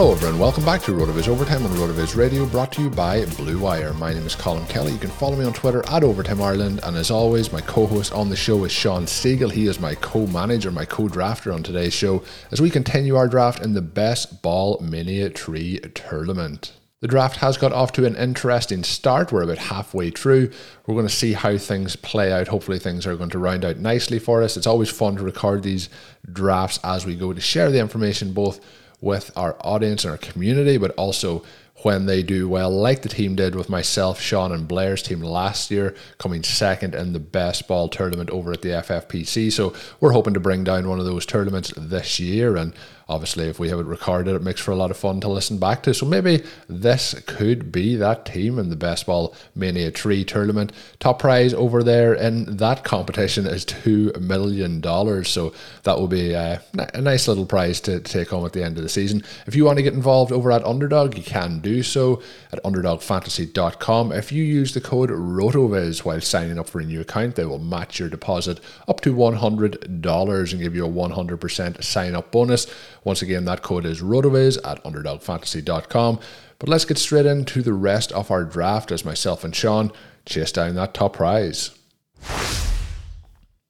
Hello, 0.00 0.12
everyone. 0.12 0.38
Welcome 0.38 0.64
back 0.64 0.80
to 0.84 0.92
RotoViz 0.92 1.28
Overtime 1.28 1.62
on 1.66 1.72
RotoViz 1.72 2.16
Radio, 2.16 2.46
brought 2.46 2.72
to 2.72 2.80
you 2.80 2.88
by 2.88 3.26
Blue 3.36 3.58
Wire. 3.58 3.92
My 3.92 4.14
name 4.14 4.24
is 4.24 4.34
Colin 4.34 4.66
Kelly. 4.66 4.92
You 4.92 4.98
can 4.98 5.10
follow 5.10 5.36
me 5.36 5.44
on 5.44 5.52
Twitter 5.52 5.86
at 5.90 6.02
Overtime 6.02 6.40
Ireland, 6.40 6.80
and 6.84 6.96
as 6.96 7.10
always, 7.10 7.52
my 7.52 7.60
co-host 7.60 8.14
on 8.14 8.30
the 8.30 8.34
show 8.34 8.64
is 8.64 8.72
Sean 8.72 9.06
Siegel. 9.06 9.50
He 9.50 9.66
is 9.66 9.78
my 9.78 9.94
co-manager, 9.96 10.70
my 10.70 10.86
co-drafter 10.86 11.52
on 11.52 11.62
today's 11.62 11.92
show 11.92 12.24
as 12.50 12.62
we 12.62 12.70
continue 12.70 13.14
our 13.14 13.28
draft 13.28 13.62
in 13.62 13.74
the 13.74 13.82
Best 13.82 14.40
Ball 14.40 14.80
Mania 14.80 15.28
Tree 15.28 15.80
Tournament. 15.94 16.72
The 17.00 17.08
draft 17.08 17.36
has 17.36 17.58
got 17.58 17.74
off 17.74 17.92
to 17.92 18.06
an 18.06 18.16
interesting 18.16 18.84
start. 18.84 19.32
We're 19.32 19.42
about 19.42 19.58
halfway 19.58 20.08
through. 20.08 20.50
We're 20.86 20.94
going 20.94 21.08
to 21.08 21.14
see 21.14 21.34
how 21.34 21.58
things 21.58 21.96
play 21.96 22.32
out. 22.32 22.48
Hopefully, 22.48 22.78
things 22.78 23.06
are 23.06 23.16
going 23.16 23.30
to 23.30 23.38
round 23.38 23.66
out 23.66 23.76
nicely 23.76 24.18
for 24.18 24.42
us. 24.42 24.56
It's 24.56 24.66
always 24.66 24.88
fun 24.88 25.16
to 25.16 25.22
record 25.22 25.62
these 25.62 25.90
drafts 26.32 26.80
as 26.84 27.04
we 27.04 27.16
go 27.16 27.34
to 27.34 27.40
share 27.42 27.70
the 27.70 27.80
information 27.80 28.32
both 28.32 28.60
with 29.00 29.30
our 29.36 29.56
audience 29.60 30.04
and 30.04 30.12
our 30.12 30.18
community, 30.18 30.76
but 30.76 30.90
also 30.92 31.42
when 31.82 32.06
they 32.06 32.22
do 32.22 32.48
well, 32.48 32.70
like 32.70 33.02
the 33.02 33.08
team 33.08 33.34
did 33.34 33.54
with 33.54 33.70
myself, 33.70 34.20
Sean, 34.20 34.52
and 34.52 34.68
Blair's 34.68 35.02
team 35.02 35.22
last 35.22 35.70
year, 35.70 35.94
coming 36.18 36.42
second 36.42 36.94
in 36.94 37.12
the 37.12 37.18
best 37.18 37.66
ball 37.66 37.88
tournament 37.88 38.30
over 38.30 38.52
at 38.52 38.62
the 38.62 38.68
FFPC. 38.68 39.50
So 39.50 39.74
we're 39.98 40.12
hoping 40.12 40.34
to 40.34 40.40
bring 40.40 40.64
down 40.64 40.88
one 40.88 40.98
of 40.98 41.06
those 41.06 41.24
tournaments 41.24 41.72
this 41.76 42.20
year. 42.20 42.56
And 42.56 42.74
obviously, 43.10 43.48
if 43.48 43.58
we 43.58 43.68
have 43.68 43.80
it 43.80 43.86
recorded, 43.86 44.36
it 44.36 44.42
makes 44.42 44.60
for 44.60 44.70
a 44.70 44.76
lot 44.76 44.90
of 44.90 44.96
fun 44.96 45.20
to 45.20 45.28
listen 45.28 45.58
back 45.58 45.82
to. 45.82 45.92
So 45.92 46.06
maybe 46.06 46.44
this 46.68 47.20
could 47.26 47.72
be 47.72 47.96
that 47.96 48.24
team 48.24 48.58
in 48.58 48.70
the 48.70 48.76
best 48.76 49.06
ball 49.06 49.34
Mania 49.54 49.90
Tree 49.90 50.24
tournament. 50.24 50.72
Top 51.00 51.18
prize 51.18 51.52
over 51.52 51.82
there 51.82 52.14
in 52.14 52.56
that 52.58 52.84
competition 52.84 53.46
is 53.46 53.66
$2 53.66 54.20
million. 54.20 54.80
So 55.24 55.52
that 55.82 55.98
will 55.98 56.08
be 56.08 56.36
uh, 56.36 56.58
a, 56.78 56.90
a 56.94 57.00
nice 57.00 57.26
little 57.26 57.46
prize 57.46 57.80
to 57.82 57.98
take 58.00 58.28
home 58.28 58.46
at 58.46 58.52
the 58.52 58.62
end 58.62 58.76
of 58.76 58.84
the 58.84 58.88
season. 58.88 59.24
If 59.46 59.56
you 59.56 59.64
want 59.64 59.78
to 59.78 59.82
get 59.82 59.94
involved 59.94 60.30
over 60.30 60.52
at 60.52 60.64
Underdog, 60.64 61.16
you 61.16 61.24
can 61.24 61.58
do 61.58 61.82
so 61.82 62.22
at 62.52 62.62
underdogfantasy.com. 62.62 64.12
If 64.12 64.30
you 64.30 64.44
use 64.44 64.72
the 64.72 64.80
code 64.80 65.10
ROTOVIZ 65.10 66.04
while 66.04 66.20
signing 66.20 66.60
up 66.60 66.68
for 66.68 66.80
a 66.80 66.84
new 66.84 67.00
account, 67.00 67.34
they 67.34 67.44
will 67.44 67.58
match 67.58 67.98
your 67.98 68.08
deposit 68.08 68.60
up 68.86 69.00
to 69.00 69.12
$100 69.12 70.52
and 70.52 70.62
give 70.62 70.76
you 70.76 70.86
a 70.86 70.88
100% 70.88 71.82
sign 71.82 72.14
up 72.14 72.30
bonus. 72.30 72.66
Once 73.04 73.22
again, 73.22 73.44
that 73.44 73.62
code 73.62 73.86
is 73.86 74.02
ROTOVIZ 74.02 74.58
at 74.64 74.82
underdogfantasy.com. 74.84 76.20
But 76.58 76.68
let's 76.68 76.84
get 76.84 76.98
straight 76.98 77.26
into 77.26 77.62
the 77.62 77.72
rest 77.72 78.12
of 78.12 78.30
our 78.30 78.44
draft 78.44 78.92
as 78.92 79.04
myself 79.04 79.44
and 79.44 79.54
Sean 79.54 79.92
chase 80.26 80.52
down 80.52 80.74
that 80.74 80.94
top 80.94 81.14
prize. 81.14 81.70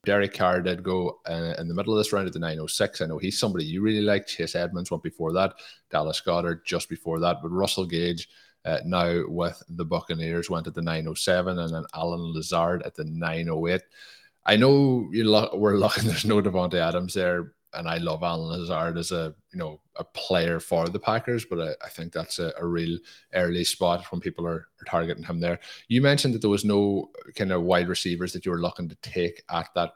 Derek 0.04 0.34
Carr 0.34 0.62
did 0.62 0.82
go 0.82 1.20
uh, 1.28 1.54
in 1.58 1.68
the 1.68 1.74
middle 1.74 1.92
of 1.92 1.98
this 1.98 2.12
round 2.12 2.26
at 2.26 2.32
the 2.32 2.38
906. 2.38 3.00
I 3.00 3.06
know 3.06 3.18
he's 3.18 3.38
somebody 3.38 3.64
you 3.64 3.82
really 3.82 4.00
like. 4.00 4.26
Chase 4.26 4.54
Edmonds 4.54 4.90
went 4.90 5.02
before 5.02 5.32
that. 5.34 5.54
Dallas 5.90 6.22
Goedert 6.24 6.64
just 6.64 6.88
before 6.88 7.20
that. 7.20 7.42
But 7.42 7.50
Russell 7.50 7.84
Gage 7.84 8.28
uh, 8.64 8.78
now 8.84 9.22
with 9.26 9.62
the 9.68 9.84
Buccaneers 9.84 10.50
went 10.50 10.66
at 10.66 10.74
the 10.74 10.82
907 10.82 11.58
and 11.58 11.74
then 11.74 11.84
Allen 11.94 12.32
Lazard 12.32 12.82
at 12.82 12.94
the 12.94 13.04
908. 13.04 13.82
I 14.46 14.56
know 14.56 15.08
you 15.12 15.24
lo- 15.24 15.50
we're 15.54 15.76
looking, 15.76 16.04
there's 16.06 16.24
no 16.24 16.40
Davante 16.40 16.74
Adams 16.74 17.14
there. 17.14 17.52
And 17.74 17.88
I 17.88 17.98
love 17.98 18.22
Allen 18.22 18.48
Lazard 18.48 18.98
as 18.98 19.12
a 19.12 19.34
you 19.52 19.58
know 19.58 19.80
a 19.96 20.04
player 20.04 20.60
for 20.60 20.88
the 20.88 20.98
Packers, 20.98 21.44
but 21.44 21.60
I, 21.60 21.86
I 21.86 21.88
think 21.88 22.12
that's 22.12 22.38
a, 22.38 22.52
a, 22.58 22.66
real 22.66 22.98
early 23.34 23.64
spot 23.64 24.04
when 24.10 24.20
people 24.20 24.46
are, 24.46 24.66
are 24.80 24.84
targeting 24.86 25.24
him 25.24 25.40
there. 25.40 25.60
You 25.88 26.00
mentioned 26.00 26.34
that 26.34 26.40
there 26.40 26.50
was 26.50 26.64
no 26.64 27.10
kind 27.36 27.52
of 27.52 27.62
wide 27.62 27.88
receivers 27.88 28.32
that 28.32 28.44
you 28.44 28.50
were 28.50 28.60
looking 28.60 28.88
to 28.88 28.94
take 28.96 29.42
at 29.50 29.68
that 29.74 29.92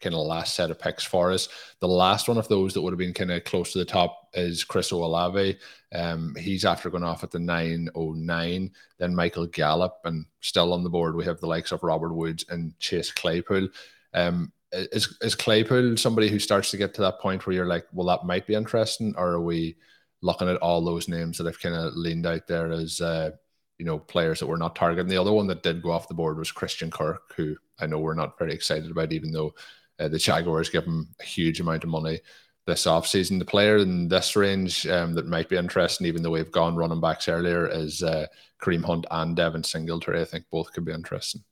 kind 0.00 0.14
of 0.14 0.26
last 0.26 0.54
set 0.54 0.70
of 0.70 0.78
picks 0.78 1.04
for 1.04 1.30
us. 1.30 1.48
The 1.80 1.88
last 1.88 2.28
one 2.28 2.38
of 2.38 2.48
those 2.48 2.74
that 2.74 2.80
would 2.80 2.92
have 2.92 2.98
been 2.98 3.14
kind 3.14 3.30
of 3.30 3.44
close 3.44 3.72
to 3.72 3.78
the 3.78 3.84
top 3.84 4.28
is 4.34 4.64
Chris 4.64 4.90
Olave. 4.90 5.58
Um, 5.92 6.34
he's 6.38 6.64
after 6.64 6.90
going 6.90 7.04
off 7.04 7.22
at 7.22 7.30
the 7.30 7.38
909. 7.38 8.70
Then 8.98 9.14
Michael 9.14 9.46
Gallup, 9.46 9.98
and 10.04 10.24
still 10.40 10.72
on 10.72 10.84
the 10.84 10.90
board, 10.90 11.14
we 11.14 11.24
have 11.24 11.40
the 11.40 11.46
likes 11.46 11.72
of 11.72 11.82
Robert 11.82 12.14
Woods 12.14 12.44
and 12.48 12.78
Chase 12.78 13.12
Claypool. 13.12 13.68
Um, 14.14 14.52
is 14.72 15.16
is 15.20 15.34
Claypool 15.34 15.96
somebody 15.96 16.28
who 16.28 16.38
starts 16.38 16.70
to 16.70 16.76
get 16.76 16.94
to 16.94 17.00
that 17.02 17.20
point 17.20 17.46
where 17.46 17.54
you're 17.54 17.66
like, 17.66 17.86
well, 17.92 18.06
that 18.06 18.26
might 18.26 18.46
be 18.46 18.54
interesting, 18.54 19.14
or 19.16 19.32
are 19.32 19.40
we 19.40 19.76
looking 20.22 20.48
at 20.48 20.58
all 20.58 20.84
those 20.84 21.08
names 21.08 21.38
that 21.38 21.46
have 21.46 21.60
kind 21.60 21.74
of 21.74 21.94
leaned 21.94 22.26
out 22.26 22.46
there 22.46 22.70
as 22.70 23.00
uh, 23.00 23.30
you 23.78 23.84
know 23.84 23.98
players 23.98 24.40
that 24.40 24.46
we're 24.46 24.56
not 24.56 24.76
targeting? 24.76 25.08
The 25.08 25.20
other 25.20 25.32
one 25.32 25.46
that 25.48 25.62
did 25.62 25.82
go 25.82 25.90
off 25.90 26.08
the 26.08 26.14
board 26.14 26.38
was 26.38 26.52
Christian 26.52 26.90
Kirk, 26.90 27.34
who 27.36 27.56
I 27.78 27.86
know 27.86 27.98
we're 27.98 28.14
not 28.14 28.38
very 28.38 28.52
excited 28.52 28.90
about, 28.90 29.12
even 29.12 29.32
though 29.32 29.54
uh, 29.98 30.08
the 30.08 30.18
Jaguars 30.18 30.70
give 30.70 30.84
him 30.84 31.08
a 31.20 31.24
huge 31.24 31.60
amount 31.60 31.84
of 31.84 31.90
money 31.90 32.20
this 32.66 32.86
offseason. 32.86 33.38
The 33.38 33.44
player 33.44 33.78
in 33.78 34.08
this 34.08 34.36
range 34.36 34.86
um, 34.86 35.14
that 35.14 35.26
might 35.26 35.48
be 35.48 35.56
interesting, 35.56 36.06
even 36.06 36.22
though 36.22 36.30
we've 36.30 36.52
gone 36.52 36.76
running 36.76 37.00
backs 37.00 37.28
earlier, 37.28 37.66
is 37.66 38.02
uh, 38.02 38.26
Kareem 38.62 38.84
Hunt 38.84 39.06
and 39.10 39.34
Devin 39.34 39.64
Singletary. 39.64 40.20
I 40.20 40.24
think 40.24 40.44
both 40.50 40.72
could 40.72 40.84
be 40.84 40.92
interesting. 40.92 41.42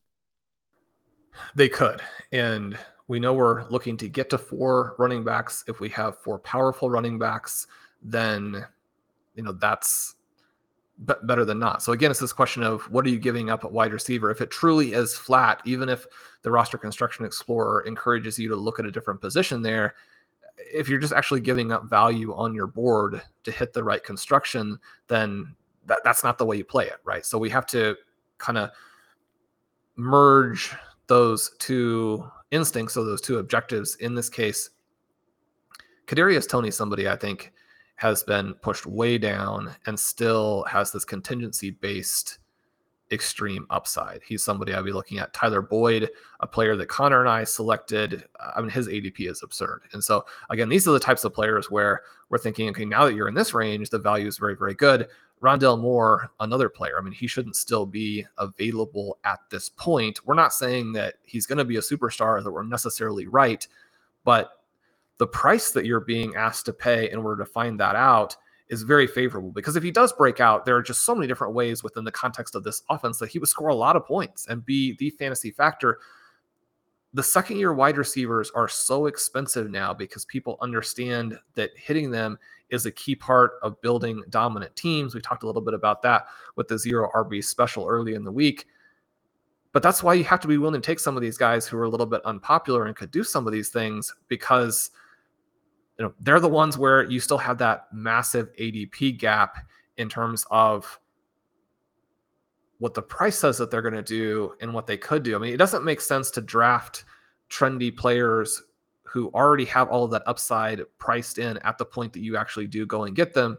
They 1.55 1.69
could. 1.69 2.00
And 2.33 2.79
we 3.09 3.19
know 3.19 3.33
we're 3.33 3.65
looking 3.69 3.97
to 3.97 4.09
get 4.09 4.31
to 4.31 4.39
four 4.39 4.95
running 4.99 5.25
backs. 5.25 5.65
If 5.67 5.81
we 5.81 5.89
have 5.91 6.19
four 6.19 6.39
powerful 6.39 6.91
running 6.91 7.19
backs, 7.19 7.67
then 8.03 8.65
you 9.35 9.43
know 9.43 9.53
that's 9.53 10.15
b- 11.06 11.15
better 11.25 11.44
than 11.44 11.59
not. 11.59 11.82
So 11.82 11.93
again, 11.93 12.11
it's 12.11 12.21
this 12.21 12.32
question 12.32 12.62
of 12.62 12.82
what 12.93 13.06
are 13.06 13.09
you 13.09 13.19
giving 13.19 13.50
up 13.50 13.65
at 13.65 13.73
wide 13.73 13.93
receiver? 13.93 14.31
If 14.31 14.41
it 14.41 14.50
truly 14.50 14.93
is 14.93 15.17
flat, 15.17 15.62
even 15.65 15.88
if 15.88 16.06
the 16.43 16.50
roster 16.50 16.79
construction 16.79 17.25
explorer 17.25 17.82
encourages 17.82 18.38
you 18.38 18.49
to 18.50 18.56
look 18.56 18.79
at 18.79 18.87
a 18.87 18.93
different 18.93 19.21
position 19.21 19.62
there, 19.62 19.94
if 20.59 20.88
you're 20.88 20.99
just 20.99 21.12
actually 21.12 21.41
giving 21.41 21.73
up 21.73 21.88
value 21.88 22.35
on 22.35 22.55
your 22.55 22.67
board 22.67 23.23
to 23.44 23.50
hit 23.50 23.73
the 23.73 23.82
right 23.82 24.05
construction, 24.05 24.79
then 25.06 25.55
that, 25.87 26.00
that's 26.05 26.23
not 26.23 26.37
the 26.37 26.44
way 26.44 26.56
you 26.56 26.65
play 26.65 26.87
it, 26.87 26.99
right? 27.05 27.25
So 27.25 27.38
we 27.38 27.49
have 27.50 27.67
to 27.69 27.97
kind 28.37 28.59
of 28.59 28.71
merge 29.97 30.75
those 31.06 31.53
two 31.59 32.31
instincts, 32.50 32.95
so 32.95 33.05
those 33.05 33.21
two 33.21 33.39
objectives. 33.39 33.97
In 33.97 34.15
this 34.15 34.29
case, 34.29 34.71
Kadarius 36.06 36.49
Toney, 36.49 36.71
somebody 36.71 37.09
I 37.09 37.17
think 37.17 37.53
has 37.97 38.23
been 38.23 38.55
pushed 38.55 38.87
way 38.87 39.19
down 39.19 39.75
and 39.87 39.99
still 39.99 40.65
has 40.65 40.93
this 40.93 41.05
contingency 41.05 41.71
based 41.71 42.39
extreme 43.10 43.66
upside. 43.70 44.20
He's 44.26 44.43
somebody 44.43 44.75
I'd 44.75 44.84
be 44.84 44.93
looking 44.93 45.19
at. 45.19 45.32
Tyler 45.32 45.62
Boyd, 45.62 46.10
a 46.40 46.46
player 46.46 46.76
that 46.76 46.88
Connor 46.88 47.20
and 47.20 47.28
I 47.28 47.44
selected. 47.44 48.25
I 48.55 48.60
mean, 48.60 48.70
his 48.70 48.88
ADP 48.88 49.28
is 49.28 49.43
absurd. 49.43 49.82
And 49.93 50.02
so, 50.02 50.25
again, 50.50 50.69
these 50.69 50.87
are 50.87 50.93
the 50.93 51.00
types 51.00 51.25
of 51.25 51.34
players 51.34 51.70
where 51.70 52.02
we're 52.28 52.38
thinking, 52.38 52.69
okay, 52.70 52.84
now 52.84 53.06
that 53.06 53.14
you're 53.14 53.28
in 53.28 53.34
this 53.34 53.55
range, 53.55 53.90
the 53.90 53.99
value 53.99 54.26
is 54.26 54.38
very, 54.38 54.56
very 54.56 54.75
good. 54.75 55.08
Rondale 55.40 55.81
Moore, 55.81 56.31
another 56.40 56.69
player. 56.69 56.99
I 56.99 57.02
mean, 57.02 57.12
he 57.12 57.26
shouldn't 57.26 57.56
still 57.56 57.87
be 57.87 58.26
available 58.38 59.19
at 59.25 59.38
this 59.50 59.69
point. 59.69 60.26
We're 60.26 60.34
not 60.34 60.52
saying 60.52 60.93
that 60.93 61.14
he's 61.22 61.46
going 61.46 61.58
to 61.58 61.64
be 61.64 61.76
a 61.76 61.81
superstar, 61.81 62.43
that 62.43 62.50
we're 62.50 62.64
necessarily 62.64 63.26
right, 63.26 63.66
but 64.25 64.52
the 65.19 65.26
price 65.26 65.70
that 65.72 65.87
you're 65.87 66.00
being 66.00 66.34
asked 66.37 66.66
to 66.66 66.72
pay 66.72 67.10
in 67.10 67.19
order 67.19 67.43
to 67.44 67.50
find 67.50 67.78
that 67.81 67.96
out 67.96 68.37
is 68.69 68.82
very 68.82 69.06
favorable 69.06 69.50
because 69.50 69.76
if 69.76 69.82
he 69.82 69.91
does 69.91 70.12
break 70.12 70.41
out, 70.41 70.65
there 70.65 70.76
are 70.76 70.82
just 70.82 71.05
so 71.05 71.15
many 71.15 71.26
different 71.26 71.55
ways 71.55 71.82
within 71.82 72.05
the 72.05 72.12
context 72.12 72.55
of 72.55 72.65
this 72.65 72.82
offense 72.91 73.19
that 73.19 73.31
he 73.31 73.38
would 73.38 73.49
score 73.49 73.69
a 73.69 73.75
lot 73.75 73.97
of 73.97 74.05
points 74.05 74.47
and 74.47 74.65
be 74.65 74.97
the 74.97 75.11
fantasy 75.11 75.50
factor. 75.50 75.99
The 77.15 77.23
second 77.23 77.56
year 77.56 77.73
wide 77.73 77.97
receivers 77.97 78.50
are 78.55 78.69
so 78.69 79.06
expensive 79.06 79.70
now 79.70 79.94
because 79.94 80.26
people 80.26 80.59
understand 80.61 81.38
that 81.55 81.70
hitting 81.76 82.11
them 82.11 82.38
is 82.69 82.85
a 82.85 82.91
key 82.91 83.15
part 83.15 83.53
of 83.62 83.81
building 83.81 84.23
dominant 84.29 84.76
teams. 84.76 85.15
We 85.15 85.23
talked 85.23 85.43
a 85.43 85.47
little 85.47 85.62
bit 85.62 85.73
about 85.73 86.03
that 86.03 86.26
with 86.56 86.69
the 86.69 86.79
zero 86.79 87.09
RB 87.15 87.43
special 87.43 87.87
early 87.88 88.15
in 88.15 88.25
the 88.25 88.32
week. 88.32 88.67
But 89.73 89.82
that's 89.82 90.03
why 90.03 90.15
you 90.15 90.25
have 90.25 90.41
to 90.41 90.49
be 90.49 90.59
willing 90.59 90.81
to 90.81 90.87
take 90.87 90.99
some 90.99 91.17
of 91.17 91.23
these 91.23 91.38
guys 91.38 91.67
who 91.67 91.79
are 91.79 91.85
a 91.85 91.88
little 91.88 92.06
bit 92.06 92.23
unpopular 92.25 92.87
and 92.87 92.97
could 92.97 93.11
do 93.11 93.25
some 93.25 93.47
of 93.47 93.53
these 93.53 93.70
things 93.70 94.15
because– 94.29 94.91
you 95.99 96.05
know 96.05 96.15
they're 96.21 96.41
the 96.41 96.49
ones 96.49 96.79
where 96.79 97.05
you 97.05 97.21
still 97.21 97.39
have 97.39 97.59
that 97.59 97.87
massive 97.93 98.55
ADP 98.56 99.19
gap 99.19 99.59
in 99.97 100.09
terms 100.09 100.47
of 100.50 100.99
what 102.79 102.95
the 102.95 103.03
price 103.03 103.37
says 103.39 103.59
that 103.59 103.71
they're 103.71 103.83
going 103.83 103.95
to 103.95 104.03
do 104.03 104.55
and 104.61 104.73
what 104.73 104.87
they 104.87 104.97
could 104.97 105.25
do. 105.25 105.35
I 105.35 105.39
mean, 105.39 105.53
it 105.53 105.56
doesn't 105.56 105.85
make 105.85 106.00
sense 106.00 106.31
to 106.33 106.41
draft 106.41 107.05
trendy 107.50 107.95
players 107.95 108.62
who 109.03 109.31
already 109.31 109.65
have 109.65 109.89
all 109.89 110.05
of 110.05 110.11
that 110.12 110.23
upside 110.27 110.83
priced 110.99 111.39
in 111.39 111.56
at 111.59 111.79
the 111.79 111.85
point 111.85 112.12
that 112.12 112.21
you 112.21 112.37
actually 112.37 112.69
do 112.69 112.87
go 112.87 113.05
and 113.05 113.17
get 113.17 113.35
them. 113.35 113.59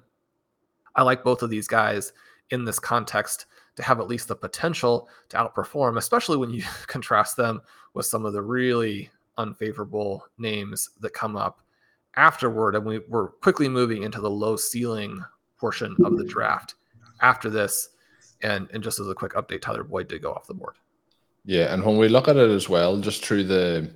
I 0.95 1.03
like 1.03 1.23
both 1.23 1.41
of 1.41 1.49
these 1.49 1.67
guys 1.67 2.13
in 2.51 2.63
this 2.63 2.79
context 2.79 3.47
to 3.75 3.83
have 3.83 3.99
at 3.99 4.07
least 4.07 4.27
the 4.27 4.35
potential 4.35 5.09
to 5.29 5.37
outperform, 5.37 5.97
especially 5.97 6.37
when 6.37 6.51
you 6.51 6.63
contrast 6.87 7.35
them 7.35 7.61
with 7.93 8.05
some 8.05 8.25
of 8.25 8.33
the 8.33 8.41
really 8.41 9.09
unfavorable 9.37 10.25
names 10.37 10.89
that 10.99 11.13
come 11.13 11.35
up 11.35 11.61
afterward, 12.15 12.75
and 12.75 12.85
we, 12.85 12.99
we're 13.07 13.29
quickly 13.29 13.69
moving 13.69 14.03
into 14.03 14.21
the 14.21 14.29
low 14.29 14.55
ceiling 14.55 15.23
portion 15.59 15.95
of 16.03 16.17
the 16.17 16.23
draft 16.23 16.75
after 17.21 17.49
this. 17.49 17.89
And 18.41 18.69
and 18.73 18.83
just 18.83 18.99
as 18.99 19.07
a 19.07 19.15
quick 19.15 19.33
update, 19.33 19.61
Tyler 19.61 19.83
Boyd 19.83 20.07
did 20.07 20.21
go 20.21 20.31
off 20.31 20.47
the 20.47 20.53
board. 20.53 20.75
Yeah, 21.45 21.73
and 21.73 21.83
when 21.83 21.97
we 21.97 22.09
look 22.09 22.27
at 22.27 22.37
it 22.37 22.49
as 22.49 22.69
well, 22.69 22.99
just 22.99 23.25
through 23.25 23.45
the 23.45 23.93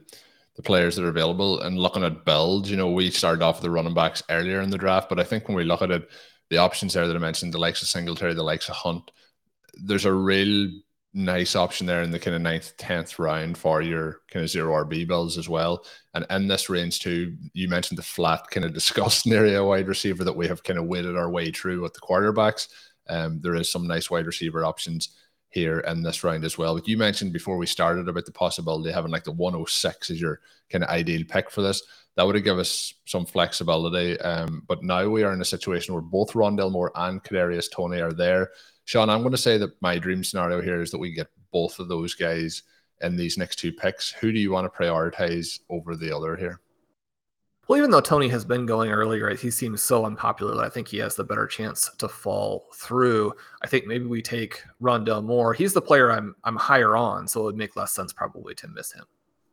the 0.55 0.61
players 0.61 0.95
that 0.95 1.05
are 1.05 1.09
available 1.09 1.61
and 1.61 1.79
looking 1.79 2.03
at 2.03 2.25
builds, 2.25 2.69
you 2.69 2.77
know, 2.77 2.91
we 2.91 3.09
started 3.09 3.41
off 3.41 3.61
the 3.61 3.71
running 3.71 3.93
backs 3.93 4.21
earlier 4.29 4.61
in 4.61 4.69
the 4.69 4.77
draft, 4.77 5.09
but 5.09 5.19
I 5.19 5.23
think 5.23 5.47
when 5.47 5.57
we 5.57 5.63
look 5.63 5.81
at 5.81 5.89
it, 5.89 6.07
the 6.49 6.57
options 6.57 6.93
there 6.93 7.07
that 7.07 7.15
I 7.15 7.19
mentioned, 7.19 7.53
the 7.53 7.57
likes 7.57 7.81
of 7.81 7.87
Singletary, 7.87 8.35
the 8.35 8.43
likes 8.43 8.69
of 8.69 8.75
Hunt, 8.75 9.09
there's 9.73 10.05
a 10.05 10.13
real 10.13 10.69
nice 11.13 11.55
option 11.55 11.85
there 11.85 12.01
in 12.01 12.11
the 12.11 12.19
kind 12.19 12.35
of 12.35 12.41
ninth, 12.41 12.75
tenth 12.77 13.19
round 13.19 13.57
for 13.57 13.81
your 13.81 14.21
kind 14.31 14.43
of 14.43 14.49
zero 14.49 14.83
RB 14.83 15.07
builds 15.07 15.37
as 15.37 15.47
well. 15.47 15.85
And 16.13 16.25
in 16.29 16.47
this 16.47 16.69
range 16.69 16.99
too, 16.99 17.35
you 17.53 17.67
mentioned 17.67 17.97
the 17.97 18.03
flat 18.03 18.47
kind 18.49 18.65
of 18.65 18.73
disgusting 18.73 19.33
area 19.33 19.63
wide 19.63 19.87
receiver 19.87 20.23
that 20.23 20.35
we 20.35 20.47
have 20.47 20.63
kind 20.63 20.79
of 20.79 20.85
weighted 20.85 21.15
our 21.15 21.29
way 21.29 21.51
through 21.51 21.81
with 21.81 21.93
the 21.93 21.99
quarterbacks. 21.99 22.67
Um, 23.09 23.39
there 23.41 23.55
is 23.55 23.69
some 23.69 23.87
nice 23.87 24.09
wide 24.09 24.25
receiver 24.25 24.65
options 24.65 25.15
here 25.49 25.81
in 25.81 26.01
this 26.01 26.23
round 26.23 26.43
as 26.43 26.57
well. 26.57 26.73
But 26.73 26.87
you 26.87 26.97
mentioned 26.97 27.31
before 27.31 27.57
we 27.57 27.67
started 27.67 28.07
about 28.07 28.25
the 28.25 28.31
possibility 28.31 28.89
of 28.89 28.95
having 28.95 29.11
like 29.11 29.23
the 29.23 29.31
106 29.31 30.09
as 30.09 30.19
your 30.19 30.39
kind 30.71 30.83
of 30.83 30.89
ideal 30.89 31.23
pick 31.29 31.51
for 31.51 31.61
this. 31.61 31.83
That 32.15 32.25
would 32.25 32.35
have 32.35 32.43
given 32.43 32.59
us 32.59 32.93
some 33.05 33.25
flexibility. 33.25 34.19
Um, 34.19 34.63
but 34.67 34.83
now 34.83 35.07
we 35.09 35.23
are 35.23 35.33
in 35.33 35.41
a 35.41 35.45
situation 35.45 35.93
where 35.93 36.01
both 36.01 36.33
Rondale 36.33 36.71
Moore 36.71 36.91
and 36.95 37.23
Kadarius 37.23 37.71
Toney 37.71 38.01
are 38.01 38.13
there. 38.13 38.51
Sean, 38.85 39.09
I'm 39.09 39.21
going 39.21 39.31
to 39.31 39.37
say 39.37 39.57
that 39.57 39.81
my 39.81 39.97
dream 39.97 40.23
scenario 40.23 40.61
here 40.61 40.81
is 40.81 40.91
that 40.91 40.97
we 40.97 41.11
get 41.11 41.27
both 41.51 41.79
of 41.79 41.87
those 41.87 42.13
guys 42.13 42.63
in 43.01 43.15
these 43.15 43.37
next 43.37 43.57
two 43.57 43.71
picks. 43.71 44.11
Who 44.11 44.31
do 44.31 44.39
you 44.39 44.51
want 44.51 44.71
to 44.71 44.77
prioritize 44.77 45.59
over 45.69 45.95
the 45.95 46.15
other 46.15 46.35
here? 46.35 46.59
Well, 47.67 47.77
even 47.77 47.91
though 47.91 48.01
Toney 48.01 48.27
has 48.27 48.43
been 48.43 48.65
going 48.65 48.91
earlier, 48.91 49.33
he 49.35 49.49
seems 49.49 49.81
so 49.81 50.05
unpopular 50.05 50.53
that 50.55 50.65
I 50.65 50.69
think 50.69 50.89
he 50.89 50.97
has 50.97 51.15
the 51.15 51.23
better 51.23 51.47
chance 51.47 51.89
to 51.97 52.09
fall 52.09 52.67
through. 52.75 53.33
I 53.61 53.67
think 53.67 53.87
maybe 53.87 54.05
we 54.05 54.21
take 54.21 54.61
Rondale 54.81 55.23
Moore. 55.23 55.53
He's 55.53 55.71
the 55.71 55.81
player 55.81 56.11
I'm 56.11 56.35
I'm 56.43 56.57
higher 56.57 56.97
on, 56.97 57.25
so 57.25 57.39
it 57.41 57.43
would 57.45 57.57
make 57.57 57.77
less 57.77 57.93
sense 57.93 58.11
probably 58.11 58.53
to 58.55 58.67
miss 58.67 58.91
him. 58.91 59.05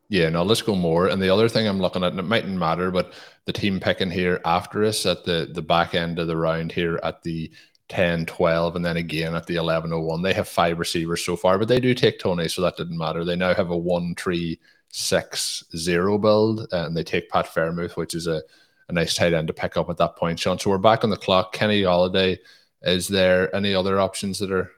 Yeah, 0.09 0.29
no, 0.29 0.43
let's 0.43 0.61
go 0.61 0.75
Moore. 0.75 1.07
And 1.07 1.23
the 1.23 1.31
other 1.31 1.49
thing 1.49 1.69
I'm 1.69 1.79
looking 1.81 2.03
at, 2.03 2.11
and 2.11 2.19
it 2.19 2.25
mightn't 2.25 2.59
matter, 2.59 2.91
but 2.91 3.13
the 3.45 3.53
team 3.53 3.79
picking 3.79 4.11
here 4.11 4.41
after 4.45 4.83
us 4.83 5.07
at 5.07 5.25
the 5.25 5.49
the 5.53 5.63
back 5.63 5.95
end 5.95 6.19
of 6.19 6.27
the 6.27 6.37
round 6.37 6.73
here 6.73 6.99
at 7.05 7.23
the 7.23 7.53
10, 7.91 8.25
12, 8.27 8.77
and 8.77 8.85
then 8.85 8.97
again 8.97 9.35
at 9.35 9.47
the 9.47 9.57
11 9.57 9.91
01. 9.91 10.23
They 10.23 10.33
have 10.33 10.49
five 10.49 10.79
receivers 10.79 11.25
so 11.25 11.37
far, 11.37 11.59
but 11.59 11.69
they 11.69 11.81
do 11.81 11.93
take 11.93 12.19
Toney, 12.19 12.49
so 12.49 12.63
that 12.63 12.77
didn't 12.77 12.97
matter. 12.97 13.25
They 13.25 13.37
now 13.37 13.53
have 13.53 13.71
a 13.71 13.77
1 13.77 14.15
3 14.15 14.59
6 14.89 15.65
0 15.77 16.19
build, 16.19 16.67
and 16.73 16.97
they 16.97 17.03
take 17.03 17.29
Pat 17.29 17.47
Freiermuth, 17.47 17.97
which 17.97 18.15
is 18.15 18.27
a, 18.27 18.43
a 18.89 18.93
nice 18.93 19.15
tight 19.15 19.35
end 19.35 19.49
to 19.49 19.53
pick 19.53 19.77
up 19.77 19.91
at 19.91 19.97
that 19.99 20.17
point, 20.17 20.39
Sean. 20.39 20.59
So 20.59 20.71
we're 20.71 20.79
back 20.79 21.05
on 21.05 21.11
the 21.11 21.17
clock. 21.17 21.53
Kenny 21.53 21.83
Golladay, 21.83 22.39
is 22.83 23.09
there 23.09 23.55
any 23.55 23.75
other 23.75 24.01
options 24.01 24.39
that 24.39 24.53
are 24.53 24.71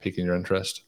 piquing 0.00 0.24
your 0.24 0.34
interest? 0.34 0.82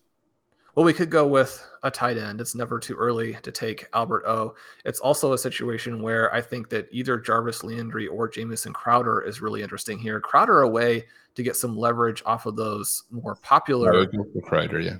Well, 0.74 0.86
we 0.86 0.94
could 0.94 1.10
go 1.10 1.26
with 1.26 1.62
a 1.82 1.90
tight 1.90 2.16
end. 2.16 2.40
It's 2.40 2.54
never 2.54 2.78
too 2.78 2.94
early 2.94 3.34
to 3.42 3.52
take 3.52 3.88
Albert 3.92 4.24
O. 4.26 4.54
It's 4.86 5.00
also 5.00 5.34
a 5.34 5.38
situation 5.38 6.00
where 6.00 6.34
I 6.34 6.40
think 6.40 6.70
that 6.70 6.88
either 6.90 7.18
Jarvis 7.18 7.62
Landry 7.62 8.06
or 8.06 8.26
Jamison 8.26 8.72
Crowder 8.72 9.20
is 9.20 9.42
really 9.42 9.62
interesting 9.62 9.98
here. 9.98 10.18
Crowder 10.18 10.62
away 10.62 11.04
to 11.34 11.42
get 11.42 11.56
some 11.56 11.76
leverage 11.76 12.22
off 12.26 12.46
of 12.46 12.56
those 12.56 13.04
more 13.10 13.36
popular 13.36 13.92
yeah. 13.92 14.96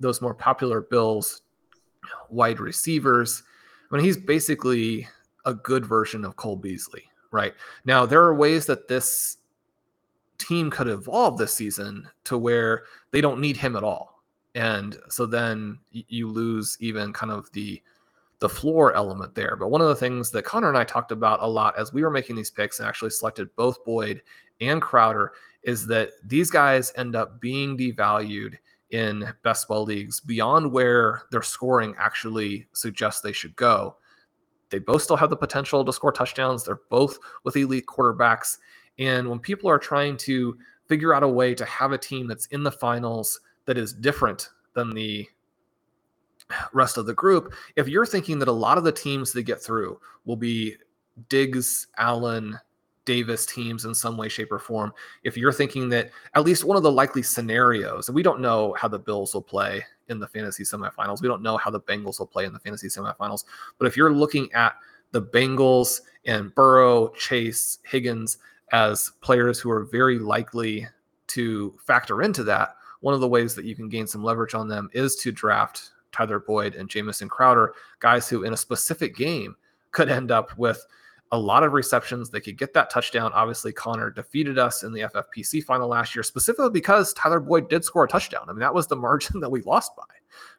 Those 0.00 0.20
more 0.20 0.34
popular 0.34 0.80
Bills 0.80 1.42
wide 2.30 2.60
receivers. 2.60 3.42
I 3.90 3.96
mean, 3.96 4.04
he's 4.04 4.16
basically 4.16 5.08
a 5.44 5.54
good 5.54 5.84
version 5.84 6.24
of 6.24 6.36
Cole 6.36 6.56
Beasley, 6.56 7.04
right? 7.30 7.54
Now, 7.84 8.06
there 8.06 8.22
are 8.22 8.34
ways 8.34 8.66
that 8.66 8.88
this 8.88 9.38
team 10.36 10.70
could 10.70 10.86
evolve 10.86 11.38
this 11.38 11.52
season 11.52 12.08
to 12.24 12.38
where 12.38 12.84
they 13.10 13.20
don't 13.20 13.40
need 13.40 13.56
him 13.56 13.74
at 13.74 13.82
all 13.82 14.18
and 14.58 14.98
so 15.08 15.24
then 15.24 15.78
you 15.92 16.28
lose 16.28 16.76
even 16.80 17.12
kind 17.12 17.30
of 17.30 17.50
the 17.52 17.80
the 18.40 18.48
floor 18.48 18.92
element 18.94 19.34
there. 19.34 19.56
But 19.56 19.70
one 19.70 19.80
of 19.80 19.88
the 19.88 19.96
things 19.96 20.30
that 20.30 20.44
Connor 20.44 20.68
and 20.68 20.78
I 20.78 20.84
talked 20.84 21.12
about 21.12 21.42
a 21.42 21.46
lot 21.46 21.78
as 21.78 21.92
we 21.92 22.02
were 22.02 22.10
making 22.10 22.36
these 22.36 22.50
picks 22.50 22.78
and 22.78 22.88
actually 22.88 23.10
selected 23.10 23.54
both 23.56 23.84
Boyd 23.84 24.22
and 24.60 24.80
Crowder 24.80 25.32
is 25.62 25.86
that 25.88 26.10
these 26.24 26.50
guys 26.50 26.92
end 26.96 27.16
up 27.16 27.40
being 27.40 27.76
devalued 27.76 28.54
in 28.90 29.32
best 29.42 29.68
ball 29.68 29.84
leagues 29.84 30.20
beyond 30.20 30.72
where 30.72 31.22
their 31.30 31.42
scoring 31.42 31.94
actually 31.98 32.66
suggests 32.72 33.20
they 33.20 33.32
should 33.32 33.54
go. 33.56 33.96
They 34.70 34.78
both 34.78 35.02
still 35.02 35.16
have 35.16 35.30
the 35.30 35.36
potential 35.36 35.84
to 35.84 35.92
score 35.92 36.12
touchdowns. 36.12 36.64
They're 36.64 36.80
both 36.90 37.18
with 37.44 37.56
elite 37.56 37.86
quarterbacks. 37.86 38.58
And 38.98 39.28
when 39.28 39.38
people 39.40 39.68
are 39.68 39.78
trying 39.78 40.16
to 40.18 40.56
figure 40.86 41.14
out 41.14 41.22
a 41.22 41.28
way 41.28 41.54
to 41.54 41.64
have 41.64 41.92
a 41.92 41.98
team 41.98 42.26
that's 42.26 42.46
in 42.46 42.62
the 42.62 42.72
finals 42.72 43.40
that 43.66 43.78
is 43.78 43.92
different 43.92 44.50
than 44.74 44.90
the 44.90 45.26
rest 46.72 46.96
of 46.96 47.06
the 47.06 47.14
group. 47.14 47.54
If 47.76 47.88
you're 47.88 48.06
thinking 48.06 48.38
that 48.38 48.48
a 48.48 48.52
lot 48.52 48.78
of 48.78 48.84
the 48.84 48.92
teams 48.92 49.32
that 49.32 49.42
get 49.42 49.62
through 49.62 50.00
will 50.24 50.36
be 50.36 50.76
Diggs, 51.28 51.88
Allen, 51.98 52.58
Davis 53.04 53.46
teams 53.46 53.84
in 53.84 53.94
some 53.94 54.16
way, 54.16 54.28
shape, 54.28 54.52
or 54.52 54.58
form, 54.58 54.92
if 55.24 55.36
you're 55.36 55.52
thinking 55.52 55.88
that 55.88 56.10
at 56.34 56.44
least 56.44 56.64
one 56.64 56.76
of 56.76 56.82
the 56.82 56.92
likely 56.92 57.22
scenarios, 57.22 58.08
and 58.08 58.14
we 58.14 58.22
don't 58.22 58.40
know 58.40 58.74
how 58.78 58.88
the 58.88 58.98
Bills 58.98 59.34
will 59.34 59.42
play 59.42 59.84
in 60.08 60.18
the 60.18 60.28
fantasy 60.28 60.62
semifinals, 60.62 61.22
we 61.22 61.28
don't 61.28 61.42
know 61.42 61.56
how 61.56 61.70
the 61.70 61.80
Bengals 61.80 62.18
will 62.18 62.26
play 62.26 62.44
in 62.44 62.52
the 62.52 62.58
fantasy 62.58 62.88
semifinals, 62.88 63.44
but 63.78 63.86
if 63.86 63.96
you're 63.96 64.12
looking 64.12 64.52
at 64.52 64.74
the 65.12 65.22
Bengals 65.22 66.02
and 66.26 66.54
Burrow, 66.54 67.08
Chase, 67.08 67.78
Higgins 67.82 68.38
as 68.72 69.12
players 69.22 69.58
who 69.58 69.70
are 69.70 69.84
very 69.84 70.18
likely 70.18 70.86
to 71.28 71.74
factor 71.86 72.20
into 72.20 72.44
that, 72.44 72.76
one 73.00 73.14
of 73.14 73.20
the 73.20 73.28
ways 73.28 73.54
that 73.54 73.64
you 73.64 73.74
can 73.74 73.88
gain 73.88 74.06
some 74.06 74.22
leverage 74.22 74.54
on 74.54 74.68
them 74.68 74.90
is 74.92 75.16
to 75.16 75.32
draft 75.32 75.92
Tyler 76.12 76.40
Boyd 76.40 76.74
and 76.74 76.88
Jamison 76.88 77.28
Crowder, 77.28 77.74
guys 78.00 78.28
who 78.28 78.44
in 78.44 78.52
a 78.52 78.56
specific 78.56 79.16
game 79.16 79.56
could 79.90 80.08
end 80.08 80.30
up 80.30 80.56
with 80.58 80.84
a 81.32 81.38
lot 81.38 81.62
of 81.62 81.72
receptions. 81.72 82.30
They 82.30 82.40
could 82.40 82.56
get 82.56 82.72
that 82.74 82.90
touchdown. 82.90 83.32
Obviously, 83.34 83.72
Connor 83.72 84.10
defeated 84.10 84.58
us 84.58 84.82
in 84.82 84.92
the 84.92 85.00
FFPC 85.00 85.64
final 85.64 85.88
last 85.88 86.14
year, 86.14 86.22
specifically 86.22 86.70
because 86.70 87.12
Tyler 87.12 87.40
Boyd 87.40 87.68
did 87.68 87.84
score 87.84 88.04
a 88.04 88.08
touchdown. 88.08 88.46
I 88.48 88.52
mean, 88.52 88.60
that 88.60 88.74
was 88.74 88.86
the 88.86 88.96
margin 89.08 89.40
that 89.40 89.50
we 89.50 89.60
lost 89.62 89.94
by, 89.96 90.04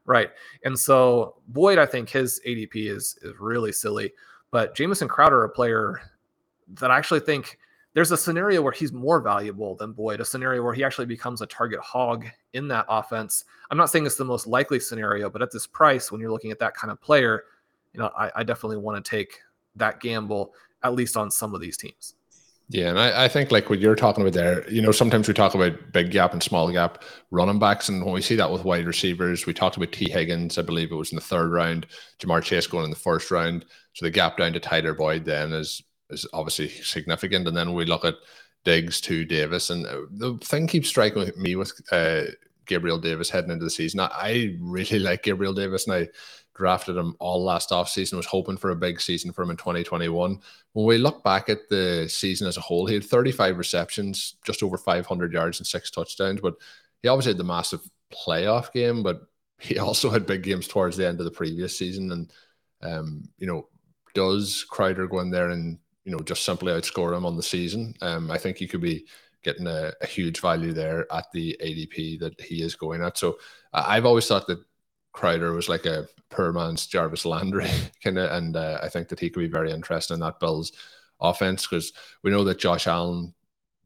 right? 0.06 0.30
And 0.64 0.78
so 0.78 1.36
Boyd, 1.48 1.80
I 1.80 1.86
think 1.86 2.10
his 2.10 2.40
ADP 2.46 2.92
is 2.92 3.18
is 3.22 3.34
really 3.40 3.72
silly, 3.72 4.14
but 4.52 4.76
Jamison 4.76 5.08
Crowder, 5.08 5.44
a 5.44 5.50
player 5.50 6.02
that 6.76 6.92
I 6.92 6.98
actually 6.98 7.22
think 7.22 7.58
there's 7.94 8.12
a 8.12 8.18
scenario 8.18 8.62
where 8.62 8.72
he's 8.72 8.94
more 8.94 9.20
valuable 9.20 9.76
than 9.76 9.94
Boyd, 9.94 10.22
a 10.22 10.26
scenario 10.26 10.64
where 10.64 10.74
he 10.74 10.84
actually 10.84 11.08
becomes 11.08 11.42
a 11.42 11.46
target 11.48 11.80
hog 11.80 12.26
in 12.54 12.68
that 12.68 12.86
offense. 12.88 13.46
I'm 13.72 13.78
not 13.78 13.90
saying 13.90 14.06
it's 14.06 14.16
the 14.16 14.26
most 14.26 14.48
likely 14.48 14.80
scenario, 14.80 15.30
but 15.30 15.42
at 15.42 15.52
this 15.52 15.66
price, 15.66 16.12
when 16.12 16.22
you're 16.22 16.32
looking 16.32 16.52
at 16.52 16.60
that 16.60 16.76
kind 16.76 16.92
of 16.92 17.02
player, 17.02 17.46
you 17.94 18.00
know, 18.00 18.12
I, 18.18 18.32
I 18.36 18.44
definitely 18.44 18.78
want 18.78 19.04
to 19.04 19.10
take 19.10 19.40
that 19.76 20.00
gamble 20.00 20.54
at 20.84 20.94
least 20.94 21.18
on 21.18 21.32
some 21.32 21.56
of 21.56 21.62
these 21.62 21.78
teams. 21.78 22.16
Yeah, 22.72 22.90
and 22.90 23.00
I, 23.00 23.26
I, 23.26 23.28
think 23.28 23.52
like 23.52 23.68
what 23.72 23.80
you're 23.80 23.96
talking 23.96 24.22
about 24.22 24.34
there, 24.34 24.70
you 24.70 24.80
know, 24.80 24.92
sometimes 24.92 25.28
we 25.28 25.34
talk 25.34 25.56
about 25.56 25.92
big 25.92 26.12
gap 26.12 26.34
and 26.34 26.44
small 26.44 26.72
gap 26.72 27.04
running 27.32 27.58
backs, 27.58 27.90
and 27.90 28.06
when 28.06 28.14
we 28.14 28.22
see 28.22 28.36
that 28.36 28.52
with 28.52 28.64
wide 28.64 28.86
receivers, 28.86 29.48
we 29.48 29.54
talked 29.56 29.76
about 29.76 29.92
T. 29.92 30.08
Higgins, 30.08 30.60
I 30.60 30.62
believe 30.62 30.92
it 30.92 30.96
was 30.96 31.12
in 31.12 31.16
the 31.16 31.22
third 31.22 31.52
round, 31.52 31.88
Ja'Marr 32.20 32.44
Chase 32.44 32.68
going 32.68 32.84
in 32.84 32.92
the 32.92 32.96
first 32.96 33.32
round. 33.32 33.66
So 33.94 34.06
the 34.06 34.12
gap 34.12 34.38
down 34.38 34.54
to 34.54 34.60
Tyler 34.60 34.94
Boyd 34.94 35.26
then 35.26 35.52
is 35.52 35.82
is 36.10 36.28
obviously 36.34 36.70
significant. 36.70 37.48
And 37.48 37.56
then 37.56 37.74
we 37.74 37.86
look 37.86 38.06
at 38.06 38.16
Diggs 38.66 39.00
to 39.02 39.26
Davis, 39.26 39.70
and 39.70 39.86
uh, 39.86 40.02
the 40.12 40.38
thing 40.44 40.68
keeps 40.68 40.90
striking 40.90 41.32
me 41.38 41.56
with 41.56 41.72
uh, 41.92 42.24
Gabriel 42.66 43.00
Davis 43.00 43.30
heading 43.30 43.52
into 43.52 43.66
the 43.66 43.72
season. 43.72 44.00
I 44.02 44.56
really 44.60 45.00
like 45.00 45.24
Gabriel 45.24 45.54
Davis, 45.54 45.88
and 45.88 45.96
I 45.96 46.08
drafted 46.56 46.98
him 46.98 47.16
all 47.20 47.44
last 47.44 47.70
offseason, 47.70 48.18
was 48.18 48.26
hoping 48.26 48.58
for 48.58 48.72
a 48.72 48.76
big 48.76 49.00
season 49.00 49.32
for 49.32 49.44
him 49.44 49.50
in 49.50 49.58
2021. 49.58 50.40
When 50.74 50.86
we 50.86 50.98
look 50.98 51.24
back 51.24 51.48
at 51.48 51.70
the 51.70 52.06
season 52.10 52.48
as 52.48 52.58
a 52.58 52.62
whole, 52.62 52.86
he 52.86 52.96
had 52.96 53.06
35 53.06 53.58
receptions, 53.58 54.36
just 54.46 54.62
over 54.62 54.78
500 54.78 55.32
yards, 55.32 55.60
and 55.60 55.68
six 55.68 55.90
touchdowns. 55.90 56.42
But 56.42 56.56
he 57.02 57.08
obviously 57.08 57.32
had 57.32 57.38
the 57.38 57.46
massive 57.46 57.82
playoff 58.14 58.74
game, 58.74 59.04
but 59.04 59.22
he 59.58 59.80
also 59.80 60.10
had 60.10 60.26
big 60.26 60.44
games 60.44 60.68
towards 60.68 60.98
the 60.98 61.08
end 61.08 61.20
of 61.20 61.26
the 61.26 61.32
previous 61.32 61.78
season. 61.78 62.12
And, 62.12 62.34
um, 62.82 63.30
you 63.38 63.48
know, 63.48 63.70
does 64.14 64.66
Crowder 64.70 65.08
go 65.08 65.20
in 65.20 65.32
there 65.32 65.50
and, 65.50 65.78
you 66.06 66.12
know, 66.12 66.20
just 66.20 66.46
simply 66.46 66.74
outscore 66.74 67.16
him 67.16 67.26
on 67.26 67.36
the 67.36 67.44
season? 67.44 67.94
Um, 68.02 68.32
I 68.32 68.38
think 68.38 68.58
he 68.58 68.68
could 68.68 68.82
be 68.82 69.06
getting 69.44 69.68
a, 69.68 69.94
a, 70.02 70.08
huge 70.08 70.42
value 70.42 70.74
there 70.74 71.12
at 71.14 71.26
the 71.34 71.58
ADP 71.64 72.20
that 72.20 72.40
he 72.42 72.62
is 72.62 72.76
going 72.76 73.02
at. 73.02 73.18
So 73.18 73.38
uh, 73.74 73.86
I've 73.88 74.06
always 74.06 74.28
thought 74.28 74.48
that 74.48 74.60
Crowder 75.14 75.54
was 75.54 75.70
like 75.70 75.86
a 75.86 76.08
poor 76.30 76.52
man's 76.52 76.88
Jarvis 76.88 77.26
Landry 77.26 77.70
kind 78.04 78.18
of, 78.18 78.32
and 78.32 78.56
uh, 78.56 78.80
I 78.84 78.90
think 78.90 79.08
that 79.10 79.20
he 79.20 79.30
could 79.30 79.40
be 79.40 79.48
very 79.48 79.72
interesting 79.72 80.16
in 80.16 80.22
that 80.22 80.40
Bills 80.40 80.72
offense 81.22 81.68
because 81.68 81.94
we 82.24 82.32
know 82.32 82.44
that 82.44 82.60
Josh 82.60 82.88
Allen 82.88 83.34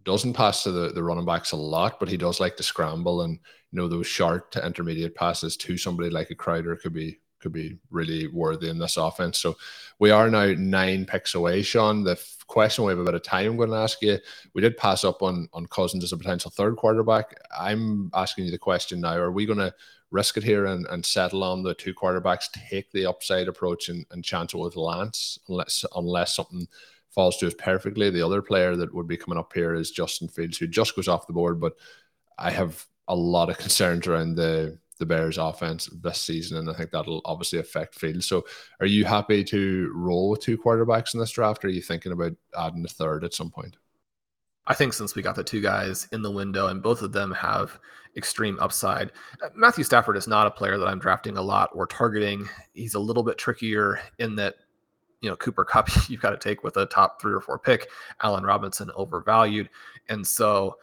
doesn't 0.04 0.34
pass 0.34 0.64
to 0.64 0.72
the, 0.72 0.90
the 0.90 1.04
running 1.04 1.26
backs 1.26 1.52
a 1.52 1.56
lot, 1.56 2.00
but 2.00 2.10
he 2.10 2.18
does 2.18 2.40
like 2.40 2.58
to 2.58 2.64
scramble 2.64 3.22
and 3.22 3.40
you 3.72 3.80
know 3.80 3.88
those 3.88 4.08
short 4.08 4.52
to 4.52 4.66
intermediate 4.66 5.16
passes 5.16 5.58
to 5.58 5.78
somebody 5.78 6.10
like 6.10 6.30
a 6.30 6.36
Crowder 6.36 6.76
could 6.76 6.94
be 6.94 7.20
could 7.44 7.54
be 7.54 7.78
really 7.92 8.28
worthy 8.28 8.70
in 8.70 8.80
this 8.80 8.98
offense. 8.98 9.38
So 9.38 9.56
we 10.00 10.10
are 10.10 10.30
now 10.30 10.54
nine 10.58 11.06
picks 11.06 11.36
away, 11.36 11.62
Sean. 11.62 12.04
The 12.04 12.14
f- 12.14 12.38
question 12.48 12.86
we 12.86 12.92
have 12.92 13.00
a 13.00 13.04
bit 13.04 13.14
of 13.14 13.22
time 13.22 13.52
I'm 13.52 13.58
going 13.58 13.70
to 13.70 13.76
ask 13.76 14.02
you. 14.02 14.18
We 14.54 14.62
did 14.62 14.78
pass 14.78 15.04
up 15.04 15.22
on 15.22 15.48
on 15.54 15.68
Cousins 15.68 16.04
as 16.04 16.14
a 16.14 16.18
potential 16.18 16.50
third 16.50 16.78
quarterback. 16.78 17.40
I'm 17.58 18.10
asking 18.14 18.46
you 18.46 18.52
the 18.52 18.58
question 18.58 19.02
now: 19.02 19.18
Are 19.18 19.32
we 19.32 19.46
going 19.46 19.60
to 19.60 19.74
risk 20.14 20.38
it 20.38 20.44
here 20.44 20.68
and, 20.68 20.86
and 20.92 21.04
settle 21.06 21.44
on 21.44 21.64
the 21.64 21.74
two 21.74 21.94
quarterbacks, 21.94 22.46
take 22.70 22.92
the 22.92 23.06
upside 23.06 23.48
approach 23.48 23.90
and, 23.90 24.06
and 24.12 24.24
chance 24.24 24.54
it 24.54 24.58
with 24.58 24.76
Lance, 24.76 25.40
unless 25.50 25.84
unless 25.96 26.36
something 26.36 26.68
falls 27.10 27.38
to 27.38 27.48
us 27.48 27.54
perfectly. 27.58 28.10
The 28.10 28.26
other 28.26 28.42
player 28.42 28.76
that 28.76 28.94
would 28.94 29.08
be 29.08 29.18
coming 29.18 29.38
up 29.38 29.52
here 29.54 29.74
is 29.74 29.92
Justin 29.92 30.28
Fields, 30.28 30.58
who 30.58 30.68
just 30.68 30.96
goes 30.96 31.08
off 31.08 31.28
the 31.28 31.34
board, 31.34 31.60
but 31.60 31.74
I 32.38 32.52
have 32.52 32.86
a 33.08 33.16
lot 33.16 33.50
of 33.50 33.58
concerns 33.58 34.08
around 34.08 34.36
the 34.36 34.78
the 35.00 35.06
Bears 35.06 35.38
offense 35.38 35.88
this 36.02 36.22
season, 36.22 36.58
and 36.58 36.70
I 36.70 36.74
think 36.74 36.92
that'll 36.92 37.22
obviously 37.26 37.60
affect 37.60 37.96
Fields. 37.96 38.26
So, 38.26 38.46
are 38.80 38.86
you 38.86 39.06
happy 39.06 39.44
to 39.46 39.92
roll 39.96 40.30
with 40.30 40.42
two 40.42 40.58
quarterbacks 40.58 41.14
in 41.14 41.20
this 41.20 41.32
draft? 41.32 41.64
Or 41.64 41.68
are 41.68 41.72
you 41.72 41.82
thinking 41.82 42.12
about 42.12 42.34
adding 42.58 42.86
a 42.86 42.88
third 42.88 43.24
at 43.24 43.34
some 43.34 43.50
point? 43.50 43.78
I 44.66 44.74
think 44.74 44.94
since 44.94 45.16
we 45.16 45.22
got 45.22 45.36
the 45.36 45.44
two 45.44 45.62
guys 45.62 46.08
in 46.12 46.22
the 46.22 46.32
window 46.32 46.68
and 46.68 46.82
both 46.82 47.02
of 47.02 47.12
them 47.12 47.32
have 47.34 47.80
extreme 48.16 48.58
upside, 48.60 49.12
uh, 49.44 49.50
Matthew 49.56 49.84
Stafford 49.84 50.16
is 50.16 50.28
not 50.28 50.48
a 50.48 50.52
player 50.52 50.78
that 50.78 50.88
I'm 50.88 51.00
drafting 51.00 51.38
a 51.38 51.42
lot 51.42 51.70
or 51.74 51.86
targeting. 51.86 52.48
He's 52.74 52.94
a 52.94 53.00
little 53.00 53.24
bit 53.24 53.38
trickier 53.38 54.00
in 54.20 54.36
that, 54.38 54.56
you 55.22 55.30
know, 55.30 55.36
Cooper 55.36 55.66
Kupp, 55.66 55.90
you've 56.10 56.22
got 56.22 56.30
to 56.32 56.38
take 56.38 56.64
with 56.64 56.78
a 56.78 56.86
top 56.86 57.20
three 57.20 57.34
or 57.34 57.42
four 57.42 57.60
pick, 57.60 57.90
Allen 58.22 58.46
Robinson 58.46 58.90
overvalued. 58.96 59.70
And 60.08 60.26
so 60.26 60.78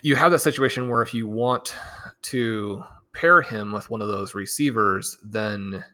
you 0.00 0.16
have 0.16 0.32
that 0.32 0.40
situation 0.40 0.88
where 0.88 1.02
if 1.02 1.12
you 1.12 1.28
want 1.28 1.74
to 2.22 2.82
pair 3.12 3.42
him 3.42 3.72
with 3.72 3.90
one 3.90 4.00
of 4.00 4.08
those 4.08 4.34
receivers, 4.34 5.18
then, 5.22 5.84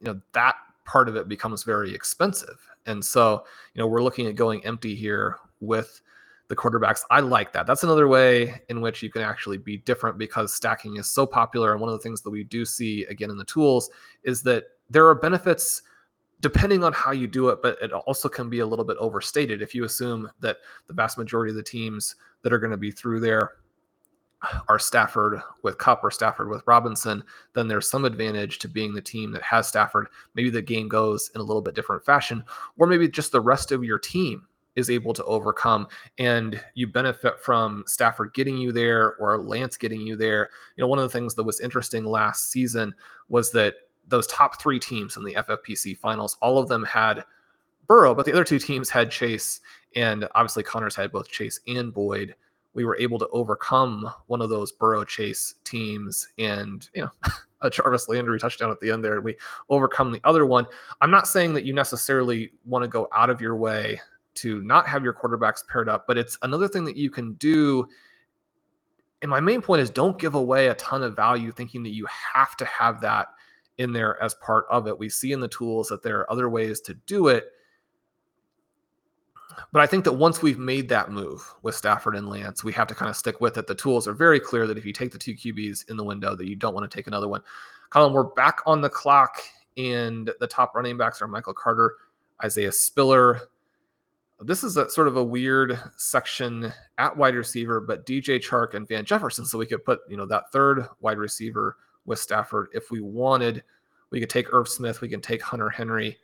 you 0.00 0.06
know, 0.06 0.20
that 0.32 0.54
part 0.84 1.08
of 1.08 1.16
it 1.16 1.28
becomes 1.28 1.64
very 1.64 1.92
expensive. 1.92 2.58
And 2.86 3.04
so, 3.04 3.44
you 3.74 3.80
know, 3.80 3.86
we're 3.88 4.02
looking 4.02 4.26
at 4.26 4.36
going 4.36 4.64
empty 4.64 4.94
here 4.94 5.36
with 5.60 6.00
the 6.48 6.56
quarterbacks. 6.56 7.00
I 7.10 7.20
like 7.20 7.52
that. 7.52 7.66
That's 7.66 7.82
another 7.82 8.08
way 8.08 8.62
in 8.68 8.80
which 8.80 9.02
you 9.02 9.10
can 9.10 9.22
actually 9.22 9.58
be 9.58 9.78
different 9.78 10.16
because 10.16 10.54
stacking 10.54 10.96
is 10.96 11.10
so 11.10 11.26
popular. 11.26 11.72
And 11.72 11.80
one 11.80 11.90
of 11.90 11.98
the 11.98 12.02
things 12.02 12.22
that 12.22 12.30
we 12.30 12.44
do 12.44 12.64
see 12.64 13.04
again 13.04 13.30
in 13.30 13.36
the 13.36 13.44
tools 13.44 13.90
is 14.22 14.42
that 14.44 14.64
there 14.88 15.06
are 15.06 15.14
benefits 15.14 15.82
depending 16.40 16.84
on 16.84 16.92
how 16.92 17.10
you 17.10 17.26
do 17.26 17.48
it, 17.48 17.60
but 17.62 17.76
it 17.82 17.92
also 17.92 18.28
can 18.28 18.48
be 18.48 18.60
a 18.60 18.66
little 18.66 18.84
bit 18.84 18.96
overstated 18.98 19.60
if 19.62 19.74
you 19.74 19.84
assume 19.84 20.30
that 20.40 20.58
the 20.86 20.94
vast 20.94 21.18
majority 21.18 21.50
of 21.50 21.56
the 21.56 21.62
teams 21.62 22.16
that 22.42 22.52
are 22.52 22.58
going 22.58 22.70
to 22.70 22.76
be 22.76 22.90
through 22.90 23.20
there 23.20 23.52
are 24.68 24.78
Stafford 24.78 25.42
with 25.62 25.78
Kupp 25.78 26.04
or 26.04 26.10
Stafford 26.10 26.48
with 26.48 26.62
Robinson, 26.66 27.24
then 27.54 27.66
there's 27.66 27.90
some 27.90 28.04
advantage 28.04 28.60
to 28.60 28.68
being 28.68 28.94
the 28.94 29.00
team 29.00 29.32
that 29.32 29.42
has 29.42 29.66
Stafford. 29.66 30.06
Maybe 30.34 30.50
the 30.50 30.62
game 30.62 30.88
goes 30.88 31.30
in 31.34 31.40
a 31.40 31.44
little 31.44 31.62
bit 31.62 31.74
different 31.74 32.04
fashion, 32.04 32.44
or 32.76 32.86
maybe 32.86 33.08
just 33.08 33.32
the 33.32 33.40
rest 33.40 33.72
of 33.72 33.82
your 33.82 33.98
team 33.98 34.46
is 34.76 34.90
able 34.90 35.12
to 35.12 35.24
overcome 35.24 35.88
and 36.18 36.62
you 36.74 36.86
benefit 36.86 37.40
from 37.40 37.82
Stafford 37.88 38.32
getting 38.32 38.56
you 38.56 38.70
there 38.70 39.16
or 39.16 39.38
Lance 39.38 39.76
getting 39.76 40.02
you 40.02 40.14
there. 40.14 40.50
You 40.76 40.82
know, 40.82 40.88
one 40.88 41.00
of 41.00 41.02
the 41.02 41.18
things 41.18 41.34
that 41.34 41.42
was 41.42 41.58
interesting 41.58 42.04
last 42.04 42.52
season 42.52 42.94
was 43.28 43.50
that 43.52 43.74
those 44.08 44.26
top 44.26 44.60
three 44.60 44.78
teams 44.78 45.16
in 45.16 45.24
the 45.24 45.34
FFPC 45.34 45.98
finals, 45.98 46.36
all 46.42 46.58
of 46.58 46.68
them 46.68 46.84
had 46.84 47.24
Burrow, 47.86 48.14
but 48.14 48.26
the 48.26 48.32
other 48.32 48.44
two 48.44 48.58
teams 48.58 48.90
had 48.90 49.10
Chase. 49.10 49.60
And 49.96 50.28
obviously, 50.34 50.62
Connors 50.62 50.96
had 50.96 51.12
both 51.12 51.28
Chase 51.28 51.60
and 51.66 51.92
Boyd 51.92 52.34
we 52.78 52.84
were 52.84 52.96
able 52.98 53.18
to 53.18 53.28
overcome 53.30 54.08
one 54.28 54.40
of 54.40 54.50
those 54.50 54.70
Burrow 54.70 55.04
Chase 55.04 55.56
teams 55.64 56.28
and, 56.38 56.88
you 56.94 57.02
know, 57.02 57.10
a 57.62 57.68
Jarvis 57.68 58.08
Landry 58.08 58.38
touchdown 58.38 58.70
at 58.70 58.78
the 58.78 58.92
end 58.92 59.04
there. 59.04 59.16
and 59.16 59.24
We 59.24 59.36
overcome 59.68 60.12
the 60.12 60.20
other 60.22 60.46
one. 60.46 60.64
I'm 61.00 61.10
not 61.10 61.26
saying 61.26 61.54
that 61.54 61.64
you 61.64 61.74
necessarily 61.74 62.52
want 62.64 62.84
to 62.84 62.88
go 62.88 63.08
out 63.12 63.30
of 63.30 63.40
your 63.40 63.56
way 63.56 64.00
to 64.34 64.62
not 64.62 64.86
have 64.86 65.02
your 65.02 65.12
quarterbacks 65.12 65.66
paired 65.66 65.88
up, 65.88 66.06
but 66.06 66.16
it's 66.16 66.38
another 66.42 66.68
thing 66.68 66.84
that 66.84 66.96
you 66.96 67.10
can 67.10 67.34
do. 67.34 67.88
And 69.22 69.30
my 69.30 69.40
main 69.40 69.60
point 69.60 69.82
is 69.82 69.90
don't 69.90 70.16
give 70.16 70.36
away 70.36 70.68
a 70.68 70.74
ton 70.74 71.02
of 71.02 71.16
value 71.16 71.50
thinking 71.50 71.82
that 71.82 71.94
you 71.94 72.06
have 72.06 72.56
to 72.58 72.64
have 72.66 73.00
that 73.00 73.26
in 73.78 73.92
there 73.92 74.20
as 74.22 74.34
part 74.34 74.66
of 74.70 74.86
it. 74.86 74.98
We 74.98 75.08
see 75.08 75.32
in 75.32 75.40
the 75.40 75.48
tools 75.48 75.88
that 75.88 76.02
there 76.02 76.18
are 76.20 76.30
other 76.30 76.48
ways 76.48 76.80
to 76.82 76.94
do 76.94 77.28
it 77.28 77.52
but 79.72 79.82
I 79.82 79.86
think 79.86 80.04
that 80.04 80.12
once 80.12 80.42
we've 80.42 80.58
made 80.58 80.88
that 80.88 81.10
move 81.10 81.54
with 81.62 81.74
Stafford 81.74 82.16
and 82.16 82.28
Lance, 82.28 82.64
we 82.64 82.72
have 82.72 82.88
to 82.88 82.94
kind 82.94 83.08
of 83.08 83.16
stick 83.16 83.40
with 83.40 83.58
it. 83.58 83.66
The 83.66 83.74
tools 83.74 84.06
are 84.06 84.12
very 84.12 84.40
clear 84.40 84.66
that 84.66 84.78
if 84.78 84.86
you 84.86 84.92
take 84.92 85.12
the 85.12 85.18
two 85.18 85.34
QBs 85.34 85.90
in 85.90 85.96
the 85.96 86.04
window, 86.04 86.34
that 86.34 86.48
you 86.48 86.56
don't 86.56 86.74
want 86.74 86.88
to 86.90 86.94
take 86.94 87.06
another 87.06 87.28
one. 87.28 87.42
Colin, 87.90 88.12
we're 88.12 88.24
back 88.24 88.60
on 88.66 88.80
the 88.80 88.88
clock, 88.88 89.38
and 89.76 90.30
the 90.40 90.46
top 90.46 90.74
running 90.74 90.96
backs 90.96 91.22
are 91.22 91.28
Michael 91.28 91.54
Carter, 91.54 91.96
Isaiah 92.44 92.72
Spiller. 92.72 93.40
This 94.40 94.62
is 94.62 94.76
a 94.76 94.88
sort 94.88 95.08
of 95.08 95.16
a 95.16 95.24
weird 95.24 95.78
section 95.96 96.72
at 96.98 97.16
wide 97.16 97.34
receiver, 97.34 97.80
but 97.80 98.06
DJ 98.06 98.38
Chark 98.38 98.74
and 98.74 98.86
Van 98.86 99.04
Jefferson. 99.04 99.44
So 99.44 99.58
we 99.58 99.66
could 99.66 99.84
put, 99.84 100.00
you 100.08 100.16
know, 100.16 100.26
that 100.26 100.52
third 100.52 100.86
wide 101.00 101.18
receiver 101.18 101.76
with 102.08 102.18
Stafford 102.18 102.68
if 102.72 102.90
we 102.90 103.00
wanted. 103.00 103.62
We 104.10 104.20
could 104.20 104.30
take 104.30 104.52
Irv 104.52 104.68
Smith. 104.68 105.00
We 105.00 105.08
can 105.08 105.20
take 105.20 105.42
Hunter 105.42 105.68
Henry. 105.68 106.18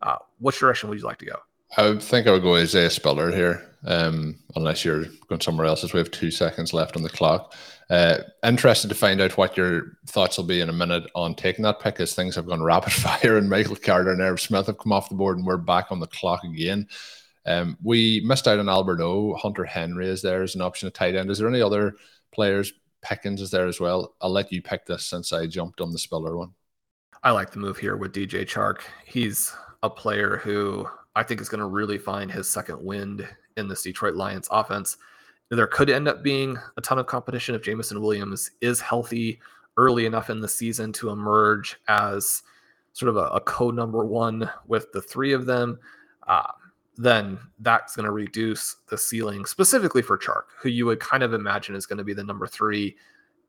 Uh, 0.00 0.16
which 0.38 0.58
direction 0.58 0.88
would 0.88 0.98
you 0.98 1.04
like 1.04 1.18
to 1.18 1.26
go? 1.26 1.36
I 1.76 1.98
think 1.98 2.26
I 2.26 2.30
would 2.30 2.42
go 2.42 2.54
Isaiah 2.54 2.90
Spiller 2.90 3.32
here, 3.32 3.68
um, 3.84 4.38
unless 4.54 4.84
you're 4.84 5.06
going 5.28 5.40
somewhere 5.40 5.66
else. 5.66 5.82
As 5.82 5.92
we 5.92 5.98
have 5.98 6.10
two 6.10 6.30
seconds 6.30 6.72
left 6.72 6.96
on 6.96 7.02
the 7.02 7.08
clock. 7.08 7.54
Uh, 7.90 8.18
interested 8.42 8.88
to 8.88 8.94
find 8.94 9.20
out 9.20 9.36
what 9.36 9.56
your 9.56 9.98
thoughts 10.06 10.38
will 10.38 10.44
be 10.44 10.60
in 10.60 10.68
a 10.68 10.72
minute 10.72 11.04
on 11.14 11.34
taking 11.34 11.64
that 11.64 11.80
pick, 11.80 12.00
as 12.00 12.14
things 12.14 12.34
have 12.36 12.46
gone 12.46 12.62
rapid 12.62 12.92
fire, 12.92 13.36
and 13.36 13.50
Michael 13.50 13.76
Carter 13.76 14.12
and 14.12 14.20
Irv 14.20 14.40
Smith 14.40 14.66
have 14.66 14.78
come 14.78 14.92
off 14.92 15.08
the 15.08 15.14
board, 15.14 15.36
and 15.36 15.46
we're 15.46 15.56
back 15.56 15.90
on 15.90 16.00
the 16.00 16.06
clock 16.06 16.44
again. 16.44 16.86
Um, 17.46 17.76
we 17.82 18.22
missed 18.24 18.48
out 18.48 18.58
on 18.58 18.68
Albert 18.68 19.00
O. 19.00 19.34
Hunter 19.34 19.64
Henry 19.64 20.08
is 20.08 20.22
there 20.22 20.42
as 20.42 20.54
an 20.54 20.62
option 20.62 20.86
at 20.86 20.94
tight 20.94 21.14
end. 21.14 21.30
Is 21.30 21.38
there 21.38 21.48
any 21.48 21.60
other 21.60 21.96
players? 22.32 22.72
Pickens 23.04 23.40
is 23.40 23.50
there 23.50 23.66
as 23.66 23.78
well. 23.78 24.14
I'll 24.20 24.30
let 24.30 24.50
you 24.50 24.62
pick 24.62 24.86
this 24.86 25.04
since 25.04 25.32
I 25.32 25.46
jumped 25.46 25.80
on 25.80 25.92
the 25.92 25.98
Spiller 25.98 26.36
one. 26.36 26.54
I 27.22 27.30
like 27.30 27.52
the 27.52 27.58
move 27.58 27.78
here 27.78 27.96
with 27.96 28.12
DJ 28.12 28.44
Chark. 28.44 28.80
He's 29.04 29.52
a 29.82 29.90
player 29.90 30.38
who 30.38 30.88
I 31.14 31.22
think 31.22 31.40
is 31.40 31.48
going 31.48 31.60
to 31.60 31.66
really 31.66 31.98
find 31.98 32.30
his 32.30 32.48
second 32.48 32.82
wind 32.82 33.28
in 33.56 33.68
this 33.68 33.82
Detroit 33.82 34.14
Lions 34.14 34.48
offense. 34.50 34.96
There 35.50 35.66
could 35.66 35.90
end 35.90 36.08
up 36.08 36.22
being 36.22 36.58
a 36.76 36.80
ton 36.80 36.98
of 36.98 37.06
competition 37.06 37.54
if 37.54 37.62
Jameson 37.62 38.00
Williams 38.00 38.50
is 38.60 38.80
healthy 38.80 39.40
early 39.76 40.06
enough 40.06 40.30
in 40.30 40.40
the 40.40 40.48
season 40.48 40.92
to 40.94 41.10
emerge 41.10 41.76
as 41.88 42.42
sort 42.94 43.10
of 43.10 43.16
a, 43.16 43.26
a 43.28 43.40
co 43.40 43.70
number 43.70 44.04
one 44.04 44.50
with 44.66 44.90
the 44.92 45.02
three 45.02 45.32
of 45.32 45.46
them. 45.46 45.78
Uh, 46.26 46.50
then 46.96 47.38
that's 47.60 47.96
going 47.96 48.04
to 48.04 48.12
reduce 48.12 48.76
the 48.88 48.98
ceiling 48.98 49.44
specifically 49.46 50.02
for 50.02 50.16
Chark, 50.16 50.44
who 50.60 50.68
you 50.68 50.86
would 50.86 51.00
kind 51.00 51.22
of 51.22 51.34
imagine 51.34 51.74
is 51.74 51.86
going 51.86 51.98
to 51.98 52.04
be 52.04 52.14
the 52.14 52.24
number 52.24 52.46
three, 52.46 52.96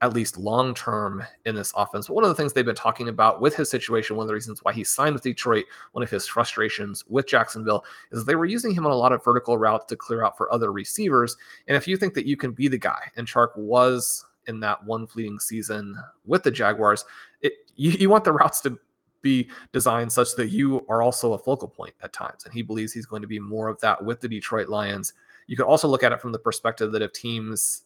at 0.01 0.13
least 0.13 0.37
long 0.37 0.73
term 0.73 1.23
in 1.45 1.55
this 1.55 1.71
offense. 1.75 2.07
But 2.07 2.15
one 2.15 2.23
of 2.23 2.29
the 2.29 2.35
things 2.35 2.53
they've 2.53 2.65
been 2.65 2.75
talking 2.75 3.07
about 3.07 3.41
with 3.41 3.55
his 3.55 3.69
situation, 3.69 4.15
one 4.15 4.23
of 4.23 4.27
the 4.27 4.33
reasons 4.33 4.59
why 4.63 4.73
he 4.73 4.83
signed 4.83 5.13
with 5.13 5.23
Detroit, 5.23 5.65
one 5.93 6.03
of 6.03 6.09
his 6.09 6.27
frustrations 6.27 7.03
with 7.07 7.27
Jacksonville, 7.27 7.85
is 8.11 8.25
they 8.25 8.35
were 8.35 8.45
using 8.45 8.73
him 8.73 8.85
on 8.85 8.91
a 8.91 8.95
lot 8.95 9.11
of 9.11 9.23
vertical 9.23 9.57
routes 9.57 9.85
to 9.85 9.95
clear 9.95 10.23
out 10.23 10.37
for 10.37 10.51
other 10.51 10.71
receivers. 10.71 11.37
And 11.67 11.77
if 11.77 11.87
you 11.87 11.97
think 11.97 12.13
that 12.15 12.25
you 12.25 12.37
can 12.37 12.51
be 12.51 12.67
the 12.67 12.77
guy, 12.77 13.11
and 13.15 13.27
Chark 13.27 13.55
was 13.57 14.25
in 14.47 14.59
that 14.59 14.83
one 14.83 15.07
fleeting 15.07 15.39
season 15.39 15.97
with 16.25 16.43
the 16.43 16.51
Jaguars, 16.51 17.05
it, 17.41 17.53
you, 17.75 17.91
you 17.91 18.09
want 18.09 18.23
the 18.23 18.33
routes 18.33 18.61
to 18.61 18.77
be 19.25 19.49
designed 19.73 20.11
such 20.11 20.35
that 20.35 20.49
you 20.49 20.85
are 20.87 21.01
also 21.01 21.33
a 21.33 21.39
focal 21.39 21.67
point 21.67 21.95
at 22.03 22.13
times. 22.13 22.45
And 22.45 22.53
he 22.53 22.61
believes 22.61 22.93
he's 22.93 23.07
going 23.07 23.23
to 23.23 23.27
be 23.27 23.39
more 23.39 23.67
of 23.67 23.81
that 23.81 24.05
with 24.05 24.21
the 24.21 24.29
Detroit 24.29 24.69
Lions. 24.69 25.13
You 25.47 25.57
can 25.57 25.65
also 25.65 25.87
look 25.87 26.03
at 26.03 26.11
it 26.11 26.21
from 26.21 26.31
the 26.31 26.39
perspective 26.39 26.91
that 26.91 27.01
if 27.01 27.11
teams 27.11 27.81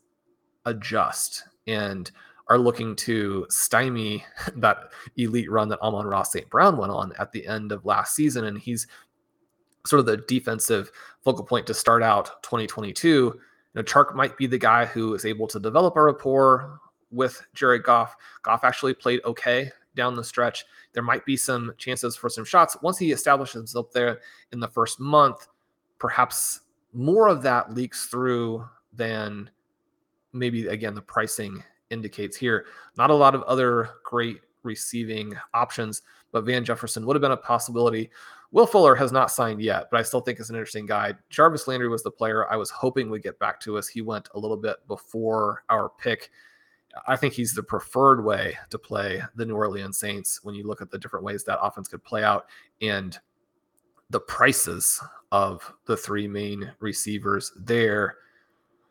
adjust 0.66 1.46
and 1.66 2.12
are 2.50 2.58
looking 2.58 2.96
to 2.98 3.46
stymie 3.50 4.26
that 4.58 4.90
elite 5.16 5.50
run 5.50 5.70
that 5.70 5.82
Amon-Ra 5.82 6.24
St. 6.24 6.50
Brown 6.50 6.78
went 6.78 6.92
on 6.92 7.14
at 7.18 7.32
the 7.32 7.48
end 7.48 7.72
of 7.72 7.86
last 7.86 8.14
season, 8.16 8.46
and 8.46 8.58
he's 8.58 8.86
sort 9.86 10.02
of 10.02 10.06
the 10.06 10.18
defensive 10.18 10.92
focal 11.24 11.46
point 11.46 11.66
to 11.68 11.74
start 11.74 12.04
out 12.04 12.44
2022. 12.44 13.08
You 13.08 13.42
know, 13.76 13.84
Chark 13.84 14.14
might 14.14 14.36
be 14.36 14.46
the 14.46 14.58
guy 14.58 14.86
who 14.86 15.14
is 15.14 15.26
able 15.26 15.48
to 15.48 15.60
develop 15.60 15.96
a 15.96 16.04
rapport 16.04 16.82
with 17.12 17.42
Jared 17.54 17.84
Goff. 17.84 18.16
Goff 18.44 18.66
actually 18.66 18.94
played 18.94 19.22
okay 19.24 19.72
down 20.00 20.16
the 20.16 20.24
stretch. 20.24 20.66
There 20.94 21.04
might 21.04 21.26
be 21.26 21.36
some 21.36 21.74
chances 21.78 22.16
for 22.16 22.30
some 22.30 22.46
shots. 22.46 22.78
Once 22.82 22.98
he 22.98 23.12
establishes 23.12 23.56
himself 23.56 23.92
there 23.92 24.22
in 24.54 24.62
the 24.62 24.68
first 24.70 25.00
month, 25.00 25.50
perhaps 25.98 26.62
more 26.94 27.28
of 27.28 27.42
that 27.44 27.74
leaks 27.74 28.06
through 28.06 28.66
than 28.94 29.50
maybe, 30.32 30.68
again, 30.68 30.96
the 30.96 31.02
pricing 31.02 31.62
indicates 31.90 32.38
here. 32.38 32.66
Not 32.98 33.10
a 33.10 33.16
lot 33.16 33.36
of 33.36 33.44
other 33.44 33.90
great 34.06 34.40
receiving 34.64 35.36
options, 35.54 36.02
but 36.32 36.46
Van 36.46 36.64
Jefferson 36.64 37.06
would 37.06 37.16
have 37.16 37.22
been 37.22 37.32
a 37.32 37.38
possibility. 37.38 38.10
Will 38.52 38.66
Fuller 38.66 38.96
has 38.96 39.12
not 39.12 39.32
signed 39.32 39.62
yet, 39.62 39.90
but 39.92 40.00
I 40.00 40.04
still 40.04 40.22
think 40.22 40.40
it's 40.40 40.50
an 40.50 40.56
interesting 40.56 40.86
guy. 40.86 41.14
Jarvis 41.30 41.68
Landry 41.68 41.90
was 41.90 42.04
the 42.04 42.12
player 42.12 42.50
I 42.50 42.56
was 42.56 42.70
hoping 42.70 43.10
would 43.10 43.24
get 43.24 43.38
back 43.38 43.60
to 43.62 43.78
us. 43.78 43.88
He 43.88 44.02
went 44.02 44.30
a 44.34 44.40
little 44.40 44.58
bit 44.58 44.78
before 44.88 45.64
our 45.70 45.90
pick. 45.90 46.32
I 47.08 47.16
think 47.16 47.34
he's 47.34 47.54
the 47.54 47.64
preferred 47.64 48.24
way 48.24 48.58
to 48.70 48.78
play 48.78 49.22
the 49.36 49.46
New 49.46 49.56
Orleans 49.56 49.98
Saints 49.98 50.40
when 50.44 50.56
you 50.56 50.66
look 50.66 50.82
at 50.82 50.92
the 50.92 50.98
different 50.98 51.26
ways 51.26 51.44
that 51.44 51.62
offense 51.62 51.88
could 51.88 52.04
play 52.04 52.24
out 52.24 52.48
and 52.82 53.18
the 54.10 54.20
prices 54.20 55.02
of 55.32 55.72
the 55.86 55.98
three 55.98 56.28
main 56.28 56.72
receivers 56.80 57.52
there. 57.56 58.18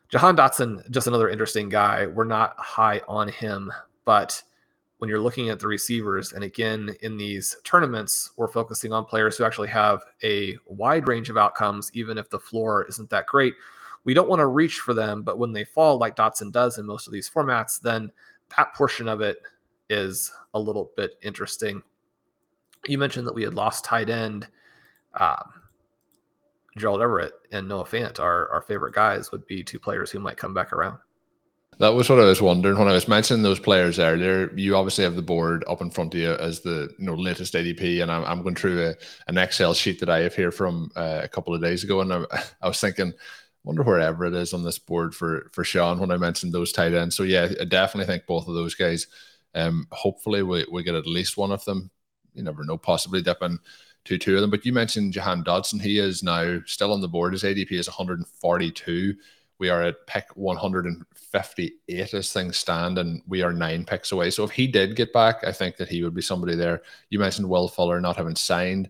Jahan 0.08 0.36
Dotson, 0.36 0.88
just 0.90 1.06
another 1.06 1.28
interesting 1.28 1.68
guy. 1.68 2.06
We're 2.06 2.24
not 2.24 2.54
high 2.58 3.02
on 3.08 3.28
him, 3.28 3.72
but 4.04 4.42
when 4.98 5.08
you're 5.08 5.20
looking 5.20 5.48
at 5.48 5.60
the 5.60 5.68
receivers, 5.68 6.32
and 6.32 6.42
again, 6.42 6.94
in 7.02 7.16
these 7.16 7.56
tournaments, 7.64 8.32
we're 8.36 8.48
focusing 8.48 8.92
on 8.92 9.04
players 9.04 9.36
who 9.36 9.44
actually 9.44 9.68
have 9.68 10.02
a 10.22 10.56
wide 10.66 11.06
range 11.06 11.30
of 11.30 11.36
outcomes, 11.36 11.90
even 11.94 12.18
if 12.18 12.30
the 12.30 12.38
floor 12.38 12.84
isn't 12.88 13.10
that 13.10 13.26
great 13.26 13.54
we 14.04 14.14
don't 14.14 14.28
want 14.28 14.40
to 14.40 14.46
reach 14.46 14.80
for 14.80 14.94
them, 14.94 15.22
but 15.22 15.38
when 15.38 15.52
they 15.52 15.64
fall, 15.64 15.98
like 15.98 16.16
Dotson 16.16 16.52
does 16.52 16.78
in 16.78 16.86
most 16.86 17.06
of 17.06 17.12
these 17.12 17.28
formats, 17.28 17.80
then 17.80 18.10
that 18.56 18.74
portion 18.74 19.08
of 19.08 19.20
it 19.20 19.38
is 19.90 20.32
a 20.54 20.58
little 20.58 20.90
bit 20.96 21.12
interesting. 21.22 21.82
You 22.86 22.98
mentioned 22.98 23.26
that 23.26 23.34
we 23.34 23.42
had 23.42 23.54
lost 23.54 23.84
tight 23.84 24.08
end. 24.08 24.48
Um, 25.14 25.52
Gerald 26.76 27.02
Everett 27.02 27.32
and 27.50 27.68
Noah 27.68 27.84
Fant, 27.84 28.20
our, 28.20 28.48
our 28.50 28.62
favorite 28.62 28.94
guys, 28.94 29.32
would 29.32 29.46
be 29.46 29.62
two 29.62 29.78
players 29.78 30.10
who 30.10 30.20
might 30.20 30.36
come 30.36 30.54
back 30.54 30.72
around. 30.72 30.98
That 31.78 31.94
was 31.94 32.10
what 32.10 32.18
I 32.18 32.24
was 32.24 32.42
wondering 32.42 32.76
when 32.76 32.88
I 32.88 32.92
was 32.92 33.06
mentioning 33.06 33.42
those 33.42 33.60
players 33.60 34.00
earlier. 34.00 34.52
You 34.56 34.76
obviously 34.76 35.04
have 35.04 35.14
the 35.14 35.22
board 35.22 35.64
up 35.68 35.80
in 35.80 35.90
front 35.90 36.12
of 36.12 36.20
you 36.20 36.32
as 36.32 36.60
the 36.60 36.92
you 36.98 37.04
know 37.04 37.14
latest 37.14 37.54
ADP, 37.54 38.02
and 38.02 38.10
I'm, 38.10 38.24
I'm 38.24 38.42
going 38.42 38.56
through 38.56 38.84
a, 38.84 38.94
an 39.28 39.38
Excel 39.38 39.74
sheet 39.74 40.00
that 40.00 40.08
I 40.08 40.20
have 40.20 40.34
here 40.34 40.50
from 40.50 40.90
uh, 40.96 41.20
a 41.22 41.28
couple 41.28 41.54
of 41.54 41.62
days 41.62 41.84
ago, 41.84 42.00
and 42.00 42.12
I, 42.12 42.24
I 42.62 42.68
was 42.68 42.80
thinking 42.80 43.12
wonder 43.64 43.82
wherever 43.82 44.24
it 44.24 44.34
is 44.34 44.54
on 44.54 44.64
this 44.64 44.78
board 44.78 45.14
for 45.14 45.50
for 45.52 45.64
Sean 45.64 45.98
when 45.98 46.10
I 46.10 46.16
mentioned 46.16 46.52
those 46.52 46.72
tight 46.72 46.94
ends. 46.94 47.16
So 47.16 47.22
yeah, 47.22 47.48
I 47.60 47.64
definitely 47.64 48.06
think 48.06 48.26
both 48.26 48.48
of 48.48 48.54
those 48.54 48.74
guys. 48.74 49.06
Um, 49.54 49.86
hopefully 49.92 50.42
we, 50.42 50.66
we 50.70 50.82
get 50.82 50.94
at 50.94 51.06
least 51.06 51.36
one 51.36 51.52
of 51.52 51.64
them. 51.64 51.90
You 52.34 52.42
never 52.42 52.64
know, 52.64 52.78
possibly 52.78 53.22
dipping 53.22 53.58
to 54.04 54.18
two 54.18 54.36
of 54.36 54.40
them. 54.40 54.50
But 54.50 54.64
you 54.64 54.72
mentioned 54.72 55.12
Jahan 55.12 55.44
Dotson. 55.44 55.80
He 55.80 55.98
is 55.98 56.22
now 56.22 56.60
still 56.66 56.92
on 56.92 57.00
the 57.00 57.08
board. 57.08 57.32
His 57.32 57.42
ADP 57.42 57.72
is 57.72 57.88
142. 57.88 59.14
We 59.58 59.70
are 59.70 59.82
at 59.82 60.06
pick 60.06 60.28
158 60.36 62.14
as 62.14 62.32
things 62.32 62.56
stand, 62.56 62.98
and 62.98 63.22
we 63.26 63.42
are 63.42 63.52
nine 63.52 63.84
picks 63.84 64.12
away. 64.12 64.30
So 64.30 64.44
if 64.44 64.50
he 64.50 64.68
did 64.68 64.94
get 64.94 65.12
back, 65.12 65.42
I 65.44 65.52
think 65.52 65.76
that 65.76 65.88
he 65.88 66.04
would 66.04 66.14
be 66.14 66.22
somebody 66.22 66.54
there. 66.54 66.82
You 67.10 67.18
mentioned 67.18 67.48
Will 67.48 67.66
Fuller 67.66 68.00
not 68.00 68.16
having 68.16 68.36
signed. 68.36 68.88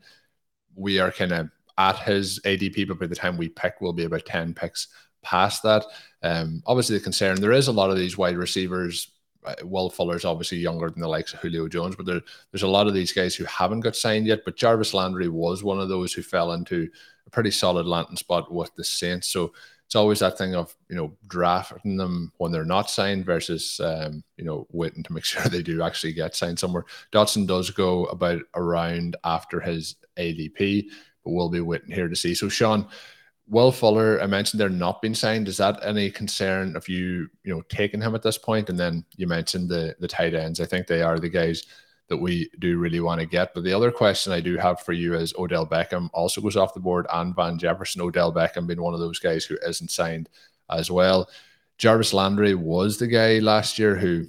We 0.75 0.99
are 0.99 1.11
kind 1.11 1.33
of 1.33 1.51
at 1.79 1.99
his 2.01 2.41
ADP, 2.41 2.89
but 2.89 2.99
by 2.99 3.07
the 3.07 3.15
time 3.15 3.37
we 3.37 3.49
pick, 3.49 3.81
we'll 3.81 3.93
be 3.93 4.05
about 4.05 4.27
10 4.27 4.53
picks 4.53 4.89
past 5.23 5.63
that. 5.63 5.85
Um, 6.23 6.63
obviously, 6.67 6.99
the 6.99 7.05
concern 7.05 7.41
there 7.41 7.53
is 7.53 7.69
a 7.69 7.73
lot 7.73 7.91
of 7.91 7.97
these 7.97 8.19
wide 8.19 8.37
receivers. 8.37 9.13
Uh, 9.45 9.55
Will 9.63 9.89
Fuller's 9.89 10.25
obviously 10.25 10.59
younger 10.59 10.91
than 10.91 11.01
the 11.01 11.09
likes 11.09 11.33
of 11.33 11.39
Julio 11.41 11.69
Jones, 11.69 11.95
but 11.95 12.05
there, 12.05 12.21
there's 12.51 12.65
a 12.65 12.69
lot 12.69 12.89
of 12.89 12.95
these 12.95 13.13
guys 13.13 13.37
who 13.37 13.45
haven't 13.45 13.81
got 13.81 13.95
signed 13.95 14.27
yet. 14.27 14.41
But 14.45 14.57
Jarvis 14.57 14.93
Landry 14.93 15.29
was 15.29 15.63
one 15.63 15.79
of 15.79 15.89
those 15.89 16.13
who 16.13 16.23
fell 16.23 16.53
into 16.53 16.89
a 17.27 17.31
pretty 17.31 17.53
solid 17.53 17.87
landing 17.87 18.17
spot 18.17 18.53
with 18.53 18.75
the 18.75 18.85
Saints. 18.85 19.29
So 19.29 19.53
it's 19.87 19.95
always 19.95 20.19
that 20.19 20.37
thing 20.37 20.55
of 20.55 20.75
you 20.91 20.97
know 20.97 21.17
drafting 21.29 21.97
them 21.97 22.33
when 22.37 22.53
they're 22.53 22.65
not 22.65 22.91
signed 22.91 23.25
versus 23.25 23.81
um, 23.83 24.23
you 24.37 24.45
know 24.45 24.67
waiting 24.71 25.05
to 25.05 25.13
make 25.13 25.25
sure 25.25 25.43
they 25.43 25.63
do 25.63 25.83
actually 25.83 26.13
get 26.13 26.35
signed 26.35 26.59
somewhere. 26.59 26.85
Dotson 27.13 27.47
does 27.47 27.71
go 27.71 28.07
about 28.07 28.43
around 28.57 29.17
after 29.25 29.61
his 29.61 29.95
ADP 30.19 30.89
we'll 31.31 31.49
be 31.49 31.61
waiting 31.61 31.95
here 31.95 32.09
to 32.09 32.17
see. 32.17 32.35
So, 32.35 32.49
Sean, 32.49 32.89
Will 33.49 33.73
Fuller, 33.73 34.21
I 34.21 34.27
mentioned 34.27 34.61
they're 34.61 34.69
not 34.69 35.01
being 35.01 35.15
signed. 35.15 35.49
Is 35.49 35.57
that 35.57 35.79
any 35.83 36.11
concern 36.11 36.77
of 36.77 36.89
you, 36.89 37.29
you 37.45 37.55
know, 37.55 37.63
taking 37.69 38.01
him 38.01 38.15
at 38.15 38.23
this 38.23 38.37
point? 38.37 38.69
And 38.69 38.79
then 38.79 39.05
you 39.17 39.27
mentioned 39.27 39.69
the 39.69 39.97
the 40.01 40.09
tight 40.09 40.35
ends. 40.35 40.61
I 40.61 40.67
think 40.67 40.87
they 40.87 41.03
are 41.03 41.19
the 41.19 41.31
guys 41.31 41.65
that 42.09 42.17
we 42.17 42.51
do 42.59 42.79
really 42.79 43.01
want 43.01 43.21
to 43.21 43.27
get. 43.27 43.55
But 43.55 43.65
the 43.65 43.73
other 43.73 43.91
question 43.91 44.33
I 44.33 44.41
do 44.41 44.57
have 44.57 44.81
for 44.81 44.93
you 44.93 45.15
is 45.15 45.35
Odell 45.39 45.67
Beckham 45.67 46.09
also 46.13 46.41
goes 46.41 46.57
off 46.57 46.75
the 46.75 46.81
board 46.81 47.07
and 47.13 47.35
Van 47.35 47.59
Jefferson. 47.59 48.03
Odell 48.03 48.33
Beckham 48.33 48.67
being 48.67 48.83
one 48.83 48.95
of 48.95 49.01
those 49.01 49.19
guys 49.19 49.45
who 49.45 49.59
isn't 49.67 49.91
signed 49.91 50.29
as 50.71 50.91
well. 50.91 51.29
Jarvis 51.77 52.13
Landry 52.13 52.55
was 52.55 52.99
the 52.99 53.07
guy 53.07 53.39
last 53.39 53.79
year 53.79 53.95
who 53.95 54.27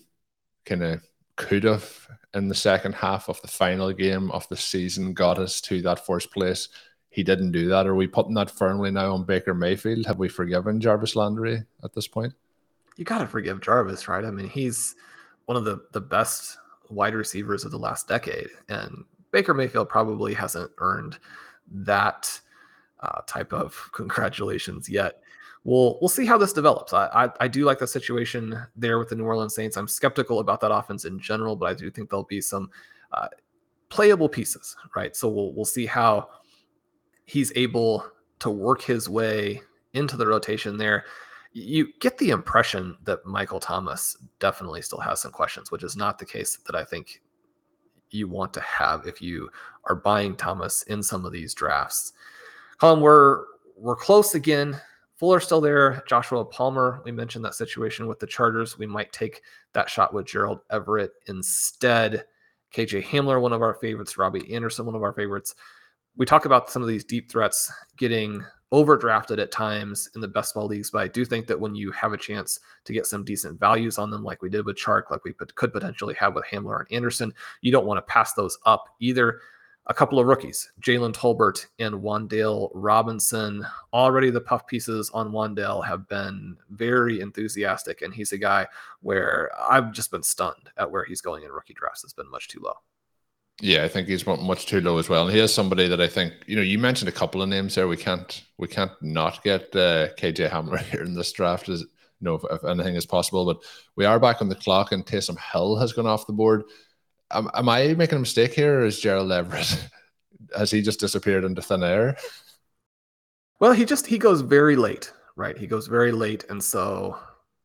kind 0.66 0.84
of 0.84 1.02
could 1.36 1.64
have 1.64 2.08
in 2.34 2.48
the 2.48 2.56
second 2.56 2.94
half 2.94 3.28
of 3.28 3.42
the 3.42 3.48
final 3.48 3.92
game 3.92 4.30
of 4.32 4.48
the 4.50 4.58
season 4.58 5.14
got 5.14 5.40
us 5.40 5.60
to 5.62 5.82
that 5.82 6.06
first 6.06 6.32
place 6.32 6.70
he 7.10 7.24
didn't 7.24 7.52
do 7.52 7.68
that. 7.70 7.88
Are 7.88 7.96
we 7.96 8.08
putting 8.08 8.36
that 8.36 8.52
firmly 8.52 8.92
now 8.92 9.14
on 9.14 9.24
Baker 9.24 9.54
Mayfield? 9.54 10.06
Have 10.06 10.20
we 10.20 10.30
forgiven 10.30 10.80
Jarvis 10.80 11.16
Landry 11.16 11.64
at 11.84 11.94
this 11.94 12.08
point? 12.08 12.34
You 12.98 13.06
got 13.06 13.20
to 13.20 13.28
forgive 13.28 13.62
Jarvis, 13.62 14.08
right? 14.08 14.26
I 14.26 14.32
mean, 14.32 14.50
he's 14.50 14.96
one 15.46 15.58
of 15.58 15.66
the 15.66 15.82
the 15.92 16.02
best 16.02 16.58
wide 16.90 17.16
receivers 17.16 17.66
of 17.66 17.72
the 17.72 17.80
last 17.80 18.08
decade, 18.08 18.50
and 18.68 19.04
Baker 19.32 19.54
Mayfield 19.54 19.90
probably 19.90 20.34
hasn't 20.34 20.72
earned 20.78 21.18
that 21.72 22.40
uh, 23.00 23.22
type 23.26 23.54
of 23.54 23.90
congratulations 23.94 24.88
yet. 24.88 25.22
We'll 25.64 25.98
we'll 26.02 26.10
see 26.10 26.26
how 26.26 26.38
this 26.38 26.54
develops. 26.54 26.94
I, 26.94 27.08
I, 27.08 27.30
I 27.42 27.48
do 27.48 27.66
like 27.66 27.80
the 27.80 27.88
situation 27.88 28.62
there 28.76 29.00
with 29.00 29.10
the 29.10 29.16
New 29.16 29.26
Orleans 29.26 29.56
Saints. 29.56 29.78
I'm 29.78 29.88
skeptical 29.88 30.40
about 30.40 30.62
that 30.62 30.72
offense 30.72 31.06
in 31.06 31.20
general, 31.20 31.56
but 31.56 31.66
I 31.66 31.74
do 31.74 31.90
think 31.90 32.10
there'll 32.10 32.24
be 32.24 32.42
some 32.42 32.70
uh, 33.12 33.28
playable 33.90 34.30
pieces, 34.30 34.76
right? 34.96 35.16
So 35.16 35.28
we'll 35.28 35.54
we'll 35.54 35.66
see 35.66 35.86
how 35.86 36.30
he's 37.30 37.54
able 37.56 38.04
to 38.40 38.50
work 38.50 38.82
his 38.82 39.08
way 39.08 39.62
into 39.94 40.18
the 40.18 40.26
rotation 40.26 40.78
there. 40.78 41.06
You 41.54 41.90
get 42.00 42.18
the 42.18 42.32
impression 42.32 42.98
that 43.04 43.24
Michael 43.24 43.60
Thomas 43.60 44.18
definitely 44.40 44.82
still 44.82 45.00
has 45.00 45.22
some 45.22 45.32
questions, 45.32 45.70
which 45.70 45.84
is 45.84 45.96
not 45.96 46.18
the 46.18 46.26
case 46.26 46.58
that 46.66 46.76
I 46.76 46.84
think 46.84 47.22
you 48.10 48.28
want 48.28 48.52
to 48.54 48.62
have 48.62 49.06
if 49.06 49.22
you 49.22 49.50
are 49.84 49.96
buying 49.96 50.36
Thomas 50.36 50.82
in 50.84 51.04
some 51.04 51.24
of 51.24 51.32
these 51.32 51.54
drafts. 51.54 52.14
Colin, 52.80 53.00
we're 53.00 53.44
we're 53.78 53.96
close 53.96 54.34
again. 54.34 54.80
Fuller 55.16 55.40
still 55.40 55.62
there. 55.62 56.04
Joshua 56.08 56.44
Palmer, 56.44 57.02
we 57.06 57.12
mentioned 57.12 57.46
that 57.46 57.54
situation 57.54 58.08
with 58.08 58.20
the 58.20 58.26
Chargers. 58.28 58.80
We 58.80 58.88
might 58.88 59.12
take 59.14 59.42
that 59.74 59.90
shot 59.90 60.16
with 60.16 60.26
Gerald 60.26 60.62
Everett 60.72 61.12
instead. 61.28 62.26
KJ 62.74 63.04
Hamler, 63.04 63.40
one 63.40 63.54
of 63.54 63.62
our 63.62 63.76
favorites. 63.76 64.18
Robbie 64.18 64.52
Anderson, 64.54 64.88
one 64.88 64.96
of 64.96 65.04
our 65.04 65.14
favorites 65.14 65.54
we 66.20 66.26
talk 66.26 66.46
about 66.46 66.70
some 66.70 66.82
of 66.82 66.88
these 66.88 67.06
deep 67.06 67.32
threats 67.32 67.72
getting 67.98 68.44
overdrafted 68.72 69.40
at 69.40 69.52
times 69.52 70.10
in 70.14 70.22
the 70.22 70.28
best 70.28 70.54
ball 70.54 70.68
leagues, 70.68 70.92
but 70.92 71.02
I 71.02 71.08
do 71.08 71.26
think 71.26 71.48
that 71.48 71.60
when 71.60 71.74
you 71.74 71.92
have 71.94 72.14
a 72.14 72.18
chance 72.18 72.60
to 72.84 72.94
get 72.94 73.08
some 73.08 73.24
decent 73.24 73.60
values 73.60 73.98
on 73.98 74.12
them, 74.12 74.24
like 74.24 74.42
we 74.42 74.50
did 74.50 74.66
with 74.66 74.78
Chark, 74.78 75.10
like 75.10 75.24
we 75.24 75.34
could 75.34 75.74
potentially 75.74 76.14
have 76.16 76.36
with 76.36 76.44
Hamler 76.46 76.82
and 76.82 76.92
Anderson, 76.92 77.34
you 77.62 77.72
don't 77.72 77.88
want 77.88 77.98
to 77.98 78.12
pass 78.14 78.34
those 78.34 78.60
up 78.66 78.90
either. 79.00 79.40
a 79.90 79.94
couple 79.94 80.20
of 80.20 80.28
rookies, 80.28 80.72
Jalen 80.82 81.14
Tolbert 81.14 81.66
and 81.80 81.96
Wan'Dale 81.96 82.70
Robinson. 82.76 83.66
Already 83.92 84.30
the 84.30 84.40
puff 84.40 84.68
pieces 84.68 85.10
on 85.16 85.32
Wan'Dale 85.32 85.84
have 85.86 86.08
been 86.08 86.56
very 86.70 87.22
enthusiastic, 87.22 88.04
and 88.04 88.14
he's 88.14 88.32
a 88.32 88.38
guy 88.38 88.68
where 89.02 89.50
I've 89.60 89.92
just 89.92 90.12
been 90.12 90.22
stunned 90.22 90.70
at 90.78 90.90
where 90.90 91.04
he's 91.04 91.22
going 91.22 91.44
in 91.44 91.52
rookie 91.52 91.74
drafts. 91.74 92.04
It's 92.04 92.14
been 92.14 92.30
much 92.30 92.50
too 92.50 92.60
low. 92.64 92.76
Yeah, 93.62 93.84
I 93.84 93.88
think 93.90 94.08
he's 94.08 94.26
much 94.26 94.68
too 94.68 94.80
low 94.80 94.98
as 94.98 95.10
well. 95.10 95.26
And 95.26 95.36
he 95.36 95.42
is 95.42 95.54
somebody 95.54 95.88
that 95.90 96.00
I 96.00 96.08
think 96.08 96.34
you 96.48 96.56
know. 96.56 96.62
You 96.62 96.80
mentioned 96.80 97.10
a 97.10 97.14
couple 97.14 97.42
of 97.42 97.50
names 97.50 97.76
there. 97.76 97.88
We 97.88 97.98
can't 97.98 98.42
we 98.58 98.68
can't 98.68 98.92
not 99.02 99.44
get 99.44 99.64
uh, 99.76 100.14
KJ 100.18 100.50
Hamler 100.50 100.80
here 100.92 101.04
in 101.04 101.14
this 101.14 101.32
draft. 101.34 101.68
Is 101.68 101.82
you 101.82 101.88
know 102.22 102.36
if, 102.36 102.44
if, 102.50 102.64
anything 102.64 102.96
is 102.96 103.06
possible, 103.06 103.46
but 103.46 103.62
we 103.98 104.06
are 104.06 104.20
back 104.20 104.42
on 104.42 104.48
the 104.48 104.56
clock, 104.56 104.94
and 104.94 105.06
Taysom 105.06 105.38
Hill 105.52 105.76
has 105.76 105.92
gone 105.92 106.08
off 106.08 106.26
the 106.26 106.34
board 106.34 106.64
am, 107.32 107.50
am 107.54 107.70
I 107.70 107.94
making 107.94 108.18
a 108.18 108.20
mistake 108.20 108.54
here, 108.54 108.82
or 108.82 108.86
is 108.86 109.00
Gerald 109.00 109.32
Everett 109.32 109.90
has 110.58 110.72
he 110.72 110.82
just 110.82 111.00
disappeared 111.00 111.44
into 111.44 111.62
thin 111.62 111.84
air? 111.84 112.18
Well, 113.60 113.74
he 113.74 113.86
just 113.86 114.08
he 114.08 114.18
goes 114.18 114.42
very 114.42 114.76
late, 114.76 115.12
right? 115.36 115.58
He 115.58 115.68
goes 115.68 115.88
very 115.88 116.12
late, 116.12 116.46
and 116.50 116.64
so 116.64 117.18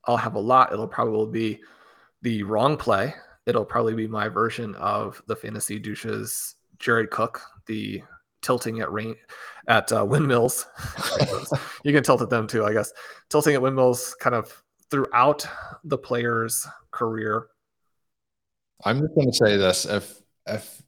I'll 0.05 0.17
have 0.17 0.35
a 0.35 0.41
lot. 0.41 0.73
It'll 0.73 0.89
probably 0.89 1.55
be 1.55 1.61
the 2.23 2.43
wrong 2.43 2.77
play. 2.77 3.15
It'll 3.47 3.65
probably 3.65 3.95
be 3.95 4.07
my 4.07 4.29
version 4.29 4.75
of 4.77 5.23
the 5.27 5.37
fantasy 5.37 5.79
douches 5.79 6.57
Jared 6.79 7.11
Cook, 7.11 7.41
the 7.67 8.03
tilting 8.43 8.81
at 8.81 8.93
rain 8.93 9.17
at 9.69 9.93
uh, 9.93 10.05
windmills. 10.05 10.67
you 11.85 11.93
can 11.93 12.03
tilt 12.03 12.23
at 12.23 12.31
them 12.31 12.47
too, 12.47 12.65
I 12.65 12.73
guess. 12.73 12.93
Tilting 13.31 13.55
at 13.55 13.63
windmills 13.63 14.15
kind 14.21 14.35
of 14.35 14.63
throughout 14.91 15.47
the 15.85 15.99
player's 15.99 16.67
career 16.91 17.49
I'm 18.85 19.01
just 19.01 19.15
going 19.15 19.31
to 19.31 19.37
say 19.37 19.57
this: 19.57 19.87
if 19.87 20.21
if 20.47 20.83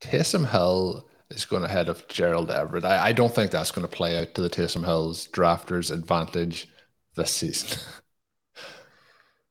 Taysom 0.00 0.48
Hill 0.48 1.08
is 1.30 1.44
going 1.44 1.64
ahead 1.64 1.88
of 1.88 2.06
Gerald 2.08 2.50
Everett, 2.50 2.84
I, 2.84 3.08
I 3.08 3.12
don't 3.12 3.34
think 3.34 3.50
that's 3.50 3.70
going 3.70 3.86
to 3.86 3.96
play 3.96 4.18
out 4.18 4.34
to 4.34 4.42
the 4.42 4.50
Taysom 4.50 4.84
Hill's 4.84 5.28
drafters' 5.28 5.90
advantage 5.90 6.68
this 7.16 7.30
season. 7.30 7.78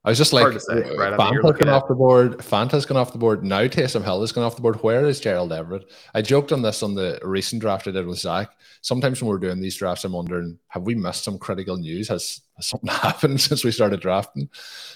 I 0.03 0.09
was 0.09 0.17
just 0.17 0.33
like, 0.33 0.59
say, 0.59 0.95
right? 0.97 1.15
Fanta's 1.15 1.59
gone 1.59 1.69
off 1.69 1.87
the 1.87 1.93
board. 1.93 2.43
Fanta's 2.43 2.85
gone 2.87 2.97
off 2.97 3.11
the 3.11 3.19
board. 3.19 3.43
Now 3.43 3.67
Taysom 3.67 4.03
Hill 4.03 4.21
has 4.21 4.31
gone 4.31 4.43
off 4.43 4.55
the 4.55 4.61
board. 4.61 4.81
Where 4.81 5.05
is 5.05 5.19
Gerald 5.19 5.53
Everett? 5.53 5.91
I 6.15 6.23
joked 6.23 6.51
on 6.51 6.63
this 6.63 6.81
on 6.81 6.95
the 6.95 7.19
recent 7.21 7.61
draft 7.61 7.87
I 7.87 7.91
did 7.91 8.07
with 8.07 8.17
Zach. 8.17 8.49
Sometimes 8.81 9.21
when 9.21 9.29
we're 9.29 9.37
doing 9.37 9.61
these 9.61 9.75
drafts, 9.75 10.03
I'm 10.03 10.13
wondering, 10.13 10.57
have 10.69 10.83
we 10.83 10.95
missed 10.95 11.23
some 11.23 11.37
critical 11.37 11.77
news? 11.77 12.07
Has, 12.07 12.41
has 12.55 12.65
something 12.65 12.89
happened 12.89 13.39
since 13.41 13.63
we 13.63 13.69
started 13.69 13.99
drafting? 13.99 14.49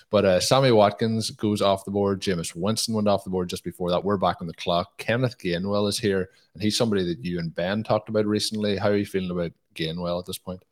But 0.09 0.25
uh, 0.25 0.39
Sammy 0.39 0.71
Watkins 0.71 1.29
goes 1.29 1.61
off 1.61 1.85
the 1.85 1.91
board. 1.91 2.19
Jameis 2.19 2.55
Winston 2.55 2.95
went 2.95 3.07
off 3.07 3.23
the 3.23 3.29
board 3.29 3.47
just 3.47 3.63
before 3.63 3.91
that. 3.91 4.03
We're 4.03 4.17
back 4.17 4.37
on 4.41 4.47
the 4.47 4.55
clock. 4.55 4.97
Kenneth 4.97 5.37
Gainwell 5.37 5.87
is 5.87 5.99
here, 5.99 6.29
and 6.55 6.63
he's 6.63 6.77
somebody 6.77 7.05
that 7.05 7.23
you 7.23 7.37
and 7.37 7.53
Ben 7.53 7.83
talked 7.83 8.09
about 8.09 8.25
recently. 8.25 8.75
How 8.75 8.89
are 8.89 8.97
you 8.97 9.05
feeling 9.05 9.29
about 9.29 9.51
Gainwell 9.75 10.19
at 10.19 10.25
this 10.25 10.39
point? 10.39 10.63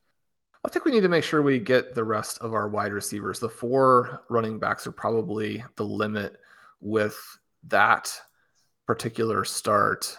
I 0.65 0.69
think 0.69 0.85
we 0.85 0.91
need 0.91 1.01
to 1.01 1.09
make 1.09 1.23
sure 1.23 1.41
we 1.41 1.59
get 1.59 1.93
the 1.93 2.03
rest 2.03 2.39
of 2.39 2.53
our 2.53 2.69
wide 2.69 2.93
receivers. 2.93 3.39
The 3.39 3.49
four 3.49 4.23
running 4.29 4.59
backs 4.59 4.87
are 4.87 4.93
probably 4.93 5.63
the 5.75 5.83
limit 5.83 6.37
with 6.79 7.17
that 7.67 8.13
particular 8.87 9.43
start. 9.43 10.17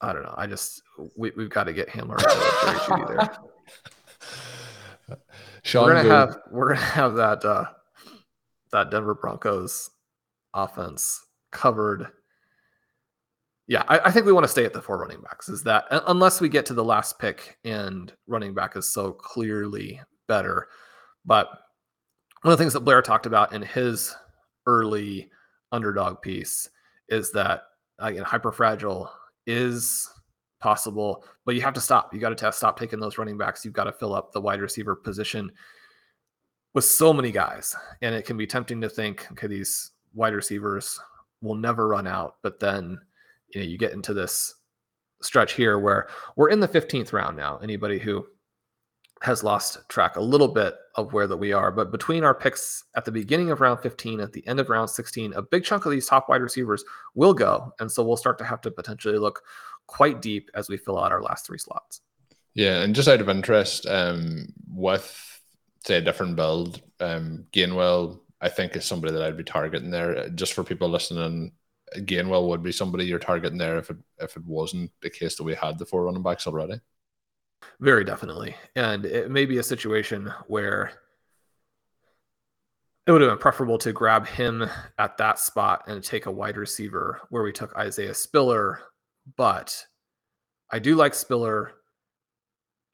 I 0.00 0.12
don't 0.12 0.24
know. 0.24 0.34
I 0.36 0.46
just 0.46 0.82
we, 1.16 1.32
we've 1.36 1.48
got 1.48 1.64
to 1.64 1.72
get 1.72 1.88
Hamler 1.88 2.18
there. 3.08 3.38
Sean 5.62 5.84
we're 5.84 6.02
gonna 6.02 6.08
have 6.08 6.38
we're 6.50 6.74
gonna 6.74 6.80
have 6.80 7.14
that 7.14 7.44
uh 7.44 7.64
that 8.72 8.90
Denver 8.90 9.14
Broncos 9.14 9.90
offense 10.52 11.24
covered 11.50 12.08
yeah, 13.72 13.84
I, 13.88 14.00
I, 14.00 14.10
think 14.10 14.26
we 14.26 14.32
want 14.32 14.44
to 14.44 14.52
stay 14.52 14.66
at 14.66 14.74
the 14.74 14.82
four 14.82 14.98
running 14.98 15.22
backs. 15.22 15.48
Is 15.48 15.62
that 15.62 15.86
unless 15.90 16.42
we 16.42 16.50
get 16.50 16.66
to 16.66 16.74
the 16.74 16.84
last 16.84 17.18
pick 17.18 17.56
and 17.64 18.12
running 18.26 18.52
back 18.52 18.76
is 18.76 18.86
so 18.86 19.12
clearly 19.12 19.98
better. 20.28 20.68
But 21.24 21.48
one 22.42 22.52
of 22.52 22.58
the 22.58 22.62
things 22.62 22.74
that 22.74 22.80
Blair 22.80 23.00
talked 23.00 23.24
about 23.24 23.54
in 23.54 23.62
his 23.62 24.14
early 24.66 25.30
underdog 25.72 26.20
piece 26.20 26.68
is 27.08 27.32
that 27.32 27.62
again, 27.98 28.24
hyper 28.24 28.52
fragile 28.52 29.10
is 29.46 30.06
possible, 30.60 31.24
but 31.46 31.54
you 31.54 31.62
have 31.62 31.72
to 31.72 31.80
stop. 31.80 32.12
You 32.12 32.20
got 32.20 32.36
to 32.36 32.52
stop 32.52 32.78
taking 32.78 33.00
those 33.00 33.16
running 33.16 33.38
backs. 33.38 33.64
You've 33.64 33.72
got 33.72 33.84
to 33.84 33.92
fill 33.92 34.14
up 34.14 34.32
the 34.32 34.40
wide 34.42 34.60
receiver 34.60 34.94
position 34.94 35.50
with 36.74 36.84
so 36.84 37.14
many 37.14 37.32
guys, 37.32 37.74
and 38.02 38.14
it 38.14 38.26
can 38.26 38.36
be 38.36 38.46
tempting 38.46 38.82
to 38.82 38.90
think, 38.90 39.26
okay, 39.32 39.46
these 39.46 39.92
wide 40.12 40.34
receivers 40.34 41.00
will 41.40 41.54
never 41.54 41.88
run 41.88 42.06
out, 42.06 42.36
but 42.42 42.60
then 42.60 42.98
you 43.54 43.60
know 43.60 43.66
you 43.66 43.78
get 43.78 43.92
into 43.92 44.14
this 44.14 44.54
stretch 45.22 45.52
here 45.52 45.78
where 45.78 46.08
we're 46.36 46.50
in 46.50 46.60
the 46.60 46.68
15th 46.68 47.12
round 47.12 47.36
now. 47.36 47.58
Anybody 47.58 47.98
who 47.98 48.26
has 49.22 49.44
lost 49.44 49.78
track 49.88 50.16
a 50.16 50.20
little 50.20 50.48
bit 50.48 50.74
of 50.96 51.12
where 51.12 51.28
that 51.28 51.36
we 51.36 51.52
are, 51.52 51.70
but 51.70 51.92
between 51.92 52.24
our 52.24 52.34
picks 52.34 52.84
at 52.96 53.04
the 53.04 53.12
beginning 53.12 53.50
of 53.50 53.60
round 53.60 53.80
15, 53.80 54.20
at 54.20 54.32
the 54.32 54.46
end 54.48 54.58
of 54.58 54.68
round 54.68 54.90
16, 54.90 55.32
a 55.34 55.42
big 55.42 55.64
chunk 55.64 55.86
of 55.86 55.92
these 55.92 56.06
top 56.06 56.28
wide 56.28 56.42
receivers 56.42 56.84
will 57.14 57.32
go, 57.32 57.72
and 57.78 57.90
so 57.90 58.02
we'll 58.02 58.16
start 58.16 58.36
to 58.38 58.44
have 58.44 58.60
to 58.62 58.70
potentially 58.70 59.18
look 59.18 59.42
quite 59.86 60.20
deep 60.20 60.50
as 60.54 60.68
we 60.68 60.76
fill 60.76 60.98
out 60.98 61.12
our 61.12 61.22
last 61.22 61.46
three 61.46 61.58
slots. 61.58 62.00
Yeah, 62.54 62.82
and 62.82 62.94
just 62.94 63.08
out 63.08 63.20
of 63.20 63.28
interest, 63.28 63.86
um, 63.86 64.52
with 64.68 65.40
say 65.86 65.96
a 65.96 66.00
different 66.00 66.36
build, 66.36 66.82
um, 67.00 67.46
Gainwell, 67.52 68.20
I 68.40 68.48
think 68.48 68.76
is 68.76 68.84
somebody 68.84 69.12
that 69.12 69.22
I'd 69.22 69.36
be 69.36 69.44
targeting 69.44 69.90
there. 69.90 70.28
Just 70.30 70.52
for 70.52 70.64
people 70.64 70.88
listening 70.88 71.52
Gainwell 71.98 72.48
would 72.48 72.62
be 72.62 72.72
somebody 72.72 73.04
you're 73.04 73.18
targeting 73.18 73.58
there 73.58 73.78
if 73.78 73.90
it 73.90 73.96
if 74.18 74.36
it 74.36 74.44
wasn't 74.44 74.90
the 75.00 75.10
case 75.10 75.36
that 75.36 75.44
we 75.44 75.54
had 75.54 75.78
the 75.78 75.86
four 75.86 76.04
running 76.04 76.22
backs 76.22 76.46
already. 76.46 76.80
Very 77.80 78.04
definitely, 78.04 78.56
and 78.74 79.04
it 79.04 79.30
may 79.30 79.46
be 79.46 79.58
a 79.58 79.62
situation 79.62 80.32
where 80.46 80.92
it 83.06 83.12
would 83.12 83.20
have 83.20 83.30
been 83.30 83.38
preferable 83.38 83.78
to 83.78 83.92
grab 83.92 84.26
him 84.26 84.68
at 84.98 85.16
that 85.18 85.38
spot 85.38 85.84
and 85.88 86.02
take 86.02 86.26
a 86.26 86.30
wide 86.30 86.56
receiver 86.56 87.20
where 87.30 87.42
we 87.42 87.52
took 87.52 87.74
Isaiah 87.76 88.14
Spiller, 88.14 88.80
but 89.36 89.84
I 90.70 90.78
do 90.78 90.94
like 90.94 91.14
Spiller. 91.14 91.72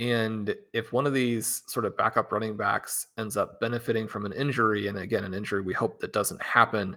And 0.00 0.54
if 0.72 0.92
one 0.92 1.06
of 1.06 1.12
these 1.12 1.62
sort 1.66 1.84
of 1.84 1.96
backup 1.96 2.32
running 2.32 2.56
backs 2.56 3.08
ends 3.18 3.36
up 3.36 3.60
benefiting 3.60 4.08
from 4.08 4.24
an 4.24 4.32
injury, 4.32 4.86
and 4.86 4.96
again, 4.96 5.24
an 5.24 5.34
injury 5.34 5.60
we 5.60 5.74
hope 5.74 6.00
that 6.00 6.12
doesn't 6.12 6.40
happen, 6.40 6.96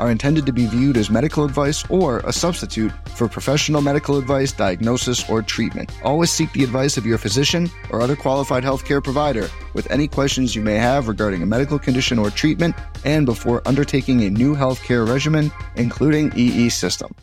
are 0.00 0.10
intended 0.10 0.46
to 0.46 0.52
be 0.52 0.66
viewed 0.66 0.96
as 0.96 1.10
medical 1.10 1.44
advice 1.44 1.84
or 1.90 2.18
a 2.20 2.32
substitute 2.32 2.90
for 3.10 3.28
professional 3.28 3.82
medical 3.82 4.16
advice, 4.18 4.50
diagnosis, 4.50 5.28
or 5.28 5.42
treatment. 5.42 5.92
Always 6.02 6.30
seek 6.30 6.50
the 6.52 6.64
advice 6.64 6.96
of 6.96 7.04
your 7.04 7.18
physician 7.18 7.70
or 7.90 8.00
other 8.00 8.16
qualified 8.16 8.64
healthcare 8.64 9.04
provider 9.04 9.48
with 9.74 9.90
any 9.90 10.08
questions 10.08 10.56
you 10.56 10.62
may 10.62 10.76
have 10.76 11.06
regarding 11.06 11.42
a 11.42 11.46
medical 11.46 11.78
condition 11.78 12.18
or 12.18 12.30
treatment 12.30 12.74
and 13.04 13.26
before 13.26 13.62
undertaking 13.66 14.22
a 14.22 14.30
new 14.30 14.56
healthcare 14.56 15.06
regimen, 15.06 15.52
including 15.76 16.32
EE 16.34 16.70
system. 16.70 17.14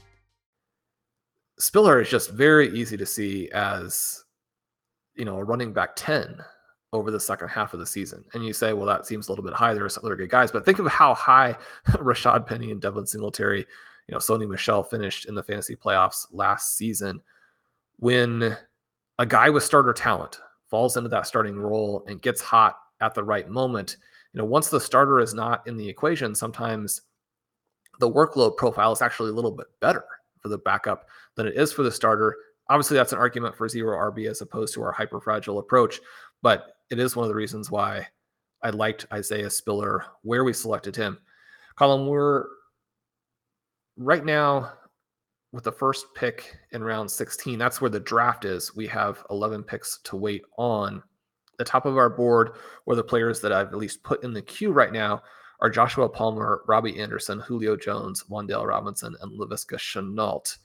Spiller 1.60 2.00
is 2.00 2.10
just 2.10 2.30
very 2.30 2.70
easy 2.70 2.96
to 2.96 3.06
see 3.06 3.50
as 3.52 4.24
you 5.18 5.26
know, 5.26 5.38
a 5.38 5.44
running 5.44 5.74
back 5.74 5.96
10 5.96 6.44
over 6.94 7.12
the 7.12 7.20
second 7.20 7.50
half 7.50 7.74
of 7.74 7.80
the 7.80 7.86
season. 7.86 8.24
And 8.34 8.46
you 8.46 8.54
say, 8.54 8.74
well, 8.74 8.86
that 8.86 9.06
seems 9.06 9.28
a 9.28 9.32
little 9.32 9.44
bit 9.44 9.54
high. 9.54 9.74
There 9.74 9.86
are 9.86 9.90
some 9.90 10.06
other 10.06 10.16
good 10.16 10.30
guys, 10.30 10.52
but 10.52 10.66
think 10.66 10.80
of 10.80 10.88
how 10.88 11.14
high 11.14 11.56
Rashad 11.90 12.48
Penny 12.48 12.72
and 12.72 12.82
Devin 12.82 13.06
Singletary, 13.06 13.60
you 13.60 14.14
know, 14.14 14.20
Sony 14.20 14.48
Michel 14.48 14.84
finished 14.84 15.26
in 15.26 15.36
the 15.36 15.44
fantasy 15.44 15.76
playoffs 15.76 16.28
last 16.32 16.78
season 16.78 17.22
when 17.98 18.56
a 19.20 19.26
guy 19.26 19.50
with 19.50 19.64
starter 19.64 19.94
talent 19.94 20.40
falls 20.70 20.98
into 20.98 21.10
that 21.10 21.28
starting 21.28 21.58
role 21.58 22.04
and 22.08 22.22
gets 22.22 22.42
hot 22.42 22.78
at 23.02 23.14
the 23.14 23.24
right 23.24 23.50
moment. 23.50 23.98
You 24.34 24.40
know, 24.40 24.46
once 24.46 24.70
the 24.70 24.80
starter 24.80 25.20
is 25.20 25.34
not 25.34 25.68
in 25.68 25.78
the 25.78 25.88
equation, 25.88 26.36
sometimes 26.36 27.02
the 28.00 28.10
workload 28.10 28.58
profile 28.58 28.92
is 28.92 29.02
actually 29.02 29.32
a 29.32 29.34
little 29.34 29.52
bit 29.52 29.68
better 29.82 30.06
for 30.40 30.50
the 30.50 30.58
backup 30.58 31.08
than 31.36 31.48
it 31.48 31.56
is 31.56 31.74
for 31.74 31.84
the 31.84 31.92
starter. 31.92 32.36
Obviously, 32.70 32.96
that's 32.96 33.14
an 33.14 33.20
argument 33.20 33.56
for 33.56 33.68
zero 33.68 33.98
RB 34.12 34.30
as 34.30 34.42
opposed 34.42 34.74
to 34.74 34.84
our 34.84 34.92
hyper 34.92 35.20
fragile 35.20 35.60
approach, 35.60 36.00
but 36.42 36.77
it 36.90 37.00
is 37.00 37.16
one 37.16 37.24
of 37.24 37.30
the 37.30 37.36
reasons 37.36 37.72
why 37.72 38.08
I 38.62 38.70
liked 38.72 39.08
Isaiah 39.12 39.50
Spiller 39.50 40.06
where 40.24 40.44
we 40.44 40.54
selected 40.54 40.96
him. 40.96 41.18
Colin, 41.76 42.08
we're 42.08 42.46
right 43.98 44.26
now 44.26 44.74
with 45.52 45.64
the 45.64 45.72
first 45.72 46.08
pick 46.16 46.56
in 46.72 46.84
round 46.84 47.10
16. 47.10 47.58
That's 47.58 47.82
where 47.82 47.90
the 47.90 48.00
draft 48.00 48.46
is. 48.46 48.76
We 48.76 48.88
have 48.88 49.24
11 49.30 49.64
picks 49.64 50.00
to 50.06 50.16
wait 50.16 50.44
on. 50.58 51.04
The 51.58 51.64
top 51.64 51.86
of 51.86 51.98
our 51.98 52.10
board, 52.10 52.52
or 52.86 52.96
the 52.96 53.04
players 53.04 53.42
that 53.42 53.52
I've 53.52 53.68
at 53.68 53.78
least 53.78 54.04
put 54.04 54.24
in 54.24 54.34
the 54.34 54.42
queue 54.42 54.72
right 54.72 54.92
now, 54.92 55.24
are 55.60 55.70
Joshua 55.70 56.08
Palmer, 56.08 56.62
Robbie 56.68 57.00
Anderson, 57.00 57.40
Julio 57.40 57.76
Jones, 57.76 58.24
Wan'Dale 58.30 58.68
Robinson, 58.68 59.16
and 59.22 59.40
Laviska 59.40 59.78
Shenault 59.78 60.58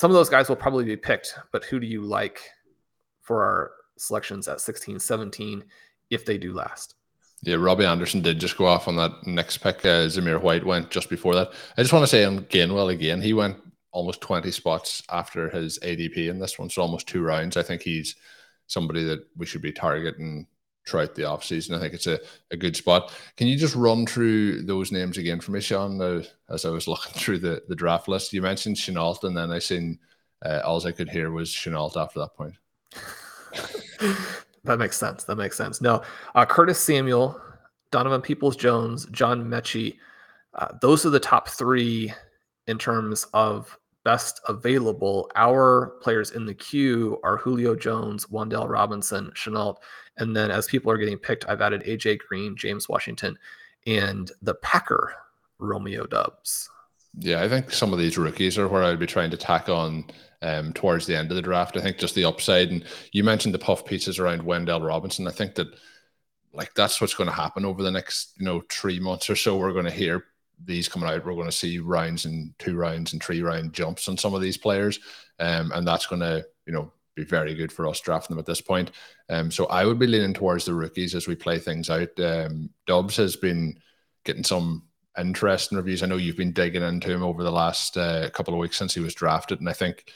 some 0.00 0.10
of 0.10 0.14
those 0.14 0.30
guys 0.30 0.48
will 0.48 0.56
probably 0.56 0.84
be 0.86 0.96
picked, 0.96 1.34
but 1.52 1.62
who 1.64 1.78
do 1.78 1.86
you 1.86 2.00
like 2.00 2.40
for 3.20 3.44
our 3.44 3.72
selections 4.00 4.48
at 4.48 4.60
16, 4.60 4.98
17 4.98 5.64
if 6.10 6.24
they 6.24 6.38
do 6.38 6.52
last? 6.52 6.94
Yeah, 7.42 7.56
Robbie 7.56 7.86
Anderson 7.86 8.20
did 8.20 8.38
just 8.38 8.58
go 8.58 8.66
off 8.66 8.86
on 8.86 8.96
that 8.96 9.26
next 9.26 9.58
pick. 9.58 9.78
Uh, 9.78 10.06
Zamir 10.06 10.40
White 10.40 10.64
went 10.64 10.90
just 10.90 11.08
before 11.08 11.34
that. 11.34 11.52
I 11.76 11.82
just 11.82 11.92
want 11.92 12.02
to 12.02 12.06
say 12.06 12.24
on 12.24 12.40
Gainwell 12.44 12.92
again, 12.92 13.22
he 13.22 13.32
went 13.32 13.56
almost 13.92 14.20
20 14.20 14.50
spots 14.50 15.02
after 15.10 15.48
his 15.48 15.78
ADP 15.78 16.28
in 16.28 16.38
this 16.38 16.58
one, 16.58 16.68
so 16.68 16.82
almost 16.82 17.08
two 17.08 17.22
rounds. 17.22 17.56
I 17.56 17.62
think 17.62 17.82
he's 17.82 18.14
somebody 18.66 19.04
that 19.04 19.26
we 19.36 19.46
should 19.46 19.62
be 19.62 19.72
targeting 19.72 20.46
throughout 20.86 21.14
the 21.14 21.22
offseason. 21.22 21.74
I 21.74 21.80
think 21.80 21.94
it's 21.94 22.06
a, 22.06 22.20
a 22.50 22.56
good 22.56 22.76
spot. 22.76 23.12
Can 23.36 23.46
you 23.46 23.56
just 23.56 23.74
run 23.74 24.06
through 24.06 24.62
those 24.62 24.92
names 24.92 25.16
again 25.16 25.40
for 25.40 25.52
me, 25.52 25.60
Sean? 25.60 26.00
Uh, 26.00 26.22
as 26.50 26.64
I 26.64 26.70
was 26.70 26.88
looking 26.88 27.14
through 27.14 27.38
the, 27.38 27.62
the 27.68 27.76
draft 27.76 28.06
list, 28.06 28.32
you 28.32 28.42
mentioned 28.42 28.76
Shenault, 28.76 29.24
and 29.24 29.36
then 29.36 29.50
I 29.50 29.60
seen 29.60 29.98
uh, 30.44 30.60
all 30.64 30.86
I 30.86 30.92
could 30.92 31.08
hear 31.08 31.30
was 31.30 31.50
Shenault 31.50 31.96
after 31.96 32.20
that 32.20 32.34
point. 32.34 32.54
that 34.64 34.78
makes 34.78 34.96
sense. 34.96 35.24
That 35.24 35.36
makes 35.36 35.56
sense. 35.56 35.80
No, 35.80 36.02
uh, 36.34 36.46
Curtis 36.46 36.78
Samuel, 36.78 37.40
Donovan 37.90 38.22
Peoples 38.22 38.56
Jones, 38.56 39.06
John 39.06 39.44
Metchie. 39.44 39.98
Uh, 40.54 40.68
those 40.80 41.06
are 41.06 41.10
the 41.10 41.20
top 41.20 41.48
three 41.48 42.12
in 42.66 42.78
terms 42.78 43.26
of 43.34 43.76
best 44.04 44.40
available. 44.48 45.30
Our 45.36 45.94
players 46.02 46.30
in 46.30 46.46
the 46.46 46.54
queue 46.54 47.18
are 47.22 47.36
Julio 47.36 47.74
Jones, 47.74 48.26
Wan'Dale 48.26 48.68
Robinson, 48.68 49.30
Shenault, 49.34 49.76
and 50.16 50.36
then 50.36 50.50
as 50.50 50.66
people 50.66 50.90
are 50.90 50.98
getting 50.98 51.18
picked, 51.18 51.48
I've 51.48 51.60
added 51.60 51.82
AJ 51.82 52.20
Green, 52.20 52.56
James 52.56 52.88
Washington, 52.88 53.38
and 53.86 54.30
the 54.42 54.54
Packer 54.56 55.14
Romeo 55.58 56.06
Doubs. 56.06 56.68
Yeah, 57.18 57.42
I 57.42 57.48
think 57.48 57.72
some 57.72 57.92
of 57.92 57.98
these 57.98 58.16
rookies 58.16 58.56
are 58.56 58.68
where 58.68 58.84
I'd 58.84 58.98
be 58.98 59.06
trying 59.06 59.30
to 59.30 59.36
tack 59.36 59.68
on 59.68 60.04
um, 60.42 60.72
towards 60.72 61.06
the 61.06 61.16
end 61.16 61.30
of 61.30 61.36
the 61.36 61.42
draft. 61.42 61.76
I 61.76 61.80
think 61.80 61.98
just 61.98 62.14
the 62.14 62.24
upside, 62.24 62.70
and 62.70 62.84
you 63.12 63.24
mentioned 63.24 63.52
the 63.52 63.58
puff 63.58 63.84
pieces 63.84 64.18
around 64.18 64.42
Wan'Dale 64.42 64.86
Robinson. 64.86 65.26
I 65.26 65.32
think 65.32 65.56
that 65.56 65.68
like 66.52 66.74
that's 66.74 67.00
what's 67.00 67.14
going 67.14 67.28
to 67.28 67.34
happen 67.34 67.64
over 67.64 67.82
the 67.82 67.90
next 67.90 68.34
you 68.38 68.44
know 68.44 68.62
three 68.68 69.00
months 69.00 69.28
or 69.28 69.36
so. 69.36 69.56
We're 69.56 69.72
going 69.72 69.84
to 69.86 69.90
hear 69.90 70.24
these 70.64 70.88
coming 70.88 71.08
out, 71.08 71.24
we're 71.24 71.34
going 71.34 71.46
to 71.46 71.52
see 71.52 71.78
rounds 71.78 72.26
and 72.26 72.56
two 72.58 72.76
rounds 72.76 73.12
and 73.12 73.22
three 73.22 73.42
round 73.42 73.72
jumps 73.72 74.08
on 74.08 74.16
some 74.16 74.34
of 74.34 74.40
these 74.40 74.58
players, 74.58 75.00
um, 75.38 75.72
and 75.72 75.86
that's 75.86 76.06
going 76.06 76.20
to 76.20 76.44
you 76.66 76.72
know 76.72 76.92
be 77.16 77.24
very 77.24 77.54
good 77.54 77.72
for 77.72 77.88
us 77.88 78.00
drafting 78.00 78.36
them 78.36 78.40
at 78.40 78.46
this 78.46 78.60
point. 78.60 78.92
Um, 79.28 79.50
so 79.50 79.66
I 79.66 79.84
would 79.84 79.98
be 79.98 80.06
leaning 80.06 80.34
towards 80.34 80.64
the 80.64 80.74
rookies 80.74 81.14
as 81.14 81.26
we 81.26 81.34
play 81.34 81.58
things 81.58 81.90
out. 81.90 82.18
Um, 82.20 82.70
Doubs 82.86 83.16
has 83.16 83.36
been 83.36 83.78
getting 84.24 84.44
some 84.44 84.84
interesting 85.18 85.76
reviews. 85.76 86.02
I 86.02 86.06
know 86.06 86.16
you've 86.16 86.36
been 86.36 86.52
digging 86.52 86.82
into 86.82 87.10
him 87.10 87.22
over 87.22 87.42
the 87.42 87.50
last 87.50 87.96
uh, 87.96 88.30
couple 88.30 88.54
of 88.54 88.60
weeks 88.60 88.76
since 88.76 88.94
he 88.94 89.00
was 89.00 89.14
drafted, 89.14 89.60
and 89.60 89.68
I 89.68 89.72
think 89.72 90.10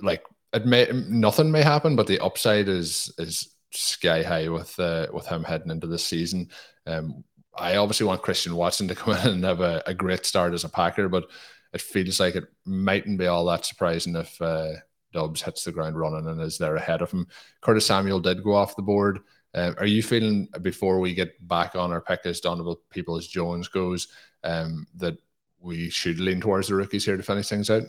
like 0.00 0.24
it 0.52 0.66
may 0.66 0.88
nothing 1.08 1.50
may 1.50 1.62
happen, 1.62 1.96
but 1.96 2.06
the 2.06 2.20
upside 2.20 2.68
is 2.68 3.12
is 3.18 3.54
sky 3.72 4.22
high 4.22 4.48
with 4.48 4.78
uh, 4.78 5.08
with 5.12 5.26
him 5.26 5.44
heading 5.44 5.70
into 5.70 5.86
this 5.86 6.04
season. 6.04 6.50
Um, 6.86 7.24
I 7.56 7.76
obviously 7.76 8.06
want 8.06 8.22
Christian 8.22 8.56
Watson 8.56 8.88
to 8.88 8.94
come 8.96 9.14
in 9.16 9.28
and 9.28 9.44
have 9.44 9.60
a, 9.60 9.82
a, 9.86 9.94
great 9.94 10.26
start 10.26 10.54
as 10.54 10.64
a 10.64 10.68
Packer, 10.68 11.08
but 11.08 11.30
it 11.72 11.80
feels 11.80 12.20
like 12.20 12.34
it 12.34 12.44
mightn't 12.64 13.18
be 13.18 13.26
all 13.26 13.44
that 13.46 13.64
surprising 13.64 14.16
if 14.16 14.40
uh, 14.40 14.72
Doubs 15.12 15.42
hits 15.42 15.64
the 15.64 15.72
ground 15.72 15.98
running 15.98 16.26
and 16.28 16.40
is 16.40 16.58
there 16.58 16.76
ahead 16.76 17.02
of 17.02 17.10
him. 17.10 17.26
Curtis 17.60 17.86
Samuel 17.86 18.20
did 18.20 18.44
go 18.44 18.54
off 18.54 18.76
the 18.76 18.82
board. 18.82 19.20
Uh, 19.54 19.72
are 19.78 19.86
you 19.86 20.02
feeling 20.02 20.48
before 20.62 20.98
we 20.98 21.14
get 21.14 21.46
back 21.46 21.76
on 21.76 21.92
our 21.92 22.00
pick 22.00 22.20
as 22.24 22.40
Donovan 22.40 22.76
Peoples 22.90 23.28
Jones 23.28 23.68
goes 23.68 24.08
um, 24.42 24.86
that 24.96 25.16
we 25.60 25.90
should 25.90 26.18
lean 26.18 26.40
towards 26.40 26.68
the 26.68 26.74
rookies 26.74 27.04
here 27.04 27.16
to 27.16 27.22
finish 27.22 27.48
things 27.48 27.70
out? 27.70 27.84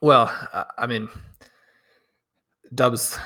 Well, 0.00 0.32
I 0.78 0.86
mean, 0.86 1.08
Doubs 2.74 3.18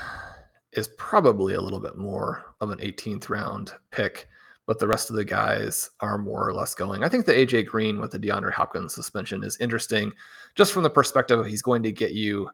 is 0.73 0.89
probably 0.97 1.55
a 1.55 1.61
little 1.61 1.79
bit 1.79 1.97
more 1.97 2.53
of 2.61 2.69
an 2.69 2.79
18th 2.79 3.29
round 3.29 3.71
pick 3.91 4.27
but 4.67 4.79
the 4.79 4.87
rest 4.87 5.09
of 5.09 5.15
the 5.15 5.25
guys 5.25 5.89
are 6.01 6.17
more 6.17 6.47
or 6.47 6.53
less 6.53 6.75
going. 6.75 7.03
I 7.03 7.09
think 7.09 7.25
the 7.25 7.33
AJ 7.33 7.67
Green 7.67 7.99
with 7.99 8.11
the 8.11 8.19
DeAndre 8.19 8.51
Hopkins 8.51 8.93
suspension 8.93 9.43
is 9.43 9.57
interesting, 9.59 10.11
just 10.55 10.73
from 10.73 10.83
the 10.83 10.89
perspective 10.89 11.39
of 11.39 11.45
he's 11.45 11.61
going 11.61 11.81
to 11.83 11.91
get 11.91 12.11
you 12.11 12.49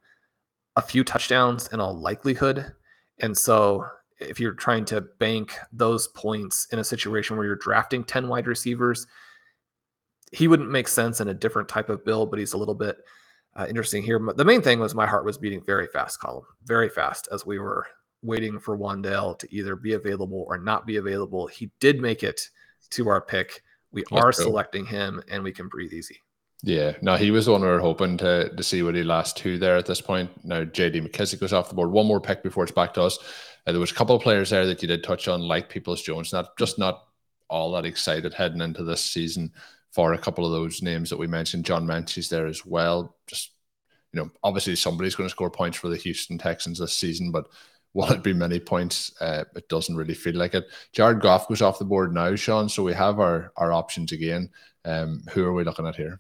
a 0.76 0.82
few 0.82 1.04
touchdowns 1.04 1.68
in 1.74 1.80
all 1.80 2.00
likelihood. 2.00 2.72
And 3.20 3.36
so 3.36 3.88
if 4.20 4.40
you're 4.40 4.54
trying 4.54 4.86
to 4.86 5.02
bank 5.02 5.58
those 5.72 6.08
points 6.10 6.68
in 6.72 6.80
a 6.80 6.84
situation 6.84 7.36
where 7.36 7.46
you're 7.46 7.56
drafting 7.56 8.04
10 8.04 8.28
wide 8.28 8.48
receivers, 8.48 9.08
he 10.32 10.48
wouldn't 10.48 10.70
make 10.70 10.88
sense 10.88 11.22
in 11.22 11.28
a 11.28 11.34
different 11.34 11.70
type 11.70 11.90
of 11.90 12.04
build, 12.04 12.30
but 12.30 12.40
he's 12.40 12.54
a 12.54 12.58
little 12.58 12.76
bit 12.76 12.98
uh, 13.56 13.66
interesting 13.68 14.04
here. 14.04 14.20
The 14.36 14.46
main 14.46 14.62
thing 14.62 14.80
was 14.80 14.96
my 14.96 15.06
heart 15.06 15.26
was 15.26 15.38
beating 15.38 15.64
very 15.64 15.88
fast, 15.88 16.20
Colin, 16.20 16.44
very 16.66 16.90
fast 16.90 17.28
as 17.32 17.46
we 17.46 17.60
were 17.60 17.86
waiting 18.24 18.60
for 18.60 18.78
Wan'Dale 18.78 19.38
to 19.40 19.56
either 19.56 19.76
be 19.76 19.94
available 19.94 20.46
or 20.48 20.58
not 20.58 20.88
be 20.88 20.98
available. 20.98 21.48
He 21.48 21.72
did 21.80 22.02
make 22.02 22.24
it 22.24 22.42
to 22.92 23.10
our 23.10 23.22
pick. 23.22 23.62
We 23.92 24.04
are 24.12 24.32
selecting 24.32 24.86
him 24.86 25.22
and 25.30 25.44
we 25.44 25.52
can 25.52 25.68
breathe 25.68 25.94
easy. 25.94 26.20
Yeah, 26.64 26.94
no, 27.02 27.18
he 27.18 27.30
was 27.30 27.46
the 27.46 27.52
one 27.52 27.62
we 27.62 27.68
were 27.68 27.80
hoping 27.80 28.18
to 28.20 28.50
to 28.56 28.64
see 28.64 28.84
what 28.84 28.96
he 28.96 29.04
last 29.04 29.36
two 29.36 29.58
there 29.58 29.76
at 29.76 29.86
this 29.86 30.00
point. 30.00 30.32
Now 30.46 30.64
JD 30.64 31.06
McKissic 31.06 31.42
goes 31.42 31.52
off 31.52 31.68
the 31.68 31.76
board. 31.76 31.92
One 31.92 32.08
more 32.08 32.22
pick 32.22 32.42
before 32.42 32.64
it's 32.64 32.72
back 32.72 32.94
to 32.94 33.04
us. 33.04 33.20
Uh, 33.66 33.72
there 33.72 33.82
was 33.82 33.92
a 33.92 33.96
couple 33.96 34.16
of 34.16 34.22
players 34.22 34.50
there 34.50 34.66
that 34.66 34.82
you 34.82 34.88
did 34.88 35.04
touch 35.04 35.28
on, 35.28 35.42
like 35.42 35.70
Peoples 35.70 36.02
Jones. 36.02 36.34
Not 36.34 36.58
just 36.58 36.78
not 36.78 37.06
all 37.50 37.72
that 37.74 37.86
excited 37.86 38.34
heading 38.34 38.62
into 38.62 38.84
this 38.84 39.02
season 39.02 39.52
for 39.92 40.14
a 40.14 40.18
couple 40.18 40.46
of 40.46 40.52
those 40.52 40.82
names 40.82 41.10
that 41.10 41.20
we 41.20 41.28
mentioned. 41.28 41.66
John 41.66 41.86
Metchie's 41.86 42.30
there 42.30 42.48
as 42.48 42.66
well. 42.66 43.16
Just 43.28 43.52
you 44.12 44.22
know, 44.22 44.30
obviously 44.44 44.76
somebody's 44.76 45.16
going 45.16 45.28
to 45.28 45.32
score 45.32 45.50
points 45.50 45.78
for 45.78 45.90
the 45.90 45.98
Houston 45.98 46.38
Texans 46.38 46.80
this 46.80 46.94
season, 46.94 47.32
but 47.32 47.48
will 47.94 48.12
it 48.12 48.24
be 48.24 48.34
many 48.34 48.60
points? 48.60 49.14
Uh, 49.22 49.44
it 49.56 49.70
doesn't 49.70 49.96
really 49.96 50.16
feel 50.16 50.36
like 50.36 50.56
it. 50.56 50.66
Jared 50.94 51.22
Goff 51.22 51.48
goes 51.48 51.62
off 51.62 51.80
the 51.80 51.86
board 51.86 52.14
now, 52.14 52.36
Sean. 52.36 52.68
So 52.68 52.84
we 52.84 52.94
have 52.94 53.20
our 53.20 53.52
our 53.56 53.72
options 53.72 54.12
again. 54.12 54.50
Um, 54.86 55.24
who 55.32 55.46
are 55.46 55.54
we 55.54 55.64
looking 55.64 55.88
at 55.88 55.96
here? 55.96 56.20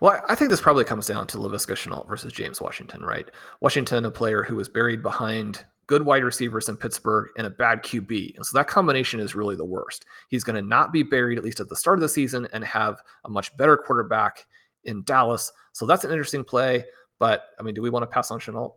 Well, 0.00 0.22
I 0.28 0.34
think 0.34 0.50
this 0.50 0.60
probably 0.60 0.84
comes 0.84 1.06
down 1.06 1.26
to 1.28 1.38
Laviska 1.38 1.74
Shenault 1.74 2.06
versus 2.06 2.32
James 2.32 2.60
Washington, 2.60 3.02
right? 3.02 3.28
Washington, 3.60 4.04
a 4.04 4.10
player 4.10 4.44
who 4.44 4.54
was 4.54 4.68
buried 4.68 5.02
behind 5.02 5.64
good 5.88 6.04
wide 6.04 6.22
receivers 6.22 6.68
in 6.68 6.76
Pittsburgh 6.76 7.30
and 7.36 7.46
a 7.46 7.50
bad 7.50 7.82
QB. 7.82 8.36
And 8.36 8.46
so 8.46 8.56
that 8.56 8.68
combination 8.68 9.18
is 9.18 9.34
really 9.34 9.56
the 9.56 9.64
worst. 9.64 10.04
He's 10.28 10.44
going 10.44 10.56
to 10.56 10.62
not 10.62 10.92
be 10.92 11.02
buried, 11.02 11.38
at 11.38 11.44
least 11.44 11.60
at 11.60 11.68
the 11.68 11.74
start 11.74 11.98
of 11.98 12.02
the 12.02 12.08
season, 12.08 12.46
and 12.52 12.62
have 12.64 13.02
a 13.24 13.28
much 13.28 13.56
better 13.56 13.76
quarterback 13.76 14.46
in 14.84 15.02
Dallas. 15.02 15.50
So 15.72 15.86
that's 15.86 16.04
an 16.04 16.10
interesting 16.10 16.44
play. 16.44 16.84
But 17.18 17.46
I 17.58 17.62
mean, 17.62 17.74
do 17.74 17.82
we 17.82 17.90
want 17.90 18.04
to 18.04 18.06
pass 18.06 18.30
on 18.30 18.38
Shenault? 18.38 18.74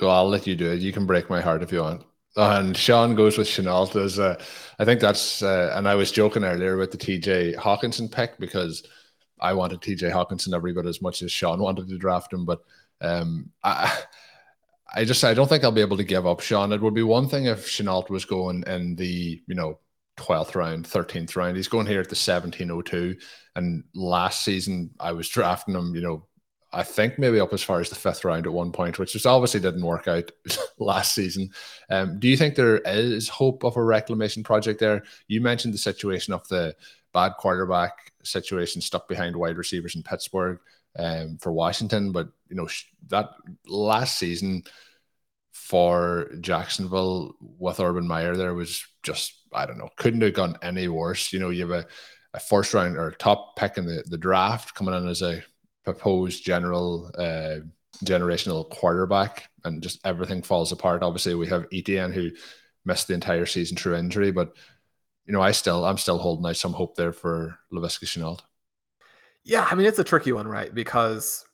Well, 0.00 0.10
I'll 0.10 0.28
let 0.28 0.46
you 0.46 0.56
do 0.56 0.70
it. 0.70 0.80
You 0.80 0.92
can 0.92 1.06
break 1.06 1.28
my 1.28 1.40
heart 1.40 1.62
if 1.62 1.70
you 1.70 1.82
want. 1.82 2.04
And 2.36 2.76
Sean 2.76 3.14
goes 3.14 3.36
with 3.36 3.46
Shenault 3.46 3.94
as 4.02 4.18
uh, 4.18 4.40
I 4.78 4.84
think 4.84 5.00
that's, 5.00 5.42
uh, 5.42 5.72
and 5.76 5.88
I 5.88 5.94
was 5.94 6.10
joking 6.10 6.44
earlier 6.44 6.76
with 6.76 6.90
the 6.90 6.98
TJ 6.98 7.56
Hockenson 7.56 8.10
pick 8.10 8.38
because 8.38 8.84
I 9.40 9.52
wanted 9.52 9.80
TJ 9.80 10.12
Hockenson 10.12 10.54
every 10.54 10.72
bit 10.72 10.86
as 10.86 11.02
much 11.02 11.22
as 11.22 11.30
Sean 11.30 11.60
wanted 11.60 11.88
to 11.88 11.98
draft 11.98 12.32
him. 12.32 12.44
But 12.44 12.60
um, 13.00 13.50
I, 13.62 13.96
I 14.94 15.04
just, 15.04 15.24
I 15.24 15.34
don't 15.34 15.48
think 15.48 15.64
I'll 15.64 15.72
be 15.72 15.80
able 15.80 15.96
to 15.96 16.04
give 16.04 16.26
up 16.26 16.40
Sean. 16.40 16.72
It 16.72 16.80
would 16.80 16.94
be 16.94 17.02
one 17.02 17.28
thing 17.28 17.46
if 17.46 17.66
Shenault 17.66 18.10
was 18.10 18.24
going 18.24 18.62
in 18.66 18.94
the, 18.94 19.42
you 19.46 19.54
know, 19.54 19.80
12th 20.18 20.54
round, 20.54 20.86
13th 20.86 21.34
round. 21.34 21.56
He's 21.56 21.68
going 21.68 21.86
here 21.86 22.00
at 22.00 22.08
the 22.08 22.14
1702. 22.14 23.16
And 23.56 23.84
last 23.94 24.44
season, 24.44 24.90
I 25.00 25.12
was 25.12 25.28
drafting 25.28 25.74
him, 25.74 25.94
you 25.96 26.00
know, 26.00 26.26
I 26.72 26.82
think 26.82 27.18
maybe 27.18 27.40
up 27.40 27.52
as 27.52 27.62
far 27.62 27.80
as 27.80 27.88
the 27.88 27.94
fifth 27.94 28.24
round 28.24 28.46
at 28.46 28.52
one 28.52 28.72
point, 28.72 28.98
which 28.98 29.12
just 29.12 29.26
obviously 29.26 29.60
didn't 29.60 29.84
work 29.84 30.08
out 30.08 30.30
last 30.78 31.14
season. 31.14 31.50
Um, 31.90 32.18
do 32.18 32.28
you 32.28 32.36
think 32.36 32.54
there 32.54 32.78
is 32.78 33.28
hope 33.28 33.64
of 33.64 33.76
a 33.76 33.82
reclamation 33.82 34.42
project 34.42 34.80
there? 34.80 35.04
You 35.28 35.40
mentioned 35.40 35.74
the 35.74 35.78
situation 35.78 36.34
of 36.34 36.46
the 36.48 36.74
bad 37.12 37.34
quarterback 37.38 38.12
situation 38.24 38.80
stuck 38.80 39.08
behind 39.08 39.36
wide 39.36 39.56
receivers 39.56 39.94
in 39.94 40.02
Pittsburgh 40.02 40.58
um, 40.98 41.38
for 41.38 41.52
Washington, 41.52 42.12
but 42.12 42.28
you 42.48 42.56
know 42.56 42.68
that 43.08 43.30
last 43.66 44.18
season 44.18 44.62
for 45.52 46.30
Jacksonville 46.40 47.34
with 47.40 47.80
Urban 47.80 48.06
Meyer 48.06 48.36
there 48.36 48.54
was 48.54 48.84
just 49.02 49.34
I 49.52 49.66
don't 49.66 49.78
know 49.78 49.88
couldn't 49.96 50.22
have 50.22 50.34
gone 50.34 50.58
any 50.62 50.88
worse. 50.88 51.32
You 51.32 51.40
know 51.40 51.50
you 51.50 51.68
have 51.68 51.84
a, 51.84 51.86
a 52.34 52.40
first 52.40 52.74
round 52.74 52.96
or 52.96 53.12
top 53.12 53.56
pick 53.56 53.78
in 53.78 53.86
the, 53.86 54.04
the 54.06 54.18
draft 54.18 54.74
coming 54.74 54.94
in 54.94 55.08
as 55.08 55.22
a 55.22 55.42
proposed 55.84 56.44
general 56.44 57.10
uh, 57.18 57.60
generational 58.04 58.68
quarterback, 58.70 59.48
and 59.64 59.82
just 59.82 60.04
everything 60.04 60.42
falls 60.42 60.72
apart. 60.72 61.02
Obviously, 61.02 61.34
we 61.34 61.46
have 61.48 61.66
Etienne 61.72 62.12
who 62.12 62.30
missed 62.84 63.08
the 63.08 63.14
entire 63.14 63.46
season 63.46 63.76
through 63.76 63.96
injury, 63.96 64.30
but 64.30 64.54
you 65.26 65.32
know, 65.32 65.40
I 65.40 65.52
still 65.52 65.84
I'm 65.84 65.98
still 65.98 66.18
holding 66.18 66.46
out 66.46 66.56
some 66.56 66.72
hope 66.72 66.96
there 66.96 67.12
for 67.12 67.58
Laviska 67.72 68.04
Shenault. 68.04 68.40
Yeah, 69.44 69.66
I 69.70 69.74
mean 69.74 69.86
it's 69.86 69.98
a 69.98 70.04
tricky 70.04 70.32
one, 70.32 70.48
right? 70.48 70.74
Because 70.74 71.44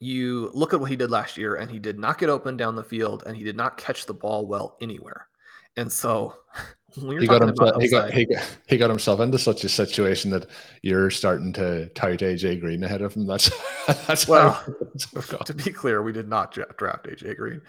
you 0.00 0.50
look 0.54 0.72
at 0.72 0.80
what 0.80 0.90
he 0.90 0.96
did 0.96 1.10
last 1.10 1.36
year, 1.36 1.56
and 1.56 1.70
he 1.70 1.78
did 1.78 1.98
not 1.98 2.18
get 2.18 2.28
open 2.28 2.56
down 2.56 2.76
the 2.76 2.84
field, 2.84 3.24
and 3.26 3.36
he 3.36 3.44
did 3.44 3.56
not 3.56 3.76
catch 3.76 4.06
the 4.06 4.14
ball 4.14 4.46
well 4.46 4.76
anywhere. 4.80 5.28
And 5.76 5.90
so 5.92 6.34
he 6.94 7.26
got, 7.26 7.42
himself, 7.42 7.80
he, 7.80 7.88
got, 7.88 8.10
he, 8.12 8.24
got, 8.24 8.56
he 8.66 8.76
got 8.76 8.90
himself 8.90 9.20
into 9.20 9.38
such 9.38 9.64
a 9.64 9.68
situation 9.68 10.30
that 10.30 10.46
you're 10.82 11.10
starting 11.10 11.52
to 11.54 11.88
tout 11.90 12.18
AJ 12.18 12.60
Green 12.60 12.82
ahead 12.82 13.02
of 13.02 13.14
him. 13.14 13.26
That's 13.26 13.50
that's 14.06 14.26
well. 14.26 14.62
to 15.44 15.54
be 15.54 15.70
clear, 15.70 16.02
we 16.02 16.12
did 16.12 16.28
not 16.28 16.52
draft 16.52 17.06
AJ 17.06 17.36
Green, 17.36 17.60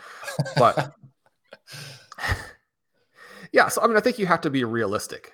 but 0.57 0.93
yeah. 3.51 3.67
So 3.67 3.81
I 3.81 3.87
mean, 3.87 3.97
I 3.97 4.01
think 4.01 4.19
you 4.19 4.25
have 4.27 4.41
to 4.41 4.49
be 4.49 4.63
realistic 4.63 5.33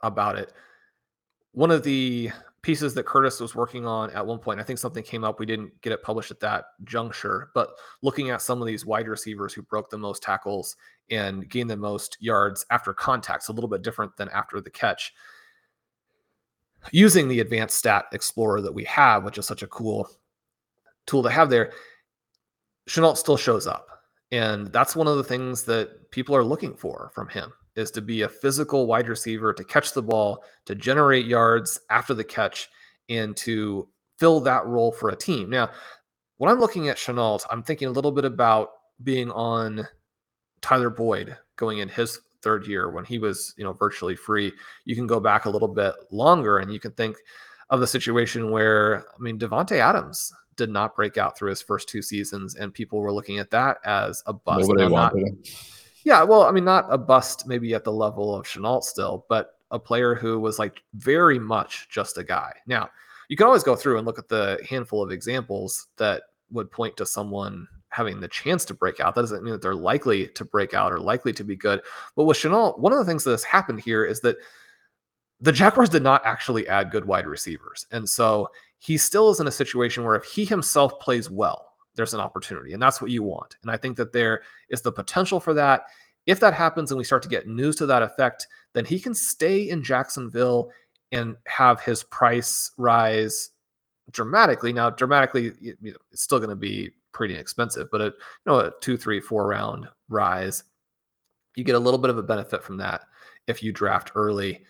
about 0.00 0.38
it. 0.38 0.52
One 1.52 1.70
of 1.70 1.82
the 1.82 2.30
pieces 2.66 2.94
that 2.94 3.06
Curtis 3.06 3.38
was 3.38 3.54
working 3.54 3.86
on 3.86 4.10
at 4.10 4.26
one 4.26 4.40
point. 4.40 4.58
I 4.58 4.64
think 4.64 4.80
something 4.80 5.04
came 5.04 5.22
up. 5.22 5.38
We 5.38 5.46
didn't 5.46 5.80
get 5.82 5.92
it 5.92 6.02
published 6.02 6.32
at 6.32 6.40
that 6.40 6.64
juncture, 6.82 7.50
but 7.54 7.70
looking 8.02 8.30
at 8.30 8.42
some 8.42 8.60
of 8.60 8.66
these 8.66 8.84
wide 8.84 9.06
receivers 9.06 9.54
who 9.54 9.62
broke 9.62 9.88
the 9.88 9.96
most 9.96 10.20
tackles 10.20 10.74
and 11.08 11.48
gained 11.48 11.70
the 11.70 11.76
most 11.76 12.16
yards 12.18 12.66
after 12.70 12.92
contact, 12.92 13.44
so 13.44 13.52
a 13.52 13.54
little 13.54 13.70
bit 13.70 13.82
different 13.82 14.16
than 14.16 14.28
after 14.30 14.60
the 14.60 14.68
catch. 14.68 15.14
Using 16.90 17.28
the 17.28 17.38
advanced 17.38 17.76
stat 17.76 18.06
explorer 18.12 18.60
that 18.60 18.74
we 18.74 18.82
have, 18.82 19.22
which 19.22 19.38
is 19.38 19.46
such 19.46 19.62
a 19.62 19.68
cool 19.68 20.10
tool 21.06 21.22
to 21.22 21.30
have 21.30 21.48
there, 21.48 21.72
Shenault 22.88 23.16
still 23.16 23.36
shows 23.36 23.68
up. 23.68 23.86
And 24.32 24.72
that's 24.72 24.96
one 24.96 25.06
of 25.06 25.18
the 25.18 25.24
things 25.24 25.62
that 25.66 26.10
people 26.10 26.34
are 26.34 26.42
looking 26.42 26.74
for 26.74 27.12
from 27.14 27.28
him 27.28 27.52
is 27.76 27.90
to 27.92 28.00
be 28.00 28.22
a 28.22 28.28
physical 28.28 28.86
wide 28.86 29.08
receiver, 29.08 29.52
to 29.52 29.64
catch 29.64 29.92
the 29.92 30.02
ball, 30.02 30.42
to 30.64 30.74
generate 30.74 31.26
yards 31.26 31.78
after 31.90 32.14
the 32.14 32.24
catch, 32.24 32.68
and 33.08 33.36
to 33.36 33.88
fill 34.18 34.40
that 34.40 34.66
role 34.66 34.90
for 34.90 35.10
a 35.10 35.16
team. 35.16 35.50
Now, 35.50 35.70
when 36.38 36.50
I'm 36.50 36.58
looking 36.58 36.88
at 36.88 36.96
Shenault, 36.96 37.44
I'm 37.50 37.62
thinking 37.62 37.88
a 37.88 37.92
little 37.92 38.12
bit 38.12 38.24
about 38.24 38.70
being 39.02 39.30
on 39.30 39.86
Tyler 40.62 40.90
Boyd 40.90 41.36
going 41.56 41.78
in 41.78 41.88
his 41.88 42.20
third 42.42 42.66
year 42.66 42.90
when 42.90 43.04
he 43.04 43.18
was, 43.18 43.54
you 43.56 43.64
know, 43.64 43.72
virtually 43.72 44.16
free. 44.16 44.52
You 44.84 44.94
can 44.94 45.06
go 45.06 45.20
back 45.20 45.44
a 45.44 45.50
little 45.50 45.68
bit 45.68 45.94
longer 46.10 46.58
and 46.58 46.72
you 46.72 46.80
can 46.80 46.92
think 46.92 47.16
of 47.70 47.80
the 47.80 47.86
situation 47.86 48.50
where, 48.50 49.06
I 49.08 49.18
mean, 49.18 49.38
Davante 49.38 49.78
Adams 49.78 50.32
did 50.56 50.70
not 50.70 50.96
break 50.96 51.18
out 51.18 51.36
through 51.36 51.50
his 51.50 51.60
first 51.60 51.88
two 51.88 52.00
seasons, 52.00 52.54
and 52.54 52.72
people 52.72 53.00
were 53.00 53.12
looking 53.12 53.38
at 53.38 53.50
that 53.50 53.78
as 53.84 54.22
a 54.26 54.32
bust. 54.32 54.68
Nobody 54.68 54.88
wanted 54.88 55.26
him. 55.26 55.42
Yeah, 56.06 56.22
well, 56.22 56.44
I 56.44 56.52
mean, 56.52 56.64
not 56.64 56.86
a 56.88 56.96
bust 56.96 57.48
maybe 57.48 57.74
at 57.74 57.82
the 57.82 57.90
level 57.90 58.32
of 58.32 58.46
Shenault 58.46 58.84
still, 58.84 59.26
but 59.28 59.58
a 59.72 59.78
player 59.80 60.14
who 60.14 60.38
was 60.38 60.56
like 60.56 60.84
very 60.94 61.36
much 61.36 61.88
just 61.90 62.16
a 62.16 62.22
guy. 62.22 62.52
Now, 62.68 62.90
you 63.28 63.36
can 63.36 63.48
always 63.48 63.64
go 63.64 63.74
through 63.74 63.98
and 63.98 64.06
look 64.06 64.16
at 64.16 64.28
the 64.28 64.64
handful 64.70 65.02
of 65.02 65.10
examples 65.10 65.88
that 65.96 66.22
would 66.52 66.70
point 66.70 66.96
to 66.98 67.06
someone 67.06 67.66
having 67.88 68.20
the 68.20 68.28
chance 68.28 68.64
to 68.66 68.72
break 68.72 69.00
out. 69.00 69.16
That 69.16 69.22
doesn't 69.22 69.42
mean 69.42 69.50
that 69.50 69.62
they're 69.62 69.74
likely 69.74 70.28
to 70.28 70.44
break 70.44 70.74
out 70.74 70.92
or 70.92 71.00
likely 71.00 71.32
to 71.32 71.42
be 71.42 71.56
good. 71.56 71.82
But 72.14 72.26
with 72.26 72.36
Shenault, 72.36 72.78
one 72.78 72.92
of 72.92 73.00
the 73.00 73.04
things 73.04 73.24
that 73.24 73.32
has 73.32 73.42
happened 73.42 73.80
here 73.80 74.04
is 74.04 74.20
that 74.20 74.36
the 75.40 75.50
Jaguars 75.50 75.88
did 75.88 76.04
not 76.04 76.24
actually 76.24 76.68
add 76.68 76.92
good 76.92 77.06
wide 77.06 77.26
receivers. 77.26 77.84
And 77.90 78.08
so 78.08 78.46
he 78.78 78.96
still 78.96 79.28
is 79.30 79.40
in 79.40 79.48
a 79.48 79.50
situation 79.50 80.04
where 80.04 80.14
if 80.14 80.24
he 80.24 80.44
himself 80.44 81.00
plays 81.00 81.28
well, 81.28 81.72
there's 81.96 82.14
an 82.14 82.20
opportunity. 82.20 82.72
And 82.72 82.82
that's 82.82 83.00
what 83.00 83.10
you 83.10 83.22
want. 83.22 83.56
And 83.62 83.70
I 83.70 83.76
think 83.76 83.96
that 83.96 84.12
there 84.12 84.42
is 84.68 84.82
the 84.82 84.92
potential 84.92 85.40
for 85.40 85.54
that. 85.54 85.86
If 86.26 86.40
that 86.40 86.54
happens 86.54 86.90
and 86.90 86.98
we 86.98 87.04
start 87.04 87.22
to 87.22 87.28
get 87.28 87.48
news 87.48 87.76
to 87.76 87.86
that 87.86 88.02
effect, 88.02 88.46
then 88.74 88.84
he 88.84 89.00
can 89.00 89.14
stay 89.14 89.68
in 89.68 89.82
Jacksonville 89.82 90.70
and 91.12 91.36
have 91.46 91.80
his 91.80 92.02
price 92.04 92.72
rise 92.76 93.50
dramatically. 94.10 94.72
Now, 94.72 94.90
dramatically, 94.90 95.52
it's 96.12 96.22
still 96.22 96.38
going 96.38 96.50
to 96.50 96.56
be 96.56 96.90
pretty 97.12 97.34
expensive, 97.34 97.88
but 97.90 98.00
a 98.00 98.04
you 98.04 98.12
know 98.44 98.58
a 98.58 98.72
two, 98.80 98.96
three, 98.96 99.20
four 99.20 99.46
round 99.48 99.88
rise, 100.08 100.64
you 101.54 101.64
get 101.64 101.74
a 101.74 101.78
little 101.80 101.98
bit 101.98 102.10
of 102.10 102.18
a 102.18 102.22
benefit 102.22 102.62
from 102.62 102.76
that 102.76 103.02
if 103.46 103.62
you 103.62 103.72
draft 103.72 104.12
early. 104.14 104.64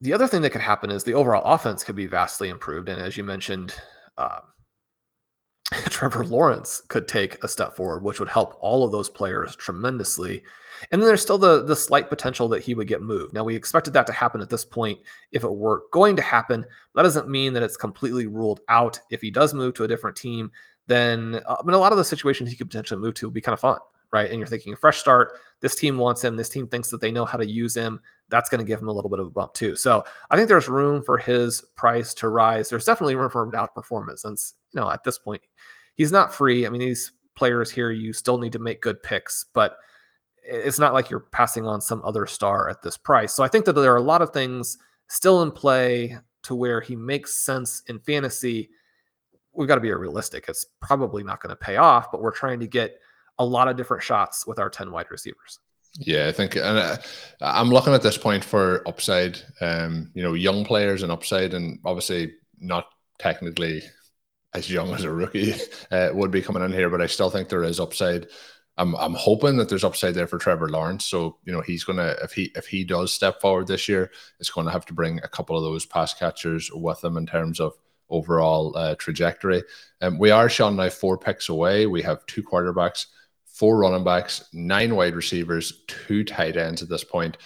The 0.00 0.12
other 0.12 0.26
thing 0.26 0.42
that 0.42 0.50
could 0.50 0.60
happen 0.60 0.90
is 0.90 1.04
the 1.04 1.14
overall 1.14 1.44
offense 1.44 1.84
could 1.84 1.94
be 1.94 2.06
vastly 2.06 2.48
improved, 2.48 2.88
and 2.88 3.00
as 3.00 3.16
you 3.16 3.22
mentioned, 3.22 3.74
um, 4.18 4.40
Trevor 5.90 6.24
Lawrence 6.24 6.82
could 6.88 7.08
take 7.08 7.42
a 7.42 7.48
step 7.48 7.76
forward, 7.76 8.02
which 8.02 8.20
would 8.20 8.28
help 8.28 8.56
all 8.60 8.84
of 8.84 8.92
those 8.92 9.08
players 9.08 9.56
tremendously. 9.56 10.42
And 10.90 11.00
then 11.00 11.06
there's 11.06 11.22
still 11.22 11.38
the 11.38 11.64
the 11.64 11.76
slight 11.76 12.08
potential 12.08 12.48
that 12.48 12.62
he 12.62 12.74
would 12.74 12.88
get 12.88 13.02
moved. 13.02 13.32
Now 13.32 13.44
we 13.44 13.54
expected 13.54 13.92
that 13.92 14.06
to 14.08 14.12
happen 14.12 14.40
at 14.40 14.50
this 14.50 14.64
point 14.64 14.98
if 15.30 15.44
it 15.44 15.54
were 15.54 15.84
going 15.92 16.16
to 16.16 16.22
happen. 16.22 16.66
That 16.94 17.02
doesn't 17.02 17.28
mean 17.28 17.52
that 17.52 17.62
it's 17.62 17.76
completely 17.76 18.26
ruled 18.26 18.60
out. 18.68 18.98
If 19.10 19.20
he 19.20 19.30
does 19.30 19.54
move 19.54 19.74
to 19.74 19.84
a 19.84 19.88
different 19.88 20.16
team, 20.16 20.50
then 20.88 21.40
uh, 21.46 21.56
I 21.60 21.64
mean 21.64 21.74
a 21.74 21.78
lot 21.78 21.92
of 21.92 21.98
the 21.98 22.04
situations 22.04 22.50
he 22.50 22.56
could 22.56 22.68
potentially 22.68 23.00
move 23.00 23.14
to 23.14 23.26
would 23.26 23.34
be 23.34 23.40
kind 23.40 23.54
of 23.54 23.60
fun, 23.60 23.78
right? 24.12 24.28
And 24.28 24.38
you're 24.38 24.48
thinking 24.48 24.74
fresh 24.74 24.98
start. 24.98 25.34
This 25.60 25.76
team 25.76 25.98
wants 25.98 26.22
him. 26.24 26.36
This 26.36 26.48
team 26.48 26.66
thinks 26.66 26.90
that 26.90 27.00
they 27.00 27.12
know 27.12 27.24
how 27.24 27.38
to 27.38 27.46
use 27.46 27.76
him. 27.76 28.00
That's 28.28 28.48
going 28.48 28.60
to 28.60 28.64
give 28.64 28.80
him 28.80 28.88
a 28.88 28.92
little 28.92 29.10
bit 29.10 29.18
of 29.18 29.26
a 29.26 29.30
bump 29.30 29.52
too. 29.54 29.76
So 29.76 30.04
I 30.30 30.36
think 30.36 30.48
there's 30.48 30.68
room 30.68 31.02
for 31.02 31.18
his 31.18 31.62
price 31.76 32.14
to 32.14 32.28
rise. 32.28 32.68
There's 32.68 32.84
definitely 32.84 33.16
room 33.16 33.30
for 33.30 33.42
him 33.42 33.52
to 33.52 33.58
outperform 33.58 34.10
it 34.10 34.18
since 34.18 34.54
you 34.72 34.80
know 34.80 34.90
at 34.90 35.04
this 35.04 35.18
point 35.18 35.42
he's 35.94 36.12
not 36.12 36.34
free. 36.34 36.66
I 36.66 36.70
mean, 36.70 36.80
these 36.80 37.12
players 37.34 37.70
here, 37.70 37.90
you 37.90 38.12
still 38.12 38.38
need 38.38 38.52
to 38.52 38.58
make 38.58 38.82
good 38.82 39.02
picks, 39.02 39.46
but 39.52 39.76
it's 40.44 40.78
not 40.78 40.92
like 40.92 41.10
you're 41.10 41.20
passing 41.20 41.66
on 41.66 41.80
some 41.80 42.02
other 42.04 42.26
star 42.26 42.68
at 42.68 42.82
this 42.82 42.96
price. 42.96 43.32
So 43.32 43.44
I 43.44 43.48
think 43.48 43.64
that 43.66 43.74
there 43.74 43.92
are 43.92 43.98
a 43.98 44.02
lot 44.02 44.22
of 44.22 44.30
things 44.30 44.78
still 45.08 45.42
in 45.42 45.50
play 45.50 46.18
to 46.42 46.54
where 46.54 46.80
he 46.80 46.96
makes 46.96 47.36
sense 47.36 47.82
in 47.88 48.00
fantasy. 48.00 48.70
We've 49.52 49.68
got 49.68 49.76
to 49.76 49.80
be 49.80 49.92
realistic. 49.92 50.46
It's 50.48 50.66
probably 50.80 51.22
not 51.22 51.40
going 51.40 51.50
to 51.50 51.56
pay 51.56 51.76
off, 51.76 52.10
but 52.10 52.22
we're 52.22 52.32
trying 52.32 52.60
to 52.60 52.66
get 52.66 52.98
a 53.38 53.44
lot 53.44 53.68
of 53.68 53.76
different 53.76 54.02
shots 54.02 54.46
with 54.46 54.58
our 54.58 54.70
10 54.70 54.90
wide 54.90 55.10
receivers. 55.10 55.60
Yeah, 55.98 56.26
I 56.28 56.32
think, 56.32 56.56
and 56.56 56.78
uh, 56.78 56.96
I'm 57.40 57.68
looking 57.68 57.92
at 57.92 58.02
this 58.02 58.16
point 58.16 58.44
for 58.44 58.86
upside. 58.88 59.38
Um, 59.60 60.10
you 60.14 60.22
know, 60.22 60.32
young 60.32 60.64
players 60.64 61.02
and 61.02 61.12
upside, 61.12 61.52
and 61.52 61.80
obviously 61.84 62.32
not 62.58 62.86
technically 63.18 63.82
as 64.54 64.70
young 64.70 64.92
as 64.94 65.04
a 65.04 65.12
rookie 65.12 65.54
uh, 65.90 66.10
would 66.14 66.30
be 66.30 66.42
coming 66.42 66.62
in 66.62 66.72
here, 66.72 66.88
but 66.88 67.02
I 67.02 67.06
still 67.06 67.30
think 67.30 67.48
there 67.48 67.64
is 67.64 67.78
upside. 67.78 68.28
I'm 68.78 68.94
I'm 68.96 69.12
hoping 69.14 69.58
that 69.58 69.68
there's 69.68 69.84
upside 69.84 70.14
there 70.14 70.26
for 70.26 70.38
Trevor 70.38 70.70
Lawrence. 70.70 71.04
So 71.04 71.36
you 71.44 71.52
know 71.52 71.60
he's 71.60 71.84
gonna 71.84 72.16
if 72.22 72.32
he 72.32 72.50
if 72.56 72.66
he 72.66 72.84
does 72.84 73.12
step 73.12 73.40
forward 73.40 73.66
this 73.66 73.86
year, 73.86 74.10
it's 74.40 74.50
going 74.50 74.66
to 74.66 74.72
have 74.72 74.86
to 74.86 74.94
bring 74.94 75.18
a 75.18 75.28
couple 75.28 75.56
of 75.58 75.62
those 75.62 75.84
pass 75.84 76.14
catchers 76.14 76.70
with 76.72 77.04
him 77.04 77.18
in 77.18 77.26
terms 77.26 77.60
of 77.60 77.74
overall 78.08 78.76
uh, 78.76 78.94
trajectory. 78.94 79.62
And 80.00 80.14
um, 80.14 80.18
we 80.18 80.30
are 80.30 80.48
Sean 80.48 80.76
now 80.76 80.88
four 80.88 81.18
picks 81.18 81.48
away. 81.50 81.86
We 81.86 82.02
have 82.02 82.24
two 82.26 82.42
quarterbacks, 82.42 83.06
four 83.52 83.78
running 83.78 84.04
backs, 84.04 84.48
nine 84.52 84.96
wide 84.96 85.14
receivers, 85.14 85.84
two 85.86 86.24
tight 86.24 86.56
ends 86.56 86.82
at 86.82 86.88
this 86.88 87.04
point. 87.04 87.36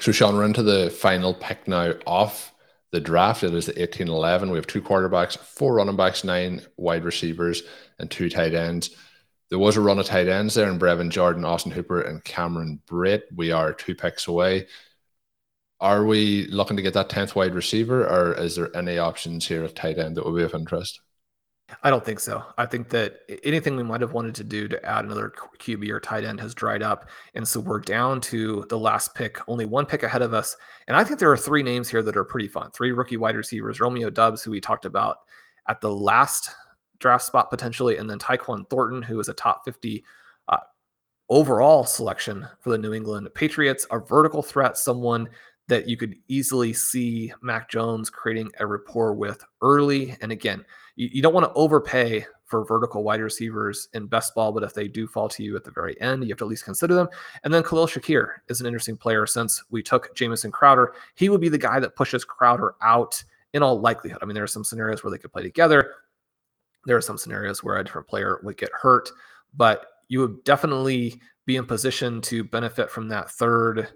So 0.00 0.12
Sean, 0.12 0.34
we're 0.34 0.44
into 0.44 0.62
the 0.62 0.90
final 0.90 1.34
pick 1.34 1.68
now 1.68 1.92
off 2.06 2.52
the 2.92 3.00
draft. 3.00 3.42
It 3.42 3.52
is 3.54 3.66
the 3.66 3.82
18 3.82 4.08
11. 4.08 4.50
We 4.50 4.56
have 4.56 4.66
two 4.66 4.80
quarterbacks, 4.80 5.36
four 5.36 5.74
running 5.74 5.96
backs, 5.96 6.24
nine 6.24 6.62
wide 6.76 7.04
receivers, 7.04 7.62
and 7.98 8.10
two 8.10 8.30
tight 8.30 8.54
ends. 8.54 8.96
There 9.50 9.58
was 9.58 9.76
a 9.76 9.82
run 9.82 9.98
of 9.98 10.06
tight 10.06 10.28
ends 10.28 10.54
there 10.54 10.70
in 10.70 10.78
Brevin 10.78 11.10
Jordan, 11.10 11.44
Austin 11.44 11.72
Hooper, 11.72 12.00
and 12.00 12.24
Cameron 12.24 12.80
Brate. 12.86 13.24
We 13.34 13.52
are 13.52 13.74
two 13.74 13.94
picks 13.94 14.26
away. 14.26 14.66
Are 15.78 16.06
we 16.06 16.46
looking 16.46 16.78
to 16.78 16.82
get 16.82 16.94
that 16.94 17.10
10th 17.10 17.34
wide 17.34 17.54
receiver, 17.54 18.06
or 18.06 18.32
is 18.32 18.56
there 18.56 18.74
any 18.74 18.96
options 18.96 19.46
here 19.46 19.62
at 19.64 19.74
tight 19.74 19.98
end 19.98 20.16
that 20.16 20.24
would 20.24 20.36
be 20.36 20.42
of 20.42 20.54
interest? 20.54 21.01
I 21.82 21.90
don't 21.90 22.04
think 22.04 22.20
so. 22.20 22.44
I 22.58 22.66
think 22.66 22.88
that 22.90 23.20
anything 23.44 23.76
we 23.76 23.82
might 23.82 24.00
have 24.00 24.12
wanted 24.12 24.34
to 24.36 24.44
do 24.44 24.68
to 24.68 24.84
add 24.84 25.04
another 25.04 25.32
QB 25.58 25.88
or 25.90 26.00
tight 26.00 26.24
end 26.24 26.40
has 26.40 26.54
dried 26.54 26.82
up. 26.82 27.08
And 27.34 27.46
so 27.46 27.60
we're 27.60 27.80
down 27.80 28.20
to 28.22 28.64
the 28.68 28.78
last 28.78 29.14
pick, 29.14 29.38
only 29.48 29.64
one 29.64 29.86
pick 29.86 30.02
ahead 30.02 30.22
of 30.22 30.34
us. 30.34 30.56
And 30.86 30.96
I 30.96 31.04
think 31.04 31.18
there 31.18 31.30
are 31.32 31.36
three 31.36 31.62
names 31.62 31.88
here 31.88 32.02
that 32.02 32.16
are 32.16 32.24
pretty 32.24 32.48
fun. 32.48 32.70
Three 32.72 32.92
rookie 32.92 33.16
wide 33.16 33.36
receivers 33.36 33.80
Romeo 33.80 34.10
Doubs, 34.10 34.42
who 34.42 34.50
we 34.50 34.60
talked 34.60 34.84
about 34.84 35.18
at 35.68 35.80
the 35.80 35.92
last 35.92 36.50
draft 36.98 37.24
spot 37.24 37.50
potentially, 37.50 37.96
and 37.96 38.08
then 38.08 38.18
Tyquan 38.18 38.68
Thornton, 38.68 39.02
who 39.02 39.18
is 39.20 39.28
a 39.28 39.34
top 39.34 39.64
50 39.64 40.04
uh, 40.48 40.58
overall 41.28 41.84
selection 41.84 42.46
for 42.60 42.70
the 42.70 42.78
New 42.78 42.92
England 42.92 43.28
Patriots, 43.34 43.86
a 43.90 43.98
vertical 43.98 44.42
threat, 44.42 44.76
someone 44.76 45.28
that 45.68 45.88
you 45.88 45.96
could 45.96 46.16
easily 46.28 46.72
see 46.72 47.32
Mac 47.40 47.70
Jones 47.70 48.10
creating 48.10 48.50
a 48.58 48.66
rapport 48.66 49.14
with 49.14 49.44
early. 49.62 50.16
And 50.20 50.32
again, 50.32 50.64
you, 50.96 51.08
you 51.12 51.22
don't 51.22 51.34
want 51.34 51.46
to 51.46 51.52
overpay 51.54 52.26
for 52.44 52.64
vertical 52.64 53.02
wide 53.02 53.20
receivers 53.20 53.88
in 53.94 54.06
best 54.06 54.34
ball, 54.34 54.52
but 54.52 54.62
if 54.62 54.74
they 54.74 54.86
do 54.86 55.06
fall 55.06 55.28
to 55.28 55.42
you 55.42 55.56
at 55.56 55.64
the 55.64 55.70
very 55.70 55.98
end, 56.00 56.22
you 56.22 56.28
have 56.28 56.38
to 56.38 56.44
at 56.44 56.50
least 56.50 56.64
consider 56.64 56.94
them. 56.94 57.08
And 57.44 57.52
then 57.52 57.62
Khalil 57.62 57.86
Shakir 57.86 58.34
is 58.48 58.60
an 58.60 58.66
interesting 58.66 58.96
player 58.96 59.26
since 59.26 59.64
we 59.70 59.82
took 59.82 60.14
Jamison 60.14 60.50
Crowder. 60.50 60.94
He 61.14 61.30
would 61.30 61.40
be 61.40 61.48
the 61.48 61.56
guy 61.56 61.80
that 61.80 61.96
pushes 61.96 62.24
Crowder 62.24 62.74
out 62.82 63.22
in 63.54 63.62
all 63.62 63.80
likelihood. 63.80 64.18
I 64.22 64.26
mean, 64.26 64.34
there 64.34 64.44
are 64.44 64.48
some 64.48 64.64
scenarios 64.64 65.02
where 65.02 65.10
they 65.10 65.18
could 65.18 65.32
play 65.32 65.42
together. 65.42 65.94
There 66.84 66.96
are 66.96 67.02
some 67.02 67.16
scenarios 67.16 67.64
where 67.64 67.76
a 67.76 67.84
different 67.84 68.08
player 68.08 68.40
would 68.42 68.58
get 68.58 68.70
hurt, 68.72 69.10
but 69.54 69.86
you 70.08 70.20
would 70.20 70.44
definitely 70.44 71.20
be 71.46 71.56
in 71.56 71.64
position 71.64 72.20
to 72.22 72.44
benefit 72.44 72.90
from 72.90 73.08
that 73.08 73.30
third 73.30 73.88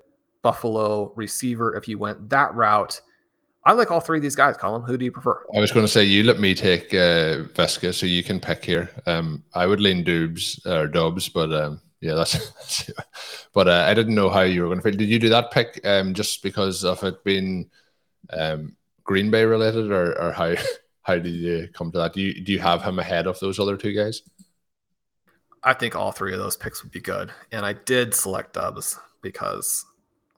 Buffalo 0.43 1.13
receiver 1.17 1.77
if 1.77 1.89
you 1.89 1.99
went 1.99 2.29
that 2.31 2.55
route. 2.55 3.01
I 3.67 3.73
like 3.73 3.91
all 3.91 3.99
three 3.99 4.19
of 4.19 4.23
these 4.23 4.37
guys, 4.37 4.57
Colin. 4.57 4.83
Who 4.83 4.97
do 4.97 5.05
you 5.05 5.11
prefer? 5.11 5.45
I 5.53 5.59
was 5.59 5.73
going 5.73 5.85
to 5.85 5.91
say 5.91 6.05
you 6.05 6.23
let 6.23 6.39
me 6.39 6.55
take 6.55 6.95
uh, 6.95 7.43
Viska, 7.53 7.93
so 7.93 8.07
you 8.07 8.23
can 8.23 8.39
pick 8.39 8.65
here. 8.65 8.89
Um, 9.07 9.43
I 9.55 9.67
would 9.67 9.81
lean 9.81 10.05
Dubes 10.05 10.65
or 10.65 10.87
Dubs, 10.87 11.29
but 11.29 11.53
um, 11.53 11.81
yeah, 12.01 12.15
that's. 12.15 12.89
but 13.53 13.67
uh, 13.67 13.85
I 13.89 13.93
didn't 13.93 14.15
know 14.15 14.31
how 14.31 14.43
you 14.43 14.63
were 14.63 14.69
going 14.69 14.79
to 14.79 14.83
feel. 14.85 14.97
Did 14.97 15.09
you 15.09 15.19
do 15.19 15.31
that 15.31 15.51
pick 15.51 15.81
um, 15.85 16.15
just 16.15 16.45
because 16.45 16.85
of 16.85 17.03
it 17.03 17.25
being 17.25 17.69
um, 18.31 18.77
Green 19.03 19.33
Bay 19.33 19.45
related, 19.45 19.91
or, 19.91 20.17
or 20.17 20.33
how? 20.33 20.55
How 21.03 21.15
did 21.15 21.29
you 21.29 21.69
come 21.73 21.93
to 21.93 21.99
that? 21.99 22.15
Do 22.15 22.21
you 22.21 22.43
do 22.43 22.51
you 22.51 22.59
have 22.59 22.83
him 22.83 22.99
ahead 22.99 23.29
of 23.29 23.39
those 23.39 23.61
other 23.61 23.77
two 23.77 23.93
guys? 23.93 24.23
I 25.63 25.73
think 25.73 25.95
all 25.95 26.11
three 26.11 26.33
of 26.33 26.41
those 26.41 26.57
picks 26.57 26.83
would 26.83 26.91
be 26.91 26.99
good, 26.99 27.31
and 27.53 27.65
I 27.65 27.75
did 27.75 28.13
select 28.13 28.55
Doubs 28.55 28.99
because 29.23 29.87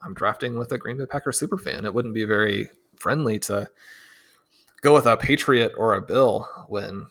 I'm 0.03 0.13
drafting 0.13 0.59
with 0.59 0.71
a 0.71 0.77
Green 0.77 0.97
Bay 0.97 1.07
Packers 1.07 1.39
super 1.39 1.57
fan. 1.57 1.85
It 1.85 1.93
wouldn't 1.95 2.13
be 2.13 2.23
very 2.23 2.69
friendly 2.99 3.39
to 3.39 3.69
go 4.81 4.93
with 4.93 5.05
a 5.05 5.17
Patriot 5.17 5.73
or 5.77 5.95
a 5.95 6.01
Bill 6.01 6.47
when 6.67 7.07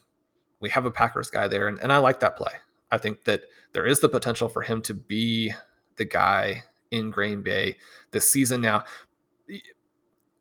we 0.61 0.70
have 0.70 0.86
a 0.86 0.91
Packers 0.91 1.30
guy 1.30 1.49
there, 1.49 1.68
and, 1.68 1.78
and 1.80 1.93
I 1.93 1.99
like 1.99 2.20
that 2.20 2.36
play. 2.36 2.53
I 2.91 2.99
think 2.99 3.24
that 3.24 3.43
there 3.72 3.86
is 3.86 4.01
the 4.01 4.09
potential 4.09 4.49
for 4.49 4.62
him 4.62 4.80
to 4.82 4.95
be 4.95 5.53
the 5.97 6.05
guy 6.05 6.62
in 6.91 7.11
Green 7.11 7.43
Bay 7.43 7.76
this 8.11 8.30
season. 8.30 8.61
Now, 8.61 8.84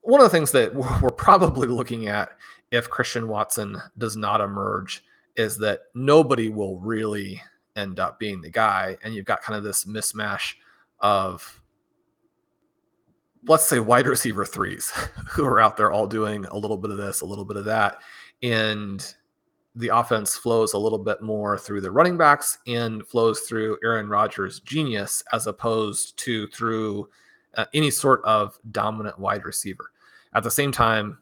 one 0.01 0.21
of 0.21 0.25
the 0.25 0.35
things 0.35 0.51
that 0.53 0.73
we're 1.01 1.09
probably 1.09 1.67
looking 1.67 2.07
at 2.07 2.29
if 2.71 2.89
Christian 2.89 3.27
Watson 3.27 3.77
does 3.97 4.15
not 4.15 4.41
emerge 4.41 5.03
is 5.35 5.57
that 5.57 5.81
nobody 5.93 6.49
will 6.49 6.79
really 6.79 7.41
end 7.75 7.99
up 7.99 8.19
being 8.19 8.41
the 8.41 8.49
guy. 8.49 8.97
And 9.03 9.13
you've 9.13 9.25
got 9.25 9.41
kind 9.41 9.57
of 9.57 9.63
this 9.63 9.85
mismatch 9.85 10.55
of, 10.99 11.61
let's 13.47 13.67
say, 13.67 13.79
wide 13.79 14.07
receiver 14.07 14.45
threes 14.45 14.91
who 15.29 15.45
are 15.45 15.59
out 15.59 15.77
there 15.77 15.91
all 15.91 16.07
doing 16.07 16.45
a 16.45 16.57
little 16.57 16.77
bit 16.77 16.91
of 16.91 16.97
this, 16.97 17.21
a 17.21 17.25
little 17.25 17.45
bit 17.45 17.57
of 17.57 17.65
that. 17.65 17.99
And 18.43 19.13
the 19.75 19.89
offense 19.89 20.35
flows 20.35 20.73
a 20.73 20.77
little 20.77 20.97
bit 20.97 21.21
more 21.21 21.57
through 21.57 21.81
the 21.81 21.91
running 21.91 22.17
backs 22.17 22.57
and 22.65 23.05
flows 23.05 23.41
through 23.41 23.77
Aaron 23.83 24.09
Rodgers' 24.09 24.59
genius 24.59 25.23
as 25.33 25.45
opposed 25.45 26.17
to 26.17 26.47
through 26.47 27.09
uh, 27.55 27.65
any 27.73 27.91
sort 27.91 28.21
of 28.23 28.57
dominant 28.71 29.19
wide 29.19 29.45
receiver. 29.45 29.91
At 30.33 30.43
the 30.43 30.51
same 30.51 30.71
time, 30.71 31.19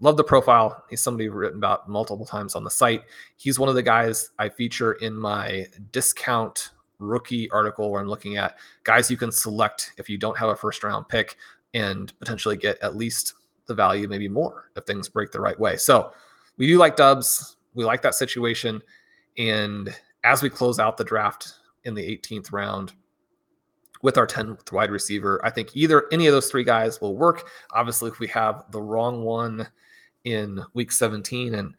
love 0.00 0.16
the 0.16 0.24
profile. 0.24 0.82
He's 0.88 1.02
somebody 1.02 1.28
written 1.28 1.58
about 1.58 1.88
multiple 1.88 2.24
times 2.24 2.54
on 2.54 2.64
the 2.64 2.70
site. 2.70 3.02
He's 3.36 3.58
one 3.58 3.68
of 3.68 3.74
the 3.74 3.82
guys 3.82 4.30
I 4.38 4.48
feature 4.48 4.94
in 4.94 5.14
my 5.14 5.66
discount 5.92 6.70
rookie 6.98 7.50
article 7.50 7.90
where 7.90 8.00
I'm 8.00 8.08
looking 8.08 8.36
at 8.36 8.58
guys 8.84 9.10
you 9.10 9.16
can 9.16 9.32
select 9.32 9.92
if 9.96 10.08
you 10.08 10.18
don't 10.18 10.38
have 10.38 10.50
a 10.50 10.56
first 10.56 10.84
round 10.84 11.08
pick 11.08 11.36
and 11.74 12.16
potentially 12.18 12.56
get 12.56 12.78
at 12.82 12.96
least 12.96 13.34
the 13.66 13.74
value, 13.74 14.08
maybe 14.08 14.28
more 14.28 14.70
if 14.76 14.84
things 14.84 15.08
break 15.08 15.30
the 15.30 15.40
right 15.40 15.58
way. 15.58 15.76
So 15.76 16.12
we 16.56 16.66
do 16.66 16.78
like 16.78 16.96
Doubs. 16.96 17.56
We 17.74 17.84
like 17.84 18.02
that 18.02 18.14
situation. 18.14 18.82
And 19.38 19.94
as 20.24 20.42
we 20.42 20.50
close 20.50 20.78
out 20.78 20.96
the 20.96 21.04
draft 21.04 21.54
in 21.84 21.94
the 21.94 22.02
18th 22.02 22.52
round, 22.52 22.92
with 24.02 24.16
our 24.16 24.26
10th 24.26 24.72
wide 24.72 24.90
receiver. 24.90 25.40
I 25.44 25.50
think 25.50 25.76
either 25.76 26.06
any 26.12 26.26
of 26.26 26.32
those 26.32 26.50
three 26.50 26.64
guys 26.64 27.00
will 27.00 27.16
work. 27.16 27.48
Obviously, 27.72 28.10
if 28.10 28.18
we 28.18 28.28
have 28.28 28.64
the 28.70 28.80
wrong 28.80 29.22
one 29.22 29.68
in 30.24 30.62
week 30.74 30.92
17 30.92 31.54
and 31.54 31.74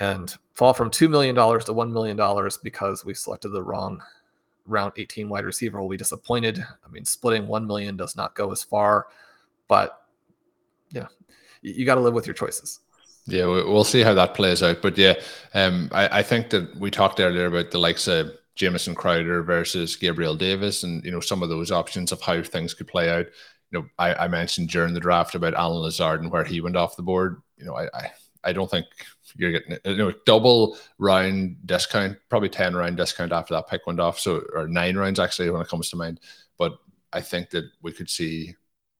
and 0.00 0.34
fall 0.54 0.72
from 0.72 0.90
$2 0.90 1.10
million 1.10 1.34
to 1.34 1.42
$1 1.42 1.92
million 1.92 2.50
because 2.62 3.04
we 3.04 3.12
selected 3.12 3.50
the 3.50 3.62
wrong 3.62 4.02
round 4.66 4.92
18 4.96 5.28
wide 5.28 5.44
receiver 5.44 5.80
will 5.80 5.88
be 5.88 5.96
disappointed. 5.96 6.58
I 6.84 6.88
mean, 6.90 7.04
splitting 7.04 7.46
1 7.46 7.66
million 7.66 7.96
does 7.96 8.16
not 8.16 8.34
go 8.34 8.52
as 8.52 8.62
far, 8.62 9.06
but 9.68 10.02
yeah, 10.90 11.06
you, 11.60 11.72
you 11.72 11.86
got 11.86 11.96
to 11.96 12.00
live 12.00 12.14
with 12.14 12.26
your 12.26 12.34
choices. 12.34 12.80
Yeah, 13.26 13.46
we'll 13.46 13.84
see 13.84 14.00
how 14.02 14.14
that 14.14 14.34
plays 14.34 14.62
out. 14.62 14.82
But 14.82 14.98
yeah, 14.98 15.14
um, 15.54 15.88
I, 15.92 16.18
I 16.18 16.22
think 16.22 16.50
that 16.50 16.76
we 16.76 16.90
talked 16.90 17.20
earlier 17.20 17.46
about 17.46 17.70
the 17.70 17.78
likes 17.78 18.08
of 18.08 18.32
Jamison 18.56 18.94
Crowder 18.94 19.42
versus 19.42 19.94
Gabriel 19.96 20.34
Davis, 20.34 20.82
and 20.82 21.04
you 21.04 21.12
know 21.12 21.20
some 21.20 21.42
of 21.42 21.48
those 21.48 21.70
options 21.70 22.10
of 22.10 22.20
how 22.20 22.42
things 22.42 22.74
could 22.74 22.88
play 22.88 23.10
out. 23.10 23.26
You 23.70 23.78
know, 23.78 23.86
I, 23.98 24.14
I 24.14 24.28
mentioned 24.28 24.68
during 24.68 24.92
the 24.92 25.00
draft 25.00 25.34
about 25.34 25.54
Allen 25.54 25.82
Lazard 25.82 26.20
and 26.20 26.30
where 26.32 26.44
he 26.44 26.60
went 26.60 26.76
off 26.76 26.96
the 26.96 27.02
board. 27.02 27.40
You 27.56 27.64
know, 27.64 27.76
I, 27.76 27.86
I, 27.94 28.10
I 28.44 28.52
don't 28.52 28.70
think 28.70 28.86
you're 29.36 29.52
getting 29.52 29.78
you 29.84 29.96
know 29.96 30.12
double 30.26 30.76
round 30.98 31.56
discount, 31.66 32.18
probably 32.28 32.48
ten 32.48 32.74
round 32.74 32.96
discount 32.96 33.32
after 33.32 33.54
that 33.54 33.68
pick 33.68 33.86
went 33.86 34.00
off. 34.00 34.18
So 34.18 34.42
or 34.54 34.68
nine 34.68 34.96
rounds 34.96 35.20
actually 35.20 35.50
when 35.50 35.62
it 35.62 35.68
comes 35.68 35.90
to 35.90 35.96
mind. 35.96 36.20
But 36.58 36.78
I 37.12 37.20
think 37.20 37.50
that 37.50 37.64
we 37.82 37.92
could 37.92 38.10
see 38.10 38.54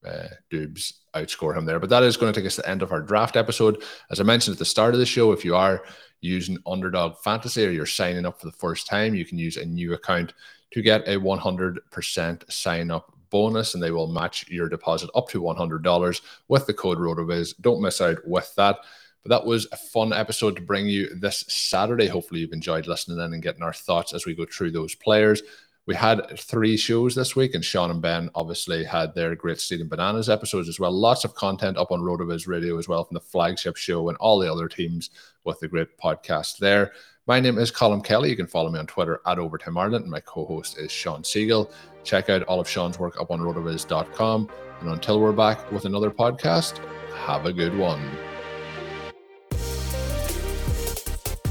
uh, 0.05 0.27
Dubes 0.51 0.93
outscore 1.13 1.55
him 1.57 1.65
there. 1.65 1.79
But 1.79 1.89
that 1.89 2.03
is 2.03 2.17
going 2.17 2.33
to 2.33 2.39
take 2.39 2.47
us 2.47 2.55
to 2.55 2.61
the 2.61 2.69
end 2.69 2.81
of 2.81 2.91
our 2.91 3.01
draft 3.01 3.35
episode. 3.35 3.83
As 4.11 4.19
I 4.19 4.23
mentioned 4.23 4.53
at 4.55 4.59
the 4.59 4.65
start 4.65 4.93
of 4.93 4.99
the 4.99 5.05
show, 5.05 5.31
if 5.31 5.45
you 5.45 5.55
are 5.55 5.83
using 6.21 6.57
Underdog 6.65 7.17
Fantasy 7.19 7.65
or 7.65 7.69
you're 7.69 7.85
signing 7.85 8.25
up 8.25 8.39
for 8.39 8.47
the 8.47 8.53
first 8.53 8.87
time, 8.87 9.15
you 9.15 9.25
can 9.25 9.37
use 9.37 9.57
a 9.57 9.65
new 9.65 9.93
account 9.93 10.33
to 10.71 10.81
get 10.81 11.07
a 11.07 11.19
100% 11.19 12.51
sign 12.51 12.91
up 12.91 13.13
bonus 13.29 13.73
and 13.73 13.81
they 13.81 13.91
will 13.91 14.07
match 14.07 14.47
your 14.49 14.69
deposit 14.69 15.09
up 15.15 15.27
to 15.29 15.41
$100 15.41 16.21
with 16.47 16.65
the 16.65 16.73
code 16.73 16.97
RotoViz. 16.97 17.55
Don't 17.61 17.81
miss 17.81 18.01
out 18.01 18.17
with 18.25 18.53
that. 18.55 18.77
But 19.23 19.29
that 19.29 19.45
was 19.45 19.67
a 19.71 19.77
fun 19.77 20.11
episode 20.11 20.55
to 20.57 20.61
bring 20.61 20.87
you 20.87 21.13
this 21.15 21.45
Saturday. 21.47 22.07
Hopefully, 22.07 22.41
you've 22.41 22.51
enjoyed 22.51 22.87
listening 22.87 23.19
in 23.19 23.33
and 23.33 23.41
getting 23.41 23.63
our 23.63 23.73
thoughts 23.73 24.13
as 24.13 24.25
we 24.25 24.35
go 24.35 24.45
through 24.45 24.71
those 24.71 24.95
players. 24.95 25.41
We 25.85 25.95
had 25.95 26.39
three 26.39 26.77
shows 26.77 27.13
this 27.13 27.35
week, 27.35 27.55
and 27.55 27.63
Sean 27.63 27.91
and 27.91 28.01
Ben 28.01 28.29
obviously 28.35 28.85
had 28.85 29.13
their 29.13 29.35
Great 29.35 29.59
Stealing 29.59 29.89
Bananas 29.89 30.29
episodes 30.29 30.69
as 30.69 30.79
well. 30.79 30.91
Lots 30.91 31.25
of 31.25 31.35
content 31.35 31.77
up 31.77 31.91
on 31.91 31.99
RotoViz 31.99 32.47
Radio 32.47 32.77
as 32.77 32.87
well 32.87 33.03
from 33.03 33.15
the 33.15 33.19
flagship 33.19 33.75
show 33.75 34.07
and 34.07 34.17
all 34.19 34.39
the 34.39 34.51
other 34.51 34.69
teams 34.69 35.09
with 35.43 35.59
the 35.59 35.67
great 35.67 35.97
podcast 35.97 36.57
there. 36.57 36.93
My 37.27 37.41
name 37.41 37.57
is 37.57 37.71
Colin 37.71 38.01
Kelly. 38.01 38.29
You 38.29 38.37
can 38.37 38.47
follow 38.47 38.69
me 38.69 38.79
on 38.79 38.87
Twitter 38.87 39.19
at 39.25 39.39
Overtime 39.39 39.77
Ireland, 39.77 40.03
and 40.03 40.11
my 40.11 40.21
co 40.21 40.45
host 40.45 40.77
is 40.77 40.91
Sean 40.91 41.23
Siegel. 41.23 41.69
Check 42.05 42.29
out 42.29 42.43
all 42.43 42.61
of 42.61 42.67
Sean's 42.67 42.99
work 42.99 43.19
up 43.19 43.31
on 43.31 43.39
rotoviz.com. 43.39 44.49
And 44.81 44.89
until 44.89 45.19
we're 45.19 45.31
back 45.33 45.69
with 45.71 45.83
another 45.83 46.11
podcast, 46.11 46.79
have 47.13 47.45
a 47.45 47.53
good 47.53 47.77
one. 47.77 48.01